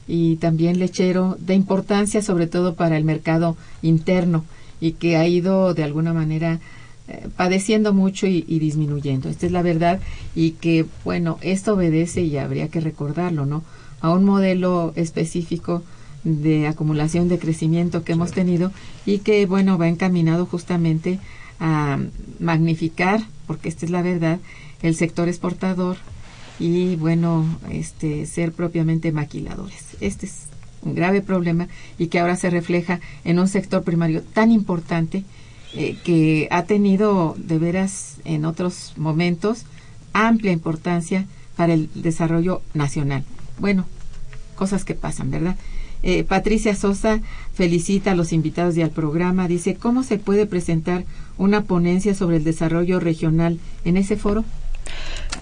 y 0.08 0.36
también 0.36 0.78
lechero 0.78 1.36
de 1.38 1.54
importancia 1.54 2.22
sobre 2.22 2.46
todo 2.46 2.74
para 2.74 2.96
el 2.96 3.04
mercado 3.04 3.56
interno 3.82 4.44
y 4.80 4.92
que 4.92 5.16
ha 5.16 5.26
ido 5.26 5.74
de 5.74 5.84
alguna 5.84 6.12
manera 6.12 6.60
eh, 7.08 7.28
padeciendo 7.36 7.92
mucho 7.92 8.26
y, 8.26 8.44
y, 8.46 8.58
disminuyendo. 8.58 9.28
Esta 9.28 9.46
es 9.46 9.52
la 9.52 9.62
verdad 9.62 10.00
y 10.34 10.52
que, 10.52 10.86
bueno, 11.04 11.38
esto 11.40 11.74
obedece 11.74 12.22
y 12.22 12.36
habría 12.36 12.68
que 12.68 12.80
recordarlo, 12.80 13.46
¿no? 13.46 13.62
a 14.02 14.10
un 14.10 14.24
modelo 14.24 14.92
específico 14.96 15.82
de 16.24 16.66
acumulación 16.66 17.28
de 17.28 17.38
crecimiento 17.38 18.04
que 18.04 18.12
hemos 18.12 18.32
tenido 18.32 18.70
y 19.06 19.18
que, 19.18 19.46
bueno, 19.46 19.78
va 19.78 19.88
encaminado 19.88 20.44
justamente 20.44 21.18
a 21.58 21.98
magnificar, 22.38 23.22
porque 23.46 23.68
esta 23.68 23.86
es 23.86 23.90
la 23.90 24.02
verdad, 24.02 24.40
el 24.82 24.96
sector 24.96 25.28
exportador 25.28 25.96
y, 26.58 26.96
bueno, 26.96 27.46
este, 27.70 28.26
ser 28.26 28.52
propiamente 28.52 29.12
maquiladores. 29.12 29.96
Este 30.00 30.26
es 30.26 30.46
un 30.82 30.94
grave 30.94 31.22
problema 31.22 31.68
y 31.96 32.08
que 32.08 32.18
ahora 32.18 32.36
se 32.36 32.50
refleja 32.50 33.00
en 33.24 33.38
un 33.38 33.46
sector 33.46 33.84
primario 33.84 34.22
tan 34.22 34.50
importante 34.50 35.24
eh, 35.74 35.96
que 36.04 36.48
ha 36.50 36.64
tenido 36.64 37.34
de 37.38 37.58
veras 37.58 38.16
en 38.24 38.44
otros 38.44 38.94
momentos 38.96 39.64
amplia 40.12 40.52
importancia 40.52 41.26
para 41.56 41.74
el 41.74 41.88
desarrollo 41.94 42.62
nacional 42.74 43.24
bueno, 43.58 43.86
cosas 44.56 44.84
que 44.84 44.94
pasan, 44.94 45.30
¿verdad? 45.30 45.56
Eh, 46.02 46.24
Patricia 46.24 46.74
Sosa 46.74 47.20
felicita 47.54 48.10
a 48.10 48.14
los 48.16 48.32
invitados 48.32 48.76
y 48.76 48.82
al 48.82 48.90
programa. 48.90 49.46
Dice, 49.46 49.76
¿cómo 49.76 50.02
se 50.02 50.18
puede 50.18 50.46
presentar 50.46 51.04
una 51.38 51.62
ponencia 51.62 52.14
sobre 52.14 52.38
el 52.38 52.44
desarrollo 52.44 52.98
regional 52.98 53.60
en 53.84 53.96
ese 53.96 54.16
foro? 54.16 54.44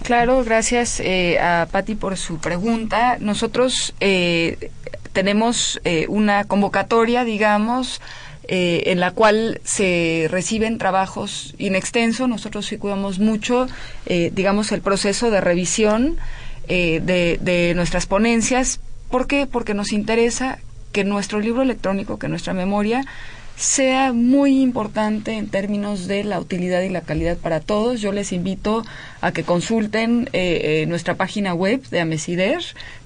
Claro, 0.03 0.43
gracias 0.43 0.99
eh, 0.99 1.39
a 1.39 1.67
Patti 1.71 1.95
por 1.95 2.15
su 2.15 2.37
pregunta. 2.37 3.17
Nosotros 3.19 3.95
eh, 3.99 4.69
tenemos 5.13 5.81
eh, 5.83 6.05
una 6.07 6.43
convocatoria, 6.43 7.23
digamos, 7.23 8.01
en 8.47 8.99
la 8.99 9.11
cual 9.11 9.61
se 9.63 10.27
reciben 10.29 10.77
trabajos 10.77 11.53
in 11.57 11.75
extenso. 11.75 12.27
Nosotros 12.27 12.65
sí 12.65 12.77
cuidamos 12.77 13.19
mucho, 13.19 13.67
digamos, 14.05 14.71
el 14.71 14.81
proceso 14.81 15.31
de 15.31 15.41
revisión 15.41 16.17
de, 16.67 17.39
de 17.41 17.73
nuestras 17.75 18.07
ponencias. 18.07 18.79
¿Por 19.09 19.27
qué? 19.27 19.47
Porque 19.47 19.73
nos 19.73 19.91
interesa 19.93 20.59
que 20.91 21.03
nuestro 21.03 21.39
libro 21.39 21.61
electrónico, 21.61 22.19
que 22.19 22.27
nuestra 22.27 22.53
memoria, 22.53 23.05
sea 23.61 24.11
muy 24.11 24.59
importante 24.59 25.33
en 25.33 25.47
términos 25.47 26.07
de 26.07 26.23
la 26.23 26.39
utilidad 26.39 26.81
y 26.81 26.89
la 26.89 27.01
calidad 27.01 27.37
para 27.37 27.59
todos. 27.59 28.01
Yo 28.01 28.11
les 28.11 28.31
invito 28.31 28.83
a 29.21 29.31
que 29.33 29.43
consulten 29.43 30.29
eh, 30.33 30.81
eh, 30.81 30.85
nuestra 30.87 31.15
página 31.15 31.53
web 31.53 31.81
de 31.89 31.99
Amesider 31.99 32.63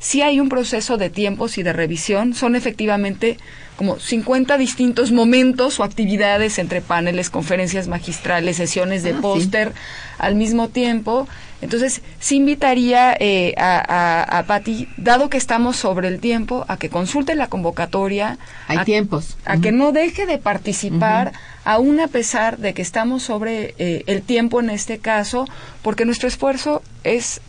Si 0.02 0.24
hay 0.24 0.40
un 0.40 0.50
proceso 0.50 0.98
de 0.98 1.12
tiempos 1.12 1.60
y 1.60 1.64
de 1.64 1.74
revisión, 1.74 2.34
son 2.34 2.56
efectivamente 2.56 3.38
como 3.76 4.00
50 4.00 4.58
distintos 4.58 5.12
momentos 5.12 5.80
o 5.80 5.84
actividades 5.84 6.58
entre 6.58 6.82
paneles, 6.82 7.30
conferencias 7.30 7.88
magistrales, 7.88 8.58
sesiones 8.58 9.04
de 9.04 9.12
ah, 9.12 9.20
póster 9.22 9.74
al 10.18 10.34
mismo 10.34 10.70
tiempo. 10.70 11.28
Entonces, 11.62 12.02
sí 12.20 12.38
invitaría 12.38 13.16
eh, 13.20 13.54
a, 13.58 14.40
a, 14.40 14.44
Patti, 14.48 14.88
dado 14.98 15.30
que 15.30 15.38
estamos 15.38 15.78
sobre 15.78 16.08
el 16.08 16.20
tiempo, 16.20 16.66
a 16.68 16.78
que 16.78 16.90
consulte 16.90 17.36
la 17.36 17.46
convocatoria. 17.46 18.40
Hay 18.68 18.78
a, 18.78 18.86
tiempos. 18.86 19.38
A 19.46 19.58
que 19.58 19.72
no 19.72 19.92
deje 19.92 20.26
de 20.26 20.40
participar, 20.40 21.32
aún 21.64 22.00
a 22.00 22.08
pesar 22.08 22.58
de 22.58 22.74
que 22.74 22.82
estamos 22.82 23.22
sobre 23.22 23.76
eh, 23.78 24.04
el 24.08 24.24
tiempo 24.24 24.60
en 24.60 24.72
este 24.72 24.98
caso, 24.98 25.48
porque 25.84 26.06
nuestro 26.06 26.28
esfuerzo 26.28 26.82
es 27.04 27.40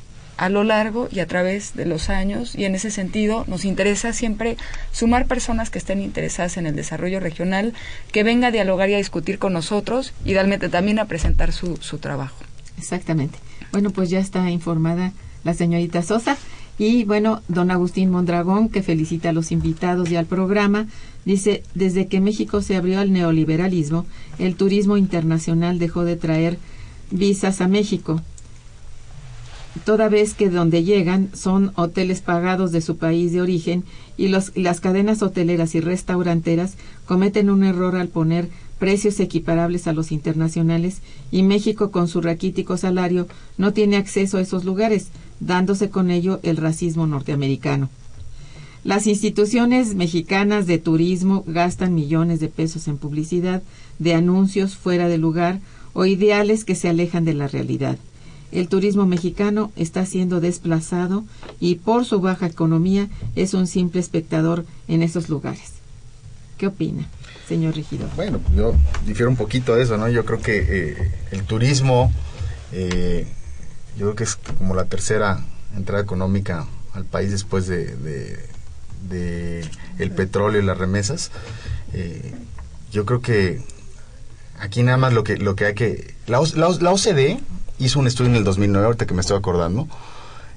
a 0.43 0.49
lo 0.49 0.65
largo 0.65 1.09
y 1.13 1.21
a 1.21 1.29
través 1.29 1.77
de 1.77 1.87
los 1.87 2.11
años 2.11 2.57
y 2.57 2.65
en 2.65 2.75
ese 2.75 2.91
sentido 2.91 3.45
nos 3.47 3.65
interesa 3.65 4.13
siempre 4.13 4.57
sumar 4.91 5.29
personas 5.29 5.71
que 5.71 5.79
estén 5.79 6.03
interesadas 6.03 6.57
en 6.57 6.67
el 6.67 6.75
desarrollo 6.75 7.21
regional, 7.21 7.75
que 8.11 8.25
venga 8.25 8.49
a 8.49 8.51
dialogar 8.51 8.91
y 8.91 8.95
a 8.95 8.97
discutir 8.97 9.39
con 9.39 9.53
nosotros 9.53 10.13
y 10.25 10.33
realmente 10.33 10.69
también 10.69 10.99
a 10.99 11.05
presentar 11.05 11.53
su, 11.53 11.77
su 11.77 11.99
trabajo. 11.99 12.35
Exactamente. 12.77 13.39
Bueno, 13.71 13.91
pues 13.91 14.11
ya 14.11 14.19
está 14.19 14.51
informada 14.51 15.13
la 15.45 15.55
señorita 15.55 16.03
Sosa. 16.03 16.37
Y 16.77 17.05
bueno, 17.05 17.41
don 17.47 17.71
Agustín 17.71 18.11
Mondragón, 18.11 18.69
que 18.69 18.83
felicita 18.83 19.29
a 19.29 19.33
los 19.33 19.53
invitados 19.53 20.11
y 20.11 20.17
al 20.17 20.27
programa, 20.27 20.89
dice, 21.25 21.63
desde 21.77 22.09
que 22.09 22.21
México 22.21 22.63
se 22.63 22.75
abrió 22.75 22.99
al 22.99 23.13
neoliberalismo, 23.13 24.07
el 24.41 24.57
turismo 24.57 24.97
internacional 24.97 25.79
dejó 25.79 26.03
de 26.03 26.17
traer 26.17 26.59
visas 27.13 27.61
a 27.61 27.69
México 27.69 28.21
toda 29.85 30.09
vez 30.09 30.35
que 30.35 30.51
donde 30.51 30.85
llegan 30.85 31.31
son 31.35 31.73
hoteles 31.77 32.21
pagados 32.21 32.73
de 32.73 32.81
su 32.81 32.99
país 32.99 33.33
de 33.33 33.41
origen 33.41 33.85
y 34.17 34.29
las 34.29 34.81
cadenas 34.81 35.23
hoteleras 35.23 35.75
y 35.75 35.81
restauranteras 35.81 36.77
cometen 37.07 37.51
un 37.51 37.65
error 37.65 37.97
al 37.97 38.09
poner 38.09 38.49
precios 38.79 39.21
equiparables 39.21 39.87
a 39.87 39.93
los 39.93 40.13
internacionales 40.13 41.01
y 41.31 41.43
México 41.43 41.91
con 41.91 42.09
su 42.09 42.21
raquítico 42.21 42.77
salario 42.77 43.27
no 43.57 43.73
tiene 43.73 43.97
acceso 43.97 44.39
a 44.39 44.41
esos 44.41 44.65
lugares, 44.65 45.09
dándose 45.41 45.89
con 45.89 46.11
ello 46.11 46.41
el 46.43 46.57
racismo 46.57 47.07
norteamericano. 47.07 47.89
Las 48.85 49.07
instituciones 49.07 49.95
mexicanas 49.95 50.67
de 50.67 50.79
turismo 50.79 51.45
gastan 51.47 51.95
millones 51.95 52.41
de 52.41 52.49
pesos 52.49 52.89
en 52.89 52.99
publicidad, 52.99 53.63
de 54.01 54.15
anuncios 54.15 54.77
fuera 54.77 55.09
de 55.09 55.19
lugar 55.19 55.61
o 55.93 56.05
ideales 56.05 56.65
que 56.65 56.75
se 56.75 56.89
alejan 56.89 57.25
de 57.25 57.35
la 57.35 57.47
realidad 57.47 57.97
el 58.53 58.69
turismo 58.69 59.07
mexicano 59.07 59.73
está 59.77 60.05
siendo 60.07 60.41
desplazado 60.41 61.25
y 61.59 61.77
por 61.77 62.05
su 62.05 62.21
baja 62.21 62.47
economía 62.47 63.09
es 63.35 63.55
un 63.55 63.67
simple 63.67 64.01
espectador 64.01 64.67
en 64.89 65.03
esos 65.03 65.29
lugares. 65.29 65.73
¿Qué 66.59 66.67
opina, 66.67 67.09
señor 67.49 67.75
regidor? 67.75 68.09
Bueno, 68.15 68.41
yo 68.55 68.75
difiero 69.07 69.31
un 69.31 69.37
poquito 69.37 69.75
de 69.75 69.83
eso, 69.83 69.97
¿no? 69.97 70.09
Yo 70.09 70.25
creo 70.25 70.41
que 70.41 70.59
eh, 70.69 71.11
el 71.33 71.45
turismo, 71.45 72.13
eh, 72.73 73.27
yo 73.97 74.07
creo 74.07 74.15
que 74.15 74.25
es 74.25 74.37
como 74.37 74.75
la 74.75 74.85
tercera 74.85 75.41
entrada 75.75 76.03
económica 76.03 76.67
al 76.93 77.07
país 77.07 77.31
después 77.31 77.67
de, 77.67 77.97
de, 79.09 79.67
el 79.99 80.11
petróleo 80.11 80.61
y 80.61 80.65
las 80.65 80.77
remesas. 80.77 81.31
Eh, 81.95 82.33
yo 82.93 83.07
creo 83.07 83.23
que 83.23 83.63
aquí 84.61 84.83
nada 84.83 84.99
más 84.99 85.13
lo 85.15 85.25
que 85.25 85.39
lo 85.39 85.57
que 85.57 85.65
hay 85.65 85.75
que 85.75 86.15
la, 86.27 86.41
la, 86.55 86.69
la 86.69 86.91
OCDE 86.93 87.41
hizo 87.85 87.99
un 87.99 88.07
estudio 88.07 88.31
en 88.31 88.37
el 88.37 88.45
2009, 88.45 88.87
ahorita 88.87 89.07
que 89.07 89.15
me 89.15 89.21
estoy 89.21 89.37
acordando, 89.37 89.89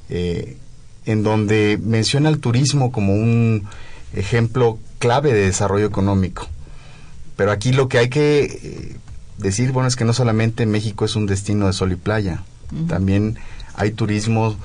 eh, 0.09 0.57
en 1.05 1.23
donde 1.23 1.80
menciona 1.82 2.30
el 2.30 2.39
turismo 2.39 2.91
como 2.91 3.13
un 3.13 3.67
ejemplo 4.13 4.80
clave 4.99 5.34
de 5.34 5.45
desarrollo 5.45 5.86
económico. 5.86 6.47
Pero 7.36 7.51
aquí 7.51 7.73
lo 7.73 7.89
que 7.89 7.97
hay 7.97 8.09
que 8.09 8.43
eh, 8.43 8.95
decir, 9.38 9.71
bueno, 9.71 9.88
es 9.88 9.95
que 9.95 10.05
no 10.05 10.13
solamente 10.13 10.65
México 10.65 11.05
es 11.05 11.15
un 11.15 11.26
destino 11.26 11.67
de 11.67 11.73
sol 11.73 11.91
y 11.91 11.95
playa, 11.95 12.43
también 12.88 13.38
hay 13.76 13.91
turismo 13.91 14.55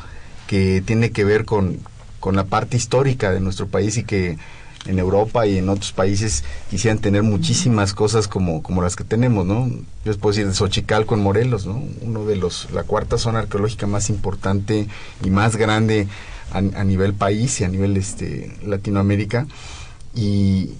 que 0.46 0.82
tiene 0.84 1.10
que 1.10 1.24
ver 1.24 1.44
con, 1.44 1.78
con 2.18 2.34
la 2.34 2.44
parte 2.44 2.76
histórica 2.76 3.30
de 3.30 3.40
nuestro 3.40 3.68
país 3.68 3.96
y 3.98 4.04
que 4.04 4.38
en 4.86 4.98
Europa 4.98 5.46
y 5.46 5.58
en 5.58 5.68
otros 5.68 5.92
países 5.92 6.42
quisieran 6.70 6.98
tener 6.98 7.22
muchísimas 7.22 7.92
cosas 7.92 8.28
como, 8.28 8.62
como 8.62 8.82
las 8.82 8.96
que 8.96 9.04
tenemos, 9.04 9.44
¿no? 9.44 9.68
Yo 9.68 9.82
les 10.04 10.16
puedo 10.16 10.32
decir 10.32 10.48
de 10.48 10.54
Xochicalco 10.54 11.14
en 11.14 11.22
Morelos, 11.22 11.66
¿no? 11.66 11.82
Uno 12.00 12.24
de 12.24 12.36
los, 12.36 12.70
la 12.72 12.84
cuarta 12.84 13.18
zona 13.18 13.40
arqueológica 13.40 13.86
más 13.86 14.08
importante 14.08 14.88
y 15.22 15.30
más 15.30 15.56
grande 15.56 16.08
a, 16.52 16.84
nivel 16.84 17.14
país 17.14 17.60
y 17.60 17.64
a 17.64 17.68
nivel 17.68 17.96
este, 17.96 18.56
Latinoamérica. 18.64 19.46
Y 20.14 20.70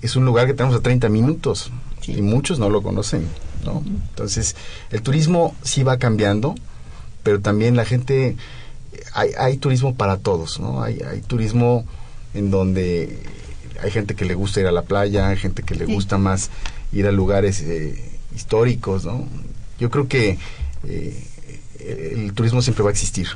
es 0.00 0.16
un 0.16 0.24
lugar 0.24 0.46
que 0.46 0.54
tenemos 0.54 0.78
a 0.78 0.82
30 0.82 1.08
minutos 1.08 1.70
y 2.06 2.22
muchos 2.22 2.58
no 2.58 2.70
lo 2.70 2.82
conocen, 2.82 3.26
¿no? 3.64 3.82
Entonces, 4.10 4.56
el 4.90 5.02
turismo 5.02 5.54
sí 5.62 5.82
va 5.82 5.98
cambiando, 5.98 6.54
pero 7.22 7.40
también 7.40 7.76
la 7.76 7.84
gente, 7.84 8.36
hay, 9.12 9.30
hay 9.36 9.56
turismo 9.56 9.94
para 9.96 10.18
todos, 10.18 10.60
¿no? 10.60 10.82
Hay, 10.82 11.00
hay 11.00 11.20
turismo 11.20 11.84
en 12.34 12.50
donde 12.50 13.18
hay 13.82 13.90
gente 13.90 14.14
que 14.14 14.24
le 14.24 14.34
gusta 14.34 14.60
ir 14.60 14.66
a 14.66 14.72
la 14.72 14.82
playa, 14.82 15.28
hay 15.28 15.36
gente 15.36 15.62
que 15.62 15.74
le 15.74 15.86
gusta 15.86 16.18
más 16.18 16.50
ir 16.92 17.06
a 17.06 17.12
lugares 17.12 17.60
eh, 17.62 17.98
históricos, 18.34 19.04
¿no? 19.04 19.26
Yo 19.78 19.90
creo 19.90 20.08
que 20.08 20.38
eh, 20.84 21.24
el 21.80 22.32
turismo 22.32 22.62
siempre 22.62 22.84
va 22.84 22.90
a 22.90 22.92
existir, 22.92 23.28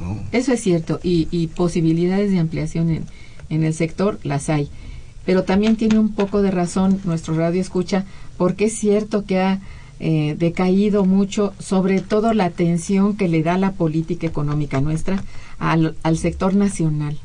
¿no? 0.00 0.20
Eso 0.32 0.52
es 0.52 0.60
cierto, 0.60 1.00
y, 1.02 1.48
posibilidades 1.48 2.30
de 2.30 2.38
ampliación 2.38 2.90
en, 2.90 3.04
en, 3.50 3.64
el 3.64 3.74
sector 3.74 4.18
las 4.22 4.48
hay. 4.48 4.70
Pero 5.26 5.44
también 5.44 5.76
tiene 5.76 5.98
un 5.98 6.14
poco 6.14 6.40
de 6.40 6.50
razón 6.50 7.00
nuestro 7.04 7.34
radio 7.34 7.60
escucha, 7.60 8.06
porque 8.38 8.66
es 8.66 8.78
cierto 8.78 9.24
que 9.26 9.38
ha 9.38 9.60
eh, 10.02 10.34
decaído 10.38 11.04
mucho, 11.04 11.52
sobre 11.58 12.00
todo 12.00 12.32
la 12.32 12.46
atención 12.46 13.18
que 13.18 13.28
le 13.28 13.42
da 13.42 13.58
la 13.58 13.72
política 13.72 14.26
económica 14.26 14.80
nuestra 14.80 15.22
al, 15.58 15.94
al 16.02 16.16
sector 16.16 16.54
nacional. 16.54 17.18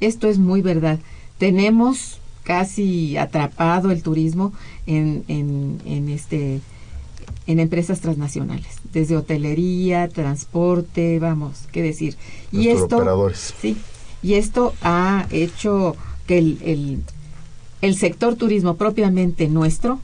Esto 0.00 0.28
es 0.28 0.38
muy 0.38 0.62
verdad. 0.62 0.98
Tenemos 1.38 2.20
casi 2.42 3.16
atrapado 3.16 3.90
el 3.90 4.02
turismo 4.02 4.52
en, 4.86 5.24
en, 5.28 6.08
este 6.08 6.60
en 7.46 7.58
empresas 7.58 8.00
transnacionales, 8.00 8.78
desde 8.92 9.16
hotelería, 9.16 10.08
transporte, 10.08 11.18
vamos, 11.18 11.68
qué 11.72 11.82
decir. 11.82 12.16
y 12.52 12.68
esto, 12.68 13.32
sí, 13.34 13.76
y 14.22 14.34
esto 14.34 14.74
ha 14.82 15.26
hecho 15.30 15.96
que 16.26 16.38
el, 16.38 16.58
el, 16.64 17.02
el 17.82 17.96
sector 17.96 18.36
turismo 18.36 18.76
propiamente 18.76 19.48
nuestro 19.48 20.00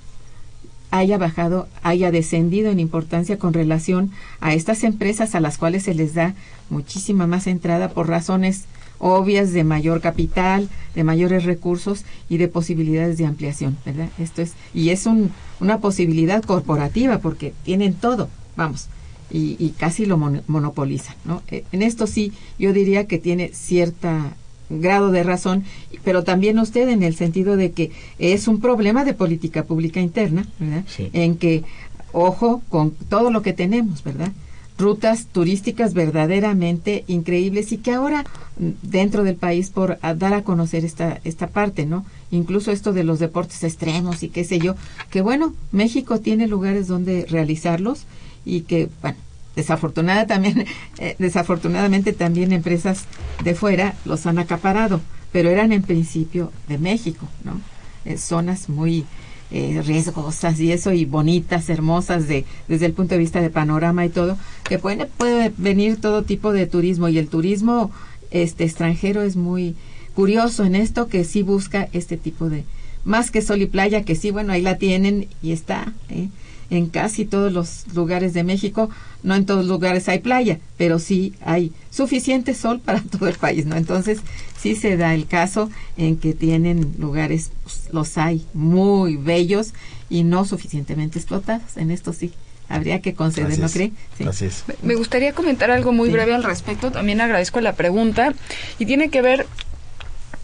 haya 0.91 1.19
bajado, 1.19 1.69
haya 1.83 2.11
descendido 2.11 2.71
en 2.71 2.81
importancia 2.81 3.39
con 3.39 3.53
relación 3.53 4.11
a 4.41 4.55
estas 4.55 4.85
empresas 4.85 5.35
a 5.35 5.41
las 5.41 5.59
cuales 5.59 5.85
se 5.85 5.95
les 5.95 6.15
da 6.15 6.35
muchísima 6.71 7.27
más 7.27 7.47
entrada 7.47 7.91
por 7.91 8.09
razones 8.09 8.65
obvias 8.99 9.53
de 9.53 9.65
mayor 9.65 10.01
capital, 10.01 10.69
de 10.95 11.05
mayores 11.05 11.45
recursos 11.45 12.05
y 12.29 12.39
de 12.39 12.49
posibilidades 12.49 13.19
de 13.19 13.27
ampliación, 13.27 13.77
¿verdad? 13.85 14.09
Esto 14.19 14.43
es 14.43 14.55
y 14.75 14.91
es 14.91 15.07
un, 15.07 15.31
una 15.61 15.79
posibilidad 15.79 16.43
corporativa 16.43 17.19
porque 17.19 17.53
tienen 17.65 17.95
todo, 17.95 18.29
vamos, 18.57 18.89
y, 19.31 19.75
casi 19.77 20.07
lo 20.07 20.17
monopolizan, 20.17 21.17
¿no? 21.25 21.43
Eh, 21.49 21.65
en 21.73 21.83
esto 21.83 22.07
sí, 22.07 22.33
yo 22.59 22.73
diría 22.73 23.07
que 23.07 23.19
tiene 23.19 23.51
cierta 23.53 24.35
grado 24.71 25.11
de 25.11 25.23
razón, 25.23 25.65
pero 26.05 26.25
también 26.25 26.59
usted 26.59 26.89
en 26.89 27.03
el 27.03 27.15
sentido 27.15 27.57
de 27.57 27.73
que 27.73 27.91
es 28.19 28.49
un 28.49 28.61
problema 28.61 29.05
de 29.05 29.15
política 29.15 29.65
pública 29.65 30.01
interna, 30.01 30.47
¿verdad? 30.59 30.85
En 31.13 31.37
que, 31.37 31.65
ojo 32.13 32.63
con 32.69 32.93
todo 32.93 33.31
lo 33.31 33.43
que 33.43 33.53
tenemos, 33.53 34.03
¿verdad? 34.03 34.33
Rutas 34.79 35.27
turísticas 35.27 35.95
verdaderamente 35.95 37.05
increíbles 37.07 37.73
y 37.73 37.79
que 37.79 37.93
ahora 37.93 38.25
mm, 38.59 38.71
dentro 38.83 39.25
del 39.25 39.37
país 39.37 39.71
por 39.71 39.99
dar 40.01 40.35
a 40.35 40.43
conocer 40.43 40.85
esta 40.85 41.21
esta 41.25 41.49
parte, 41.49 41.87
¿no? 41.87 42.05
Incluso 42.31 42.73
esto 42.73 42.93
de 42.93 43.05
los 43.05 43.19
deportes 43.19 43.65
extremos 43.65 44.23
y 44.23 44.29
qué 44.29 44.45
sé 44.45 44.59
yo, 44.59 44.75
que 45.11 45.21
bueno, 45.21 45.55
México 45.73 46.21
tiene 46.21 46.47
lugares 46.47 46.89
donde 46.89 47.27
realizarlos 47.29 48.05
y 48.45 48.63
que 48.63 48.89
bueno, 49.01 49.19
desafortunada 49.55 50.27
también 50.27 50.67
eh, 50.99 51.17
desafortunadamente 51.19 52.13
también 52.13 52.53
empresas 52.53 53.05
de 53.43 53.55
fuera 53.55 53.95
los 54.05 54.27
han 54.27 54.39
acaparado, 54.39 55.01
pero 55.33 55.51
eran 55.51 55.73
en 55.73 55.83
principio 55.83 56.53
de 56.69 56.79
México, 56.79 57.27
¿no? 57.45 57.61
Eh, 58.05 58.19
zonas 58.19 58.69
muy 58.69 59.05
eh, 59.51 59.83
riesgosas 59.85 60.59
y 60.61 60.73
eso 60.73 60.93
y 60.93 61.05
bonitas, 61.05 61.69
hermosas 61.69 62.29
de 62.29 62.45
desde 62.69 62.87
el 62.87 62.93
punto 62.93 63.15
de 63.15 63.21
vista 63.21 63.41
de 63.41 63.51
panorama 63.51 64.05
y 64.05 64.09
todo, 64.09 64.37
que 64.65 64.79
puede, 64.79 65.07
puede 65.07 65.53
venir 65.57 66.01
todo 66.01 66.23
tipo 66.23 66.53
de 66.53 66.67
turismo 66.67 67.09
y 67.09 67.19
el 67.19 67.29
turismo 67.29 67.91
este 68.31 68.65
extranjero 68.65 69.23
es 69.23 69.37
muy 69.37 69.77
curioso 70.15 70.65
en 70.65 70.75
esto 70.75 71.09
que 71.09 71.25
sí 71.25 71.43
busca 71.43 71.89
este 71.93 72.17
tipo 72.17 72.49
de 72.49 72.65
más 73.05 73.31
que 73.31 73.43
sol 73.43 73.63
y 73.63 73.67
playa 73.67 74.03
que 74.03 74.17
sí 74.17 74.31
bueno 74.31 74.53
ahí 74.53 74.63
la 74.63 74.79
tienen 74.79 75.29
y 75.43 75.53
está 75.53 75.93
¿eh? 76.09 76.29
en 76.71 76.87
casi 76.87 77.25
todos 77.25 77.53
los 77.53 77.85
lugares 77.95 78.35
de 78.35 78.43
México 78.43 78.91
no 79.23 79.35
en 79.35 79.47
todos 79.47 79.61
los 79.61 79.69
lugares 79.69 80.09
hay 80.09 80.19
playa 80.19 80.59
pero 80.77 80.99
sí 80.99 81.35
hay 81.45 81.73
suficiente 81.91 82.55
sol 82.55 82.81
para 82.85 83.01
todo 83.01 83.29
el 83.29 83.37
país 83.37 83.67
no 83.67 83.77
entonces 83.77 84.21
sí 84.59 84.77
se 84.77 84.97
da 84.97 85.15
el 85.15 85.27
caso 85.27 85.71
en 85.97 86.17
que 86.17 86.35
tienen 86.35 86.95
lugares 86.99 87.51
pues, 87.63 87.89
los 87.93 88.19
hay 88.19 88.45
muy 88.55 89.17
bellos 89.17 89.73
y 90.09 90.25
no 90.25 90.45
suficientemente 90.45 91.19
explotados 91.19 91.77
en 91.77 91.91
esto 91.91 92.13
sí 92.13 92.33
habría 92.69 93.01
que 93.01 93.15
conceder, 93.15 93.59
¿no 93.59 93.69
cree? 93.69 93.93
Así 94.27 94.47
es. 94.47 94.65
Me 94.83 94.95
gustaría 94.95 95.33
comentar 95.33 95.71
algo 95.71 95.93
muy 95.93 96.11
breve 96.11 96.35
al 96.35 96.43
respecto. 96.43 96.91
También 96.91 97.21
agradezco 97.21 97.61
la 97.61 97.75
pregunta 97.75 98.35
y 98.79 98.87
tiene 98.87 99.09
que 99.09 99.23
ver, 99.23 99.47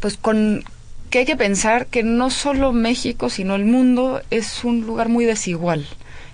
pues, 0.01 0.17
con 0.17 0.65
que 1.11 1.19
hay 1.19 1.25
que 1.27 1.37
pensar 1.37 1.87
que 1.87 2.03
no 2.03 2.31
solo 2.31 2.73
México, 2.73 3.29
sino 3.29 3.55
el 3.55 3.67
mundo 3.67 4.23
es 4.31 4.65
un 4.65 4.81
lugar 4.83 5.09
muy 5.09 5.25
desigual. 5.25 5.87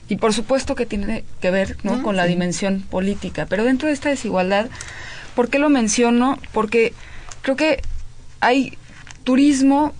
Y 0.08 0.16
por 0.16 0.32
supuesto 0.32 0.74
que 0.74 0.86
tiene 0.86 1.24
que 1.40 1.50
ver 1.50 1.76
¿no? 1.82 1.94
Ah, 1.94 2.02
con 2.02 2.16
la 2.16 2.24
sí. 2.24 2.30
dimensión 2.30 2.82
política. 2.88 3.46
Pero 3.46 3.64
dentro 3.64 3.88
de 3.88 3.94
esta 3.94 4.08
desigualdad, 4.08 4.68
¿por 5.34 5.48
qué 5.48 5.58
lo 5.58 5.68
menciono? 5.68 6.38
Porque 6.52 6.94
creo 7.42 7.56
que 7.56 7.82
hay 8.40 8.76
turismo, 9.24 9.92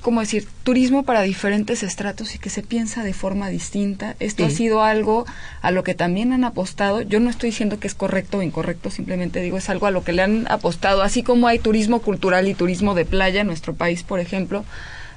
¿cómo 0.00 0.20
decir? 0.20 0.46
Turismo 0.62 1.02
para 1.02 1.22
diferentes 1.22 1.82
estratos 1.82 2.34
y 2.34 2.38
que 2.38 2.50
se 2.50 2.62
piensa 2.62 3.02
de 3.02 3.12
forma 3.12 3.48
distinta. 3.48 4.16
Esto 4.20 4.44
ha 4.44 4.50
sido 4.50 4.82
algo 4.82 5.26
a 5.60 5.70
lo 5.70 5.82
que 5.82 5.94
también 5.94 6.32
han 6.32 6.44
apostado. 6.44 7.02
Yo 7.02 7.20
no 7.20 7.30
estoy 7.30 7.50
diciendo 7.50 7.78
que 7.78 7.86
es 7.86 7.94
correcto 7.94 8.38
o 8.38 8.42
incorrecto, 8.42 8.90
simplemente 8.90 9.40
digo 9.40 9.58
es 9.58 9.68
algo 9.68 9.86
a 9.86 9.90
lo 9.90 10.04
que 10.04 10.12
le 10.12 10.22
han 10.22 10.46
apostado. 10.50 11.02
Así 11.02 11.22
como 11.22 11.46
hay 11.46 11.58
turismo 11.58 12.00
cultural 12.00 12.48
y 12.48 12.54
turismo 12.54 12.94
de 12.94 13.04
playa 13.04 13.40
en 13.40 13.46
nuestro 13.46 13.74
país, 13.74 14.02
por 14.02 14.20
ejemplo, 14.20 14.64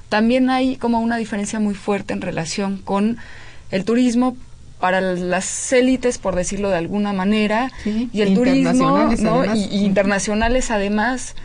también 0.08 0.50
hay 0.50 0.76
como 0.76 1.00
una 1.00 1.16
diferencia 1.16 1.58
muy 1.58 1.74
fuerte 1.74 2.12
en 2.12 2.20
relación 2.20 2.78
con 2.78 3.18
el 3.70 3.84
turismo 3.86 4.36
para 4.82 5.00
las 5.00 5.72
élites, 5.72 6.18
por 6.18 6.34
decirlo 6.34 6.68
de 6.68 6.76
alguna 6.76 7.12
manera, 7.12 7.70
Sí, 7.84 8.10
y 8.12 8.22
el 8.22 8.34
turismo 8.34 9.12
y, 9.54 9.60
y 9.70 9.84
internacionales 9.84 10.72
además, 10.72 11.36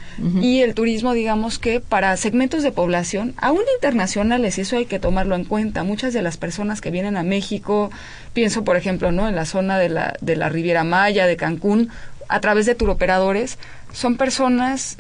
y 0.42 0.62
el 0.62 0.74
turismo, 0.74 1.14
digamos 1.14 1.60
que 1.60 1.80
para 1.80 2.18
segmentos 2.18 2.64
de 2.64 2.72
población, 2.72 3.36
aún 3.38 3.62
internacionales, 3.76 4.58
y 4.58 4.62
eso 4.62 4.76
hay 4.76 4.88
que 4.88 4.98
tomarlo 4.98 5.36
en 5.36 5.46
cuenta. 5.46 5.84
Muchas 5.84 6.14
de 6.14 6.24
las 6.24 6.38
personas 6.38 6.82
que 6.82 6.90
vienen 6.90 7.16
a 7.16 7.22
México, 7.22 7.92
pienso 8.34 8.64
por 8.64 8.76
ejemplo, 8.76 9.12
¿no? 9.12 9.28
en 9.28 9.36
la 9.36 9.46
zona 9.46 9.78
de 9.78 9.90
la, 9.90 10.16
de 10.20 10.36
la 10.36 10.50
Riviera 10.50 10.84
Maya, 10.84 11.28
de 11.28 11.38
Cancún, 11.38 11.90
a 12.30 12.40
través 12.40 12.66
de 12.66 12.74
turoperadores, 12.74 13.60
son 13.94 14.18
personas 14.18 14.98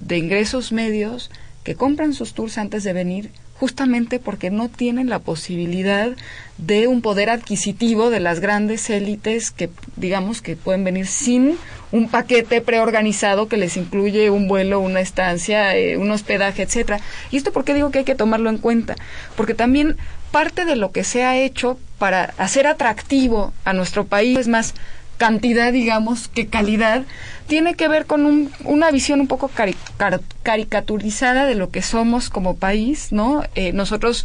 de 0.00 0.16
ingresos 0.16 0.72
medios 0.72 1.30
que 1.64 1.74
compran 1.74 2.14
sus 2.14 2.32
tours 2.32 2.56
antes 2.56 2.82
de 2.82 2.94
venir 2.94 3.30
justamente 3.54 4.18
porque 4.18 4.50
no 4.50 4.68
tienen 4.68 5.08
la 5.08 5.20
posibilidad 5.20 6.10
de 6.58 6.86
un 6.86 7.02
poder 7.02 7.30
adquisitivo 7.30 8.10
de 8.10 8.20
las 8.20 8.40
grandes 8.40 8.90
élites 8.90 9.50
que 9.50 9.70
digamos 9.96 10.42
que 10.42 10.56
pueden 10.56 10.84
venir 10.84 11.06
sin 11.06 11.56
un 11.92 12.08
paquete 12.08 12.60
preorganizado 12.60 13.48
que 13.48 13.56
les 13.56 13.76
incluye 13.76 14.30
un 14.30 14.48
vuelo, 14.48 14.80
una 14.80 15.00
estancia, 15.00 15.76
eh, 15.76 15.96
un 15.96 16.10
hospedaje, 16.10 16.62
etcétera. 16.62 17.00
Y 17.30 17.36
esto 17.36 17.52
porque 17.52 17.74
digo 17.74 17.90
que 17.90 18.00
hay 18.00 18.04
que 18.04 18.16
tomarlo 18.16 18.50
en 18.50 18.58
cuenta, 18.58 18.96
porque 19.36 19.54
también 19.54 19.96
parte 20.32 20.64
de 20.64 20.74
lo 20.74 20.90
que 20.90 21.04
se 21.04 21.22
ha 21.22 21.36
hecho 21.36 21.78
para 21.98 22.34
hacer 22.38 22.66
atractivo 22.66 23.52
a 23.64 23.72
nuestro 23.72 24.04
país 24.04 24.36
es 24.36 24.48
más 24.48 24.74
cantidad, 25.16 25.72
digamos, 25.72 26.28
que 26.28 26.46
calidad, 26.48 27.04
tiene 27.46 27.74
que 27.74 27.88
ver 27.88 28.06
con 28.06 28.24
un- 28.26 28.50
una 28.64 28.90
visión 28.90 29.20
un 29.20 29.26
poco 29.28 29.48
cari- 29.48 29.76
car- 29.96 30.20
caricaturizada 30.42 31.46
de 31.46 31.54
lo 31.54 31.70
que 31.70 31.82
somos 31.82 32.30
como 32.30 32.56
país, 32.56 33.08
¿no? 33.12 33.42
Eh, 33.54 33.72
nosotros, 33.72 34.24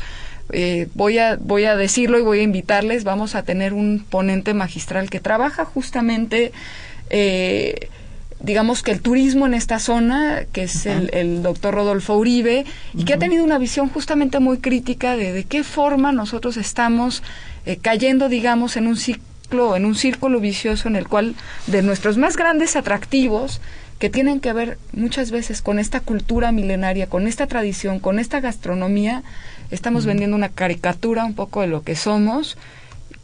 eh, 0.51 0.87
voy, 0.95 1.17
a, 1.19 1.35
voy 1.39 1.65
a 1.65 1.75
decirlo 1.75 2.17
y 2.17 2.21
voy 2.23 2.39
a 2.39 2.43
invitarles, 2.43 3.03
vamos 3.03 3.35
a 3.35 3.43
tener 3.43 3.73
un 3.73 4.03
ponente 4.09 4.53
magistral 4.53 5.09
que 5.09 5.19
trabaja 5.19 5.65
justamente, 5.65 6.51
eh, 7.09 7.89
digamos 8.41 8.81
que 8.83 8.91
el 8.91 9.01
turismo 9.01 9.45
en 9.45 9.53
esta 9.53 9.79
zona, 9.79 10.45
que 10.53 10.63
es 10.63 10.85
el, 10.85 11.09
el 11.13 11.43
doctor 11.43 11.73
Rodolfo 11.75 12.15
Uribe, 12.17 12.65
y 12.93 13.03
que 13.03 13.13
ha 13.13 13.19
tenido 13.19 13.43
una 13.43 13.57
visión 13.57 13.89
justamente 13.89 14.39
muy 14.39 14.59
crítica 14.59 15.17
de 15.17 15.33
de 15.33 15.43
qué 15.43 15.63
forma 15.65 16.13
nosotros 16.13 16.55
estamos 16.55 17.21
eh, 17.65 17.77
cayendo, 17.77 18.29
digamos, 18.29 18.77
en 18.77 18.87
un 18.87 18.95
ciclo, 19.49 19.75
en 19.75 19.85
un 19.85 19.95
círculo 19.95 20.39
vicioso 20.39 20.87
en 20.87 20.95
el 20.95 21.07
cual 21.07 21.35
de 21.67 21.81
nuestros 21.81 22.17
más 22.17 22.37
grandes 22.37 22.75
atractivos, 22.75 23.61
que 23.97 24.09
tienen 24.09 24.39
que 24.39 24.53
ver 24.53 24.77
muchas 24.93 25.31
veces 25.31 25.61
con 25.61 25.79
esta 25.79 25.99
cultura 25.99 26.51
milenaria, 26.51 27.07
con 27.07 27.27
esta 27.27 27.47
tradición, 27.47 27.99
con 27.99 28.19
esta 28.19 28.39
gastronomía, 28.39 29.23
estamos 29.71 30.05
vendiendo 30.05 30.37
una 30.37 30.49
caricatura 30.49 31.25
un 31.25 31.33
poco 31.33 31.61
de 31.61 31.67
lo 31.67 31.81
que 31.81 31.95
somos. 31.95 32.57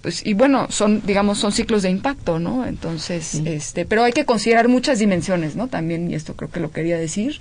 Pues, 0.02 0.26
y 0.26 0.34
bueno, 0.34 0.68
son, 0.70 1.02
digamos, 1.06 1.38
son 1.38 1.52
ciclos 1.52 1.82
de 1.84 1.92
impacto, 1.92 2.40
¿no? 2.40 2.66
Entonces, 2.66 3.26
Sí. 3.26 3.44
este, 3.46 3.86
pero 3.86 4.04
hay 4.04 4.12
que 4.12 4.26
considerar 4.26 4.68
muchas 4.68 5.00
dimensiones, 5.00 5.56
¿no? 5.56 5.68
También, 5.68 6.12
y 6.12 6.16
esto 6.16 6.36
creo 6.36 6.50
que 6.52 6.60
lo 6.60 6.72
quería 6.72 6.98
decir. 6.98 7.40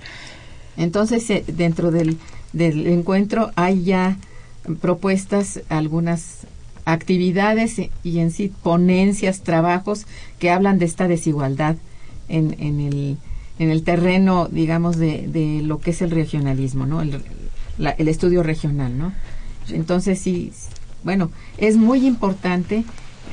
Entonces, 0.77 1.29
eh, 1.29 1.43
dentro 1.47 1.91
del, 1.91 2.17
del 2.53 2.87
encuentro 2.87 3.51
hay 3.55 3.83
ya 3.83 4.17
propuestas, 4.81 5.59
algunas 5.69 6.47
actividades 6.85 7.81
y 8.03 8.19
en 8.19 8.31
sí 8.31 8.51
ponencias, 8.63 9.41
trabajos 9.41 10.05
que 10.39 10.51
hablan 10.51 10.79
de 10.79 10.85
esta 10.85 11.07
desigualdad 11.07 11.75
en, 12.29 12.55
en, 12.59 12.79
el, 12.79 13.17
en 13.59 13.69
el 13.69 13.83
terreno, 13.83 14.47
digamos, 14.47 14.97
de, 14.97 15.27
de 15.27 15.61
lo 15.63 15.79
que 15.79 15.91
es 15.91 16.01
el 16.01 16.11
regionalismo, 16.11 16.85
¿no? 16.85 17.01
El, 17.01 17.21
el 17.77 18.07
estudio 18.07 18.43
regional, 18.43 18.97
¿no? 18.97 19.13
Entonces, 19.69 20.19
sí, 20.19 20.51
bueno, 21.03 21.31
es 21.57 21.77
muy 21.77 22.05
importante 22.05 22.85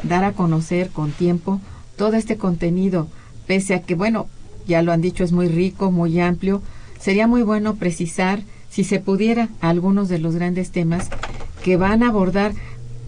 dar 0.03 0.25
a 0.25 0.33
conocer 0.33 0.89
con 0.91 1.13
tiempo 1.13 1.61
todo 1.97 2.15
este 2.17 2.37
contenido, 2.37 3.09
pese 3.47 3.75
a 3.75 3.83
que, 3.83 3.95
bueno, 3.95 4.27
ya 4.67 4.83
lo 4.83 4.93
han 4.93 5.01
dicho, 5.01 5.25
es 5.25 5.33
muy 5.33 5.49
rico, 5.49 5.91
muy 5.91 6.21
amplio. 6.21 6.63
Sería 6.99 7.27
muy 7.27 7.43
bueno 7.43 7.75
precisar, 7.75 8.43
si 8.71 8.85
se 8.85 9.01
pudiera, 9.01 9.49
algunos 9.61 10.09
de 10.09 10.19
los 10.19 10.35
grandes 10.35 10.71
temas 10.71 11.09
que 11.63 11.77
van 11.77 12.03
a 12.03 12.09
abordar 12.09 12.53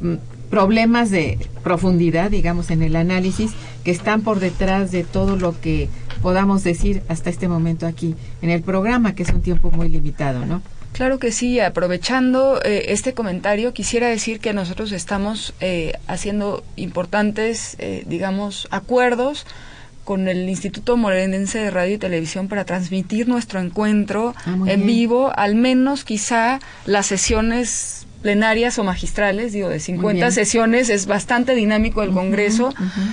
mm, 0.00 0.14
problemas 0.54 1.10
de 1.10 1.38
profundidad, 1.64 2.30
digamos, 2.30 2.70
en 2.70 2.82
el 2.82 2.94
análisis, 2.94 3.50
que 3.82 3.90
están 3.90 4.22
por 4.22 4.38
detrás 4.38 4.92
de 4.92 5.02
todo 5.02 5.36
lo 5.36 5.60
que 5.60 5.88
podamos 6.22 6.62
decir 6.62 7.02
hasta 7.08 7.28
este 7.28 7.48
momento 7.48 7.86
aquí 7.86 8.14
en 8.40 8.50
el 8.50 8.62
programa, 8.62 9.14
que 9.16 9.24
es 9.24 9.30
un 9.30 9.42
tiempo 9.42 9.72
muy 9.72 9.88
limitado, 9.88 10.46
¿no? 10.46 10.62
Claro 10.92 11.18
que 11.18 11.32
sí, 11.32 11.58
aprovechando 11.58 12.60
eh, 12.64 12.84
este 12.90 13.14
comentario, 13.14 13.72
quisiera 13.72 14.06
decir 14.06 14.38
que 14.38 14.52
nosotros 14.52 14.92
estamos 14.92 15.54
eh, 15.60 15.94
haciendo 16.06 16.62
importantes, 16.76 17.74
eh, 17.80 18.04
digamos, 18.06 18.68
acuerdos 18.70 19.46
con 20.04 20.28
el 20.28 20.48
Instituto 20.48 20.96
Morelense 20.96 21.58
de 21.58 21.70
Radio 21.72 21.94
y 21.96 21.98
Televisión 21.98 22.46
para 22.46 22.64
transmitir 22.64 23.26
nuestro 23.26 23.58
encuentro 23.58 24.34
Ah, 24.46 24.52
en 24.52 24.64
bien. 24.64 24.86
vivo, 24.86 25.32
al 25.34 25.56
menos 25.56 26.04
quizá 26.04 26.60
las 26.86 27.06
sesiones 27.06 28.03
plenarias 28.24 28.78
o 28.78 28.84
magistrales, 28.84 29.52
digo, 29.52 29.68
de 29.68 29.78
50 29.78 30.14
bien. 30.14 30.32
sesiones, 30.32 30.88
es 30.88 31.04
bastante 31.04 31.54
dinámico 31.54 32.02
el 32.02 32.10
Congreso, 32.10 32.72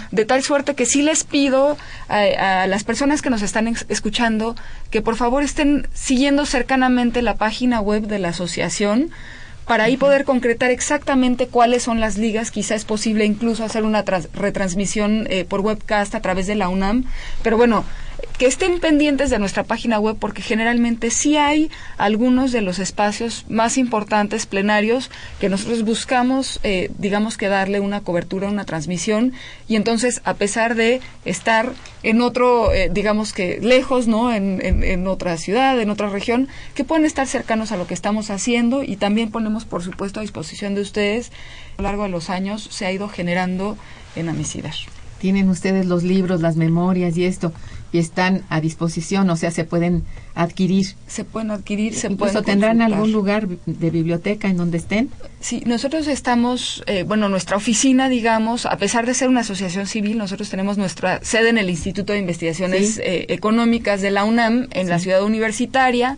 de 0.09 0.23
tal 0.23 0.41
suerte 0.41 0.73
que 0.73 0.85
sí 0.85 1.01
les 1.01 1.25
pido 1.25 1.77
a, 2.07 2.61
a 2.63 2.67
las 2.67 2.85
personas 2.85 3.21
que 3.21 3.29
nos 3.29 3.41
están 3.41 3.67
escuchando 3.89 4.55
que 4.89 5.01
por 5.01 5.17
favor 5.17 5.43
estén 5.43 5.85
siguiendo 5.93 6.45
cercanamente 6.45 7.21
la 7.21 7.35
página 7.35 7.81
web 7.81 8.07
de 8.07 8.19
la 8.19 8.29
asociación 8.29 9.11
para 9.67 9.83
ahí 9.85 9.97
poder 9.97 10.25
concretar 10.25 10.71
exactamente 10.71 11.47
cuáles 11.47 11.83
son 11.83 11.99
las 11.99 12.17
ligas. 12.17 12.51
Quizá 12.51 12.75
es 12.75 12.85
posible 12.85 13.25
incluso 13.25 13.63
hacer 13.63 13.83
una 13.83 14.03
retransmisión 14.33 15.27
eh, 15.29 15.45
por 15.45 15.59
webcast 15.61 16.15
a 16.15 16.21
través 16.21 16.47
de 16.47 16.55
la 16.55 16.69
UNAM. 16.69 17.05
Pero 17.43 17.57
bueno, 17.57 17.83
que 18.41 18.47
estén 18.47 18.79
pendientes 18.79 19.29
de 19.29 19.37
nuestra 19.37 19.65
página 19.65 19.99
web 19.99 20.17
porque 20.19 20.41
generalmente 20.41 21.11
sí 21.11 21.37
hay 21.37 21.69
algunos 21.99 22.51
de 22.51 22.61
los 22.61 22.79
espacios 22.79 23.45
más 23.49 23.77
importantes 23.77 24.47
plenarios 24.47 25.11
que 25.39 25.47
nosotros 25.47 25.83
buscamos, 25.83 26.59
eh, 26.63 26.89
digamos 26.97 27.37
que 27.37 27.49
darle 27.49 27.79
una 27.79 28.01
cobertura, 28.01 28.47
una 28.47 28.65
transmisión 28.65 29.33
y 29.67 29.75
entonces 29.75 30.21
a 30.23 30.33
pesar 30.33 30.73
de 30.73 31.01
estar 31.23 31.71
en 32.01 32.19
otro, 32.19 32.73
eh, 32.73 32.89
digamos 32.91 33.31
que 33.31 33.59
lejos, 33.61 34.07
¿no? 34.07 34.33
En, 34.33 35.05
otra 35.05 35.37
ciudad, 35.37 35.79
en 35.79 35.91
otra 35.91 36.09
región, 36.09 36.47
que 36.73 36.83
pueden 36.83 37.05
estar 37.05 37.27
cercanos 37.27 37.71
a 37.71 37.77
lo 37.77 37.85
que 37.85 37.93
estamos 37.93 38.31
haciendo 38.31 38.81
y 38.81 38.95
también 38.95 39.29
ponemos, 39.29 39.65
por 39.65 39.83
supuesto, 39.83 40.19
a 40.19 40.23
disposición 40.23 40.73
de 40.73 40.81
ustedes. 40.81 41.31
A 41.77 41.83
lo 41.83 41.89
largo 41.89 42.03
de 42.03 42.09
los 42.09 42.31
años 42.31 42.67
se 42.71 42.87
ha 42.87 42.91
ido 42.91 43.07
generando 43.07 43.77
en 44.15 44.29
Amicidar 44.29 44.73
tienen 45.21 45.49
ustedes 45.49 45.85
los 45.85 46.01
libros, 46.01 46.41
las 46.41 46.55
memorias 46.55 47.15
y 47.15 47.25
esto, 47.25 47.53
y 47.91 47.99
están 47.99 48.43
a 48.49 48.61
disposición, 48.61 49.29
o 49.29 49.35
sea, 49.35 49.51
se 49.51 49.65
pueden 49.65 50.03
adquirir. 50.33 50.95
Se 51.07 51.25
pueden 51.25 51.51
adquirir, 51.51 51.93
se 51.93 52.07
Incluso 52.07 52.41
pueden 52.41 52.45
tendrán 52.45 52.81
algún 52.81 53.11
lugar 53.11 53.47
de 53.47 53.89
biblioteca 53.89 54.47
en 54.47 54.57
donde 54.57 54.77
estén. 54.77 55.09
Sí, 55.41 55.61
nosotros 55.65 56.07
estamos, 56.07 56.83
eh, 56.87 57.03
bueno, 57.03 57.27
nuestra 57.27 57.57
oficina, 57.57 58.07
digamos, 58.07 58.65
a 58.65 58.77
pesar 58.77 59.05
de 59.05 59.13
ser 59.13 59.27
una 59.27 59.41
asociación 59.41 59.87
civil, 59.87 60.17
nosotros 60.17 60.49
tenemos 60.49 60.77
nuestra 60.77 61.23
sede 61.23 61.49
en 61.49 61.57
el 61.57 61.69
Instituto 61.69 62.13
de 62.13 62.19
Investigaciones 62.19 62.97
eh, 62.99 63.25
Económicas 63.29 64.01
de 64.01 64.11
la 64.11 64.23
UNAM, 64.23 64.67
en 64.71 64.87
la 64.87 64.99
ciudad 64.99 65.23
universitaria, 65.23 66.17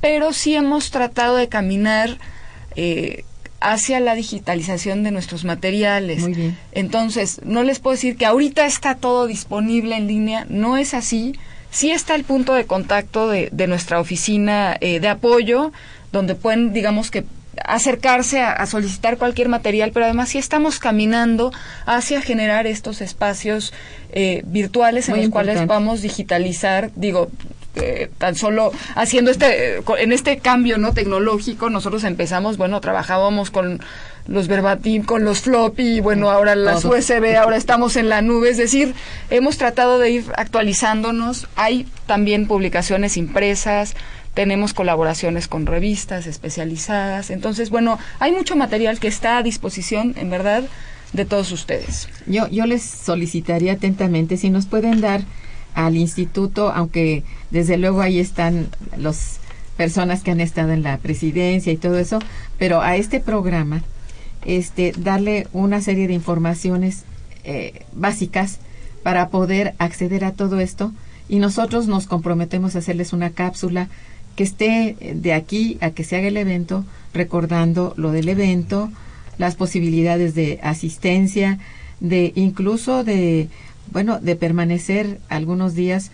pero 0.00 0.32
sí 0.32 0.54
hemos 0.54 0.90
tratado 0.90 1.36
de 1.36 1.48
caminar 1.48 2.18
eh, 2.74 3.24
hacia 3.60 4.00
la 4.00 4.14
digitalización 4.14 5.02
de 5.02 5.10
nuestros 5.10 5.44
materiales. 5.44 6.20
Muy 6.20 6.34
bien. 6.34 6.58
Entonces, 6.72 7.40
no 7.44 7.62
les 7.62 7.78
puedo 7.78 7.94
decir 7.94 8.16
que 8.16 8.26
ahorita 8.26 8.66
está 8.66 8.94
todo 8.94 9.26
disponible 9.26 9.96
en 9.96 10.06
línea, 10.06 10.46
no 10.48 10.76
es 10.76 10.94
así. 10.94 11.34
Sí 11.70 11.90
está 11.90 12.14
el 12.14 12.24
punto 12.24 12.54
de 12.54 12.64
contacto 12.64 13.28
de, 13.28 13.48
de 13.52 13.66
nuestra 13.66 14.00
oficina 14.00 14.76
eh, 14.80 14.98
de 14.98 15.08
apoyo, 15.08 15.72
donde 16.10 16.34
pueden, 16.34 16.72
digamos 16.72 17.10
que, 17.10 17.24
acercarse 17.64 18.40
a, 18.40 18.64
solicitar 18.66 19.18
cualquier 19.18 19.48
material, 19.48 19.90
pero 19.92 20.06
además 20.06 20.30
sí 20.30 20.38
estamos 20.38 20.78
caminando 20.78 21.52
hacia 21.86 22.20
generar 22.22 22.66
estos 22.66 23.00
espacios 23.00 23.72
eh, 24.12 24.42
virtuales 24.46 25.08
en 25.08 25.16
los 25.18 25.28
cuales 25.28 25.66
vamos 25.66 26.02
digitalizar, 26.02 26.90
digo, 26.96 27.30
eh, 27.76 28.10
tan 28.18 28.34
solo 28.34 28.72
haciendo 28.96 29.30
este 29.30 29.80
en 29.98 30.10
este 30.10 30.38
cambio 30.38 30.76
no 30.76 30.92
tecnológico 30.92 31.70
nosotros 31.70 32.02
empezamos 32.02 32.56
bueno 32.56 32.80
trabajábamos 32.80 33.52
con 33.52 33.80
los 34.26 34.48
verbatim 34.48 35.04
con 35.04 35.24
los 35.24 35.42
floppy 35.42 36.00
bueno 36.00 36.30
ahora 36.30 36.56
las 36.56 36.84
USB 36.84 37.36
ahora 37.36 37.56
estamos 37.56 37.94
en 37.94 38.08
la 38.08 38.22
nube. 38.22 38.50
Es 38.50 38.56
decir 38.56 38.94
hemos 39.30 39.56
tratado 39.56 40.00
de 40.00 40.10
ir 40.10 40.24
actualizándonos. 40.36 41.46
Hay 41.54 41.86
también 42.06 42.48
publicaciones 42.48 43.16
impresas 43.16 43.94
tenemos 44.34 44.74
colaboraciones 44.74 45.46
con 45.46 45.66
revistas 45.66 46.26
especializadas. 46.26 47.30
Entonces 47.30 47.70
bueno 47.70 48.00
hay 48.18 48.32
mucho 48.32 48.56
material 48.56 48.98
que 48.98 49.06
está 49.06 49.38
a 49.38 49.42
disposición 49.44 50.14
en 50.16 50.28
verdad 50.28 50.64
de 51.12 51.24
todos 51.24 51.52
ustedes. 51.52 52.08
Yo 52.26 52.48
yo 52.48 52.66
les 52.66 52.82
solicitaría 52.82 53.74
atentamente 53.74 54.36
si 54.36 54.50
nos 54.50 54.66
pueden 54.66 55.00
dar 55.00 55.22
al 55.74 55.96
instituto, 55.96 56.70
aunque 56.70 57.24
desde 57.50 57.76
luego 57.76 58.00
ahí 58.00 58.18
están 58.18 58.68
las 58.96 59.40
personas 59.76 60.22
que 60.22 60.30
han 60.30 60.40
estado 60.40 60.72
en 60.72 60.82
la 60.82 60.98
presidencia 60.98 61.72
y 61.72 61.76
todo 61.76 61.98
eso, 61.98 62.18
pero 62.58 62.82
a 62.82 62.96
este 62.96 63.20
programa, 63.20 63.82
este, 64.44 64.92
darle 64.96 65.46
una 65.52 65.80
serie 65.80 66.06
de 66.06 66.14
informaciones 66.14 67.04
eh, 67.44 67.84
básicas 67.92 68.58
para 69.02 69.30
poder 69.30 69.74
acceder 69.78 70.24
a 70.24 70.32
todo 70.32 70.60
esto. 70.60 70.92
Y 71.28 71.38
nosotros 71.38 71.86
nos 71.86 72.06
comprometemos 72.06 72.74
a 72.74 72.80
hacerles 72.80 73.12
una 73.12 73.30
cápsula 73.30 73.88
que 74.36 74.42
esté 74.42 74.96
de 75.14 75.32
aquí 75.32 75.78
a 75.80 75.90
que 75.90 76.04
se 76.04 76.16
haga 76.16 76.28
el 76.28 76.36
evento, 76.36 76.84
recordando 77.14 77.94
lo 77.96 78.12
del 78.12 78.28
evento, 78.28 78.90
las 79.38 79.54
posibilidades 79.54 80.34
de 80.34 80.60
asistencia, 80.62 81.58
de 82.00 82.32
incluso 82.34 83.04
de 83.04 83.48
bueno, 83.92 84.20
de 84.20 84.36
permanecer 84.36 85.20
algunos 85.28 85.74
días 85.74 86.10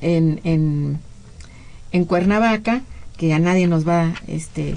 en, 0.00 0.40
en, 0.44 0.98
en 1.92 2.04
Cuernavaca, 2.04 2.82
que 3.16 3.32
a 3.32 3.38
nadie 3.38 3.66
nos 3.66 3.86
va 3.86 4.14
este, 4.26 4.76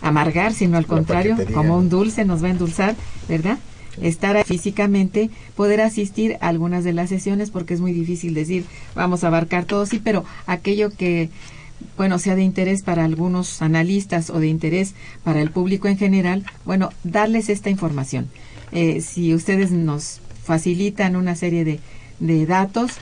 amargar, 0.00 0.52
sino 0.52 0.76
al 0.76 0.86
contrario, 0.86 1.36
como 1.52 1.76
un 1.76 1.88
dulce 1.88 2.24
nos 2.24 2.42
va 2.42 2.48
a 2.48 2.50
endulzar, 2.50 2.94
¿verdad? 3.28 3.58
Estar 4.00 4.44
físicamente, 4.44 5.30
poder 5.56 5.80
asistir 5.80 6.36
a 6.40 6.48
algunas 6.48 6.84
de 6.84 6.92
las 6.92 7.08
sesiones, 7.08 7.50
porque 7.50 7.74
es 7.74 7.80
muy 7.80 7.92
difícil 7.92 8.34
decir, 8.34 8.64
vamos 8.94 9.24
a 9.24 9.26
abarcar 9.26 9.64
todo, 9.64 9.84
sí, 9.84 10.00
pero 10.02 10.24
aquello 10.46 10.90
que, 10.90 11.28
bueno, 11.96 12.18
sea 12.18 12.36
de 12.36 12.42
interés 12.42 12.82
para 12.82 13.04
algunos 13.04 13.60
analistas 13.60 14.30
o 14.30 14.38
de 14.38 14.48
interés 14.48 14.94
para 15.24 15.42
el 15.42 15.50
público 15.50 15.88
en 15.88 15.98
general, 15.98 16.44
bueno, 16.64 16.90
darles 17.04 17.48
esta 17.48 17.68
información. 17.68 18.28
Eh, 18.72 19.02
si 19.02 19.34
ustedes 19.34 19.72
nos 19.72 20.20
facilitan 20.42 21.16
una 21.16 21.34
serie 21.34 21.64
de, 21.64 21.80
de 22.20 22.46
datos, 22.46 22.92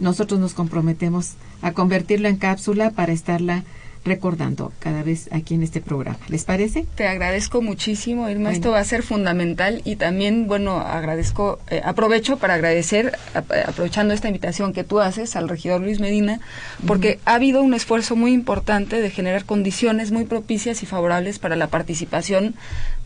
nosotros 0.00 0.40
nos 0.40 0.54
comprometemos 0.54 1.32
a 1.60 1.72
convertirlo 1.72 2.28
en 2.28 2.36
cápsula 2.36 2.90
para 2.90 3.12
estarla 3.12 3.64
recordando 4.04 4.72
cada 4.80 5.02
vez 5.02 5.28
aquí 5.32 5.54
en 5.54 5.62
este 5.62 5.80
programa. 5.80 6.18
¿Les 6.28 6.44
parece? 6.44 6.86
Te 6.96 7.06
agradezco 7.06 7.62
muchísimo, 7.62 8.28
Irma. 8.28 8.50
Esto 8.50 8.72
va 8.72 8.80
a 8.80 8.84
ser 8.84 9.02
fundamental 9.02 9.80
y 9.84 9.96
también, 9.96 10.48
bueno, 10.48 10.78
agradezco, 10.78 11.60
eh, 11.70 11.80
aprovecho 11.84 12.36
para 12.36 12.54
agradecer, 12.54 13.16
aprovechando 13.32 14.12
esta 14.12 14.26
invitación 14.26 14.72
que 14.72 14.82
tú 14.82 15.00
haces 15.00 15.36
al 15.36 15.48
regidor 15.48 15.82
Luis 15.82 16.00
Medina, 16.00 16.40
porque 16.86 17.20
ha 17.24 17.34
habido 17.34 17.62
un 17.62 17.74
esfuerzo 17.74 18.16
muy 18.16 18.32
importante 18.32 19.00
de 19.00 19.10
generar 19.10 19.44
condiciones 19.44 20.10
muy 20.10 20.24
propicias 20.24 20.82
y 20.82 20.86
favorables 20.86 21.38
para 21.38 21.54
la 21.54 21.68
participación 21.68 22.56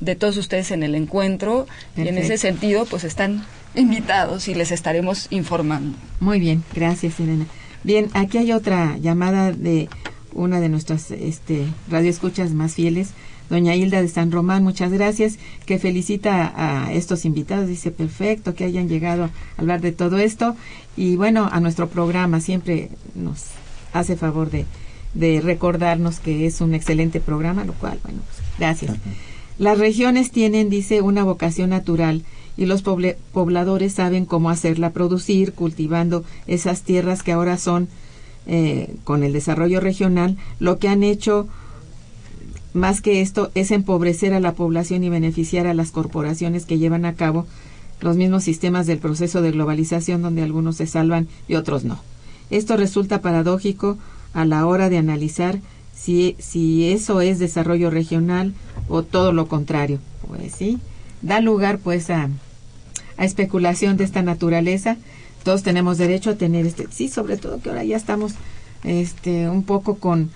de 0.01 0.17
todos 0.17 0.39
ustedes 0.39 0.71
en 0.71 0.83
el 0.83 0.95
encuentro 0.95 1.67
y 1.97 2.09
en 2.09 2.17
ese 2.17 2.39
sentido, 2.39 2.87
pues 2.87 3.05
están 3.05 3.45
invitados 3.77 4.49
y 4.49 4.55
les 4.55 4.73
estaremos 4.73 5.29
informando. 5.31 5.97
Muy 6.21 6.41
bien, 6.41 6.65
gracias, 6.75 7.21
Elena. 7.21 7.47
Bien, 7.85 8.09
aquí 8.15 8.39
hay 8.39 8.53
otra 8.53 8.97
llamada 8.99 9.53
de 9.53 9.89
una 10.33 10.61
de 10.61 10.69
nuestras 10.69 11.11
este, 11.11 11.67
radioescuchas 11.89 12.53
más 12.53 12.75
fieles, 12.75 13.11
doña 13.49 13.75
Hilda 13.75 14.03
de 14.03 14.09
San 14.09 14.33
Román, 14.33 14.65
muchas 14.65 14.93
gracias, 14.93 15.39
que 15.67 15.79
felicita 15.79 16.53
a 16.57 16.93
estos 16.93 17.25
invitados, 17.25 17.69
dice 17.69 17.91
perfecto 17.91 18.55
que 18.55 18.65
hayan 18.65 18.89
llegado 18.89 19.25
a 19.25 19.31
hablar 19.57 19.81
de 19.81 19.93
todo 19.93 20.19
esto 20.19 20.57
y 20.97 21.17
bueno, 21.17 21.49
a 21.51 21.61
nuestro 21.61 21.89
programa 21.89 22.41
siempre 22.41 22.91
nos 23.15 23.45
hace 23.93 24.17
favor 24.17 24.51
de, 24.51 24.67
de 25.15 25.41
recordarnos 25.41 26.19
que 26.19 26.47
es 26.47 26.61
un 26.61 26.75
excelente 26.75 27.21
programa, 27.21 27.65
lo 27.65 27.73
cual, 27.75 27.99
bueno, 28.03 28.19
pues, 28.27 28.43
gracias. 28.59 28.97
Las 29.59 29.79
regiones 29.79 30.33
tienen, 30.33 30.69
dice, 30.69 31.01
una 31.01 31.25
vocación 31.25 31.71
natural 31.71 32.25
y 32.57 32.67
los 32.67 32.83
pobladores 32.83 33.93
saben 33.93 34.25
cómo 34.25 34.51
hacerla 34.51 34.91
producir, 34.91 35.53
cultivando 35.53 36.25
esas 36.47 36.83
tierras 36.83 37.23
que 37.23 37.33
ahora 37.33 37.59
son 37.59 37.89
eh, 38.47 38.95
con 39.05 39.25
el 39.25 39.33
desarrollo 39.33 39.81
regional, 39.81 40.37
lo 40.59 40.79
que 40.79 40.89
han 40.89 41.03
hecho 41.03 41.49
más 42.73 43.01
que 43.01 43.21
esto 43.21 43.51
es 43.55 43.71
empobrecer 43.71 44.35
a 44.35 44.41
la 44.41 44.53
población 44.53 45.03
y 45.03 45.09
beneficiar 45.09 45.67
a 45.67 45.75
las 45.75 45.91
corporaciones 45.91 46.67
que 46.67 46.79
llevan 46.79 47.07
a 47.07 47.15
cabo 47.15 47.47
los 48.01 48.17
mismos 48.17 48.45
sistemas 48.45 48.87
del 48.87 48.99
proceso 48.99 49.41
de 49.41 49.51
globalización 49.51 50.23
donde 50.23 50.43
algunos 50.43 50.77
se 50.77 50.87
salvan 50.87 51.27
y 51.49 51.55
otros 51.55 51.85
no. 51.85 51.99
Esto 52.51 52.77
resulta 52.77 53.23
paradójico 53.23 53.97
a 54.35 54.45
la 54.45 54.67
hora 54.67 54.91
de 54.91 54.99
analizar 54.99 55.59
si, 55.95 56.37
si 56.39 56.93
eso 56.93 57.23
es 57.23 57.39
desarrollo 57.39 57.91
regional 57.91 58.55
o 58.89 59.03
todo 59.03 59.33
lo 59.33 59.49
contrario. 59.49 59.99
Pues 60.29 60.55
sí, 60.55 60.79
da 61.23 61.41
lugar 61.41 61.79
pues 61.79 62.11
a, 62.11 62.29
a 63.17 63.25
especulación 63.25 63.97
de 63.97 64.05
esta 64.05 64.23
naturaleza. 64.23 64.97
Todos 65.43 65.63
tenemos 65.63 65.99
derecho 65.99 66.31
a 66.31 66.37
tener 66.37 66.67
este 66.67 66.87
sí 66.91 67.09
sobre 67.09 67.37
todo 67.37 67.61
que 67.61 67.69
ahora 67.69 67.85
ya 67.85 67.97
estamos 67.97 68.35
este 68.85 69.49
un 69.49 69.63
poco 69.63 69.97
con 69.97 70.31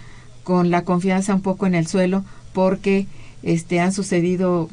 con 0.45 0.71
la 0.71 0.85
confianza 0.85 1.35
un 1.35 1.43
poco 1.43 1.67
en 1.67 1.75
el 1.75 1.87
suelo 1.87 2.25
porque 2.53 3.07
este 3.43 3.81
han 3.81 3.93
sucedido 3.93 4.69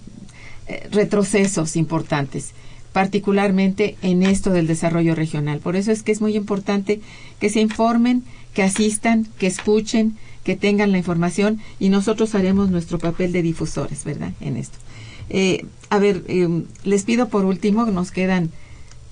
eh, 0.67 0.87
retrocesos 0.91 1.75
importantes 1.75 2.53
particularmente 2.93 3.95
en 4.01 4.23
esto 4.23 4.49
del 4.49 4.65
desarrollo 4.65 5.13
regional. 5.13 5.59
Por 5.59 5.75
eso 5.75 5.91
es 5.91 6.01
que 6.01 6.11
es 6.11 6.19
muy 6.19 6.35
importante 6.35 6.99
que 7.39 7.51
se 7.51 7.61
informen 7.61 8.23
que 8.55 8.63
asistan 8.63 9.27
que 9.37 9.45
escuchen 9.45 10.17
que 10.43 10.55
tengan 10.55 10.91
la 10.91 10.97
información 10.97 11.59
y 11.79 11.89
nosotros 11.89 12.33
haremos 12.33 12.71
nuestro 12.71 12.97
papel 12.97 13.31
de 13.33 13.43
difusores 13.43 14.03
verdad 14.03 14.31
en 14.41 14.57
esto 14.57 14.79
eh, 15.29 15.65
a 15.89 15.99
ver 15.99 16.23
eh, 16.27 16.63
les 16.83 17.03
pido 17.03 17.29
por 17.29 17.45
último 17.45 17.85
nos 17.85 18.11
quedan 18.11 18.51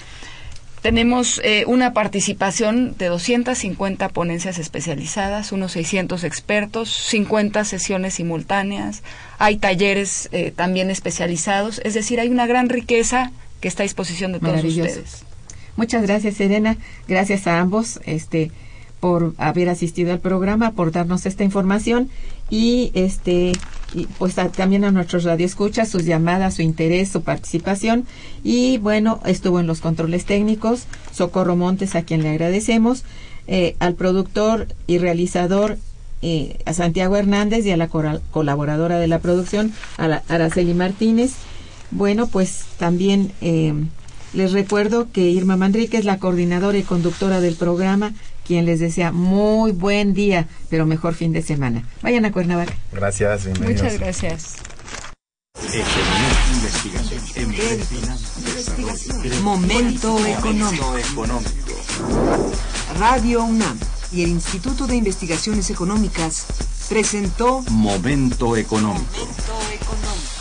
tenemos 0.87 1.41
eh, 1.43 1.65
una 1.67 1.91
participación 1.91 2.95
de 2.97 3.07
250 3.07 4.07
ponencias 4.07 4.57
especializadas, 4.57 5.51
unos 5.51 5.73
600 5.73 6.23
expertos, 6.23 6.89
50 6.89 7.65
sesiones 7.65 8.13
simultáneas, 8.13 9.03
hay 9.37 9.57
talleres 9.57 10.29
eh, 10.31 10.53
también 10.55 10.89
especializados, 10.89 11.81
es 11.83 11.93
decir, 11.93 12.21
hay 12.21 12.29
una 12.29 12.47
gran 12.47 12.69
riqueza 12.69 13.33
que 13.59 13.67
está 13.67 13.83
a 13.83 13.83
disposición 13.83 14.31
de 14.31 14.39
todos 14.39 14.63
ustedes. 14.63 15.23
Muchas 15.75 16.03
gracias, 16.03 16.35
Serena. 16.35 16.77
Gracias 17.05 17.47
a 17.47 17.59
ambos 17.59 17.99
este, 18.05 18.51
por 19.01 19.33
haber 19.39 19.67
asistido 19.67 20.13
al 20.13 20.21
programa, 20.21 20.71
por 20.71 20.93
darnos 20.93 21.25
esta 21.25 21.43
información 21.43 22.09
y 22.49 22.91
este 22.93 23.51
y 23.93 24.05
pues 24.05 24.35
también 24.35 24.83
a 24.83 24.91
nuestros 24.91 25.23
radioescuchas 25.23 25.89
sus 25.89 26.05
llamadas, 26.05 26.55
su 26.55 26.61
interés, 26.61 27.09
su 27.09 27.21
participación 27.21 28.05
y 28.43 28.77
bueno, 28.79 29.21
estuvo 29.25 29.59
en 29.59 29.67
los 29.67 29.79
controles 29.79 30.25
técnicos 30.25 30.85
Socorro 31.11 31.55
Montes 31.55 31.95
a 31.95 32.03
quien 32.03 32.21
le 32.21 32.29
agradecemos, 32.29 33.03
eh, 33.47 33.75
al 33.79 33.95
productor 33.95 34.67
y 34.87 34.97
realizador 34.97 35.77
eh, 36.21 36.57
a 36.65 36.73
Santiago 36.73 37.15
Hernández 37.15 37.65
y 37.65 37.71
a 37.71 37.77
la 37.77 37.87
colaboradora 37.87 38.97
de 38.97 39.07
la 39.07 39.19
producción, 39.19 39.71
a 39.97 40.07
la 40.07 40.23
Araceli 40.27 40.73
Martínez. 40.73 41.33
Bueno, 41.91 42.27
pues 42.27 42.65
también 42.77 43.31
eh, 43.41 43.73
les 44.33 44.51
recuerdo 44.51 45.11
que 45.11 45.29
Irma 45.29 45.57
Manrique 45.57 45.97
es 45.97 46.05
la 46.05 46.17
coordinadora 46.17 46.77
y 46.77 46.83
conductora 46.83 47.39
del 47.39 47.55
programa 47.55 48.13
quien 48.47 48.65
les 48.65 48.79
desea 48.79 49.11
muy 49.11 49.71
buen 49.73 50.13
día, 50.13 50.47
pero 50.69 50.85
mejor 50.85 51.13
fin 51.13 51.33
de 51.33 51.41
semana. 51.41 51.83
Vayan 52.01 52.25
a 52.25 52.31
Cuernavaca. 52.31 52.73
Gracias. 52.93 53.47
Muchas 53.59 53.99
gracias. 53.99 54.55
Momento 59.43 60.25
económico. 60.25 60.93
Radio 62.97 63.43
UNAM 63.43 63.77
y 64.11 64.23
el 64.23 64.29
Instituto 64.29 64.87
de 64.87 64.95
Investigaciones 64.95 65.69
Económicas 65.69 66.45
presentó 66.87 67.63
Momento 67.69 68.55
económico. 68.55 69.05
Momento 69.11 69.53
económico. 69.73 70.36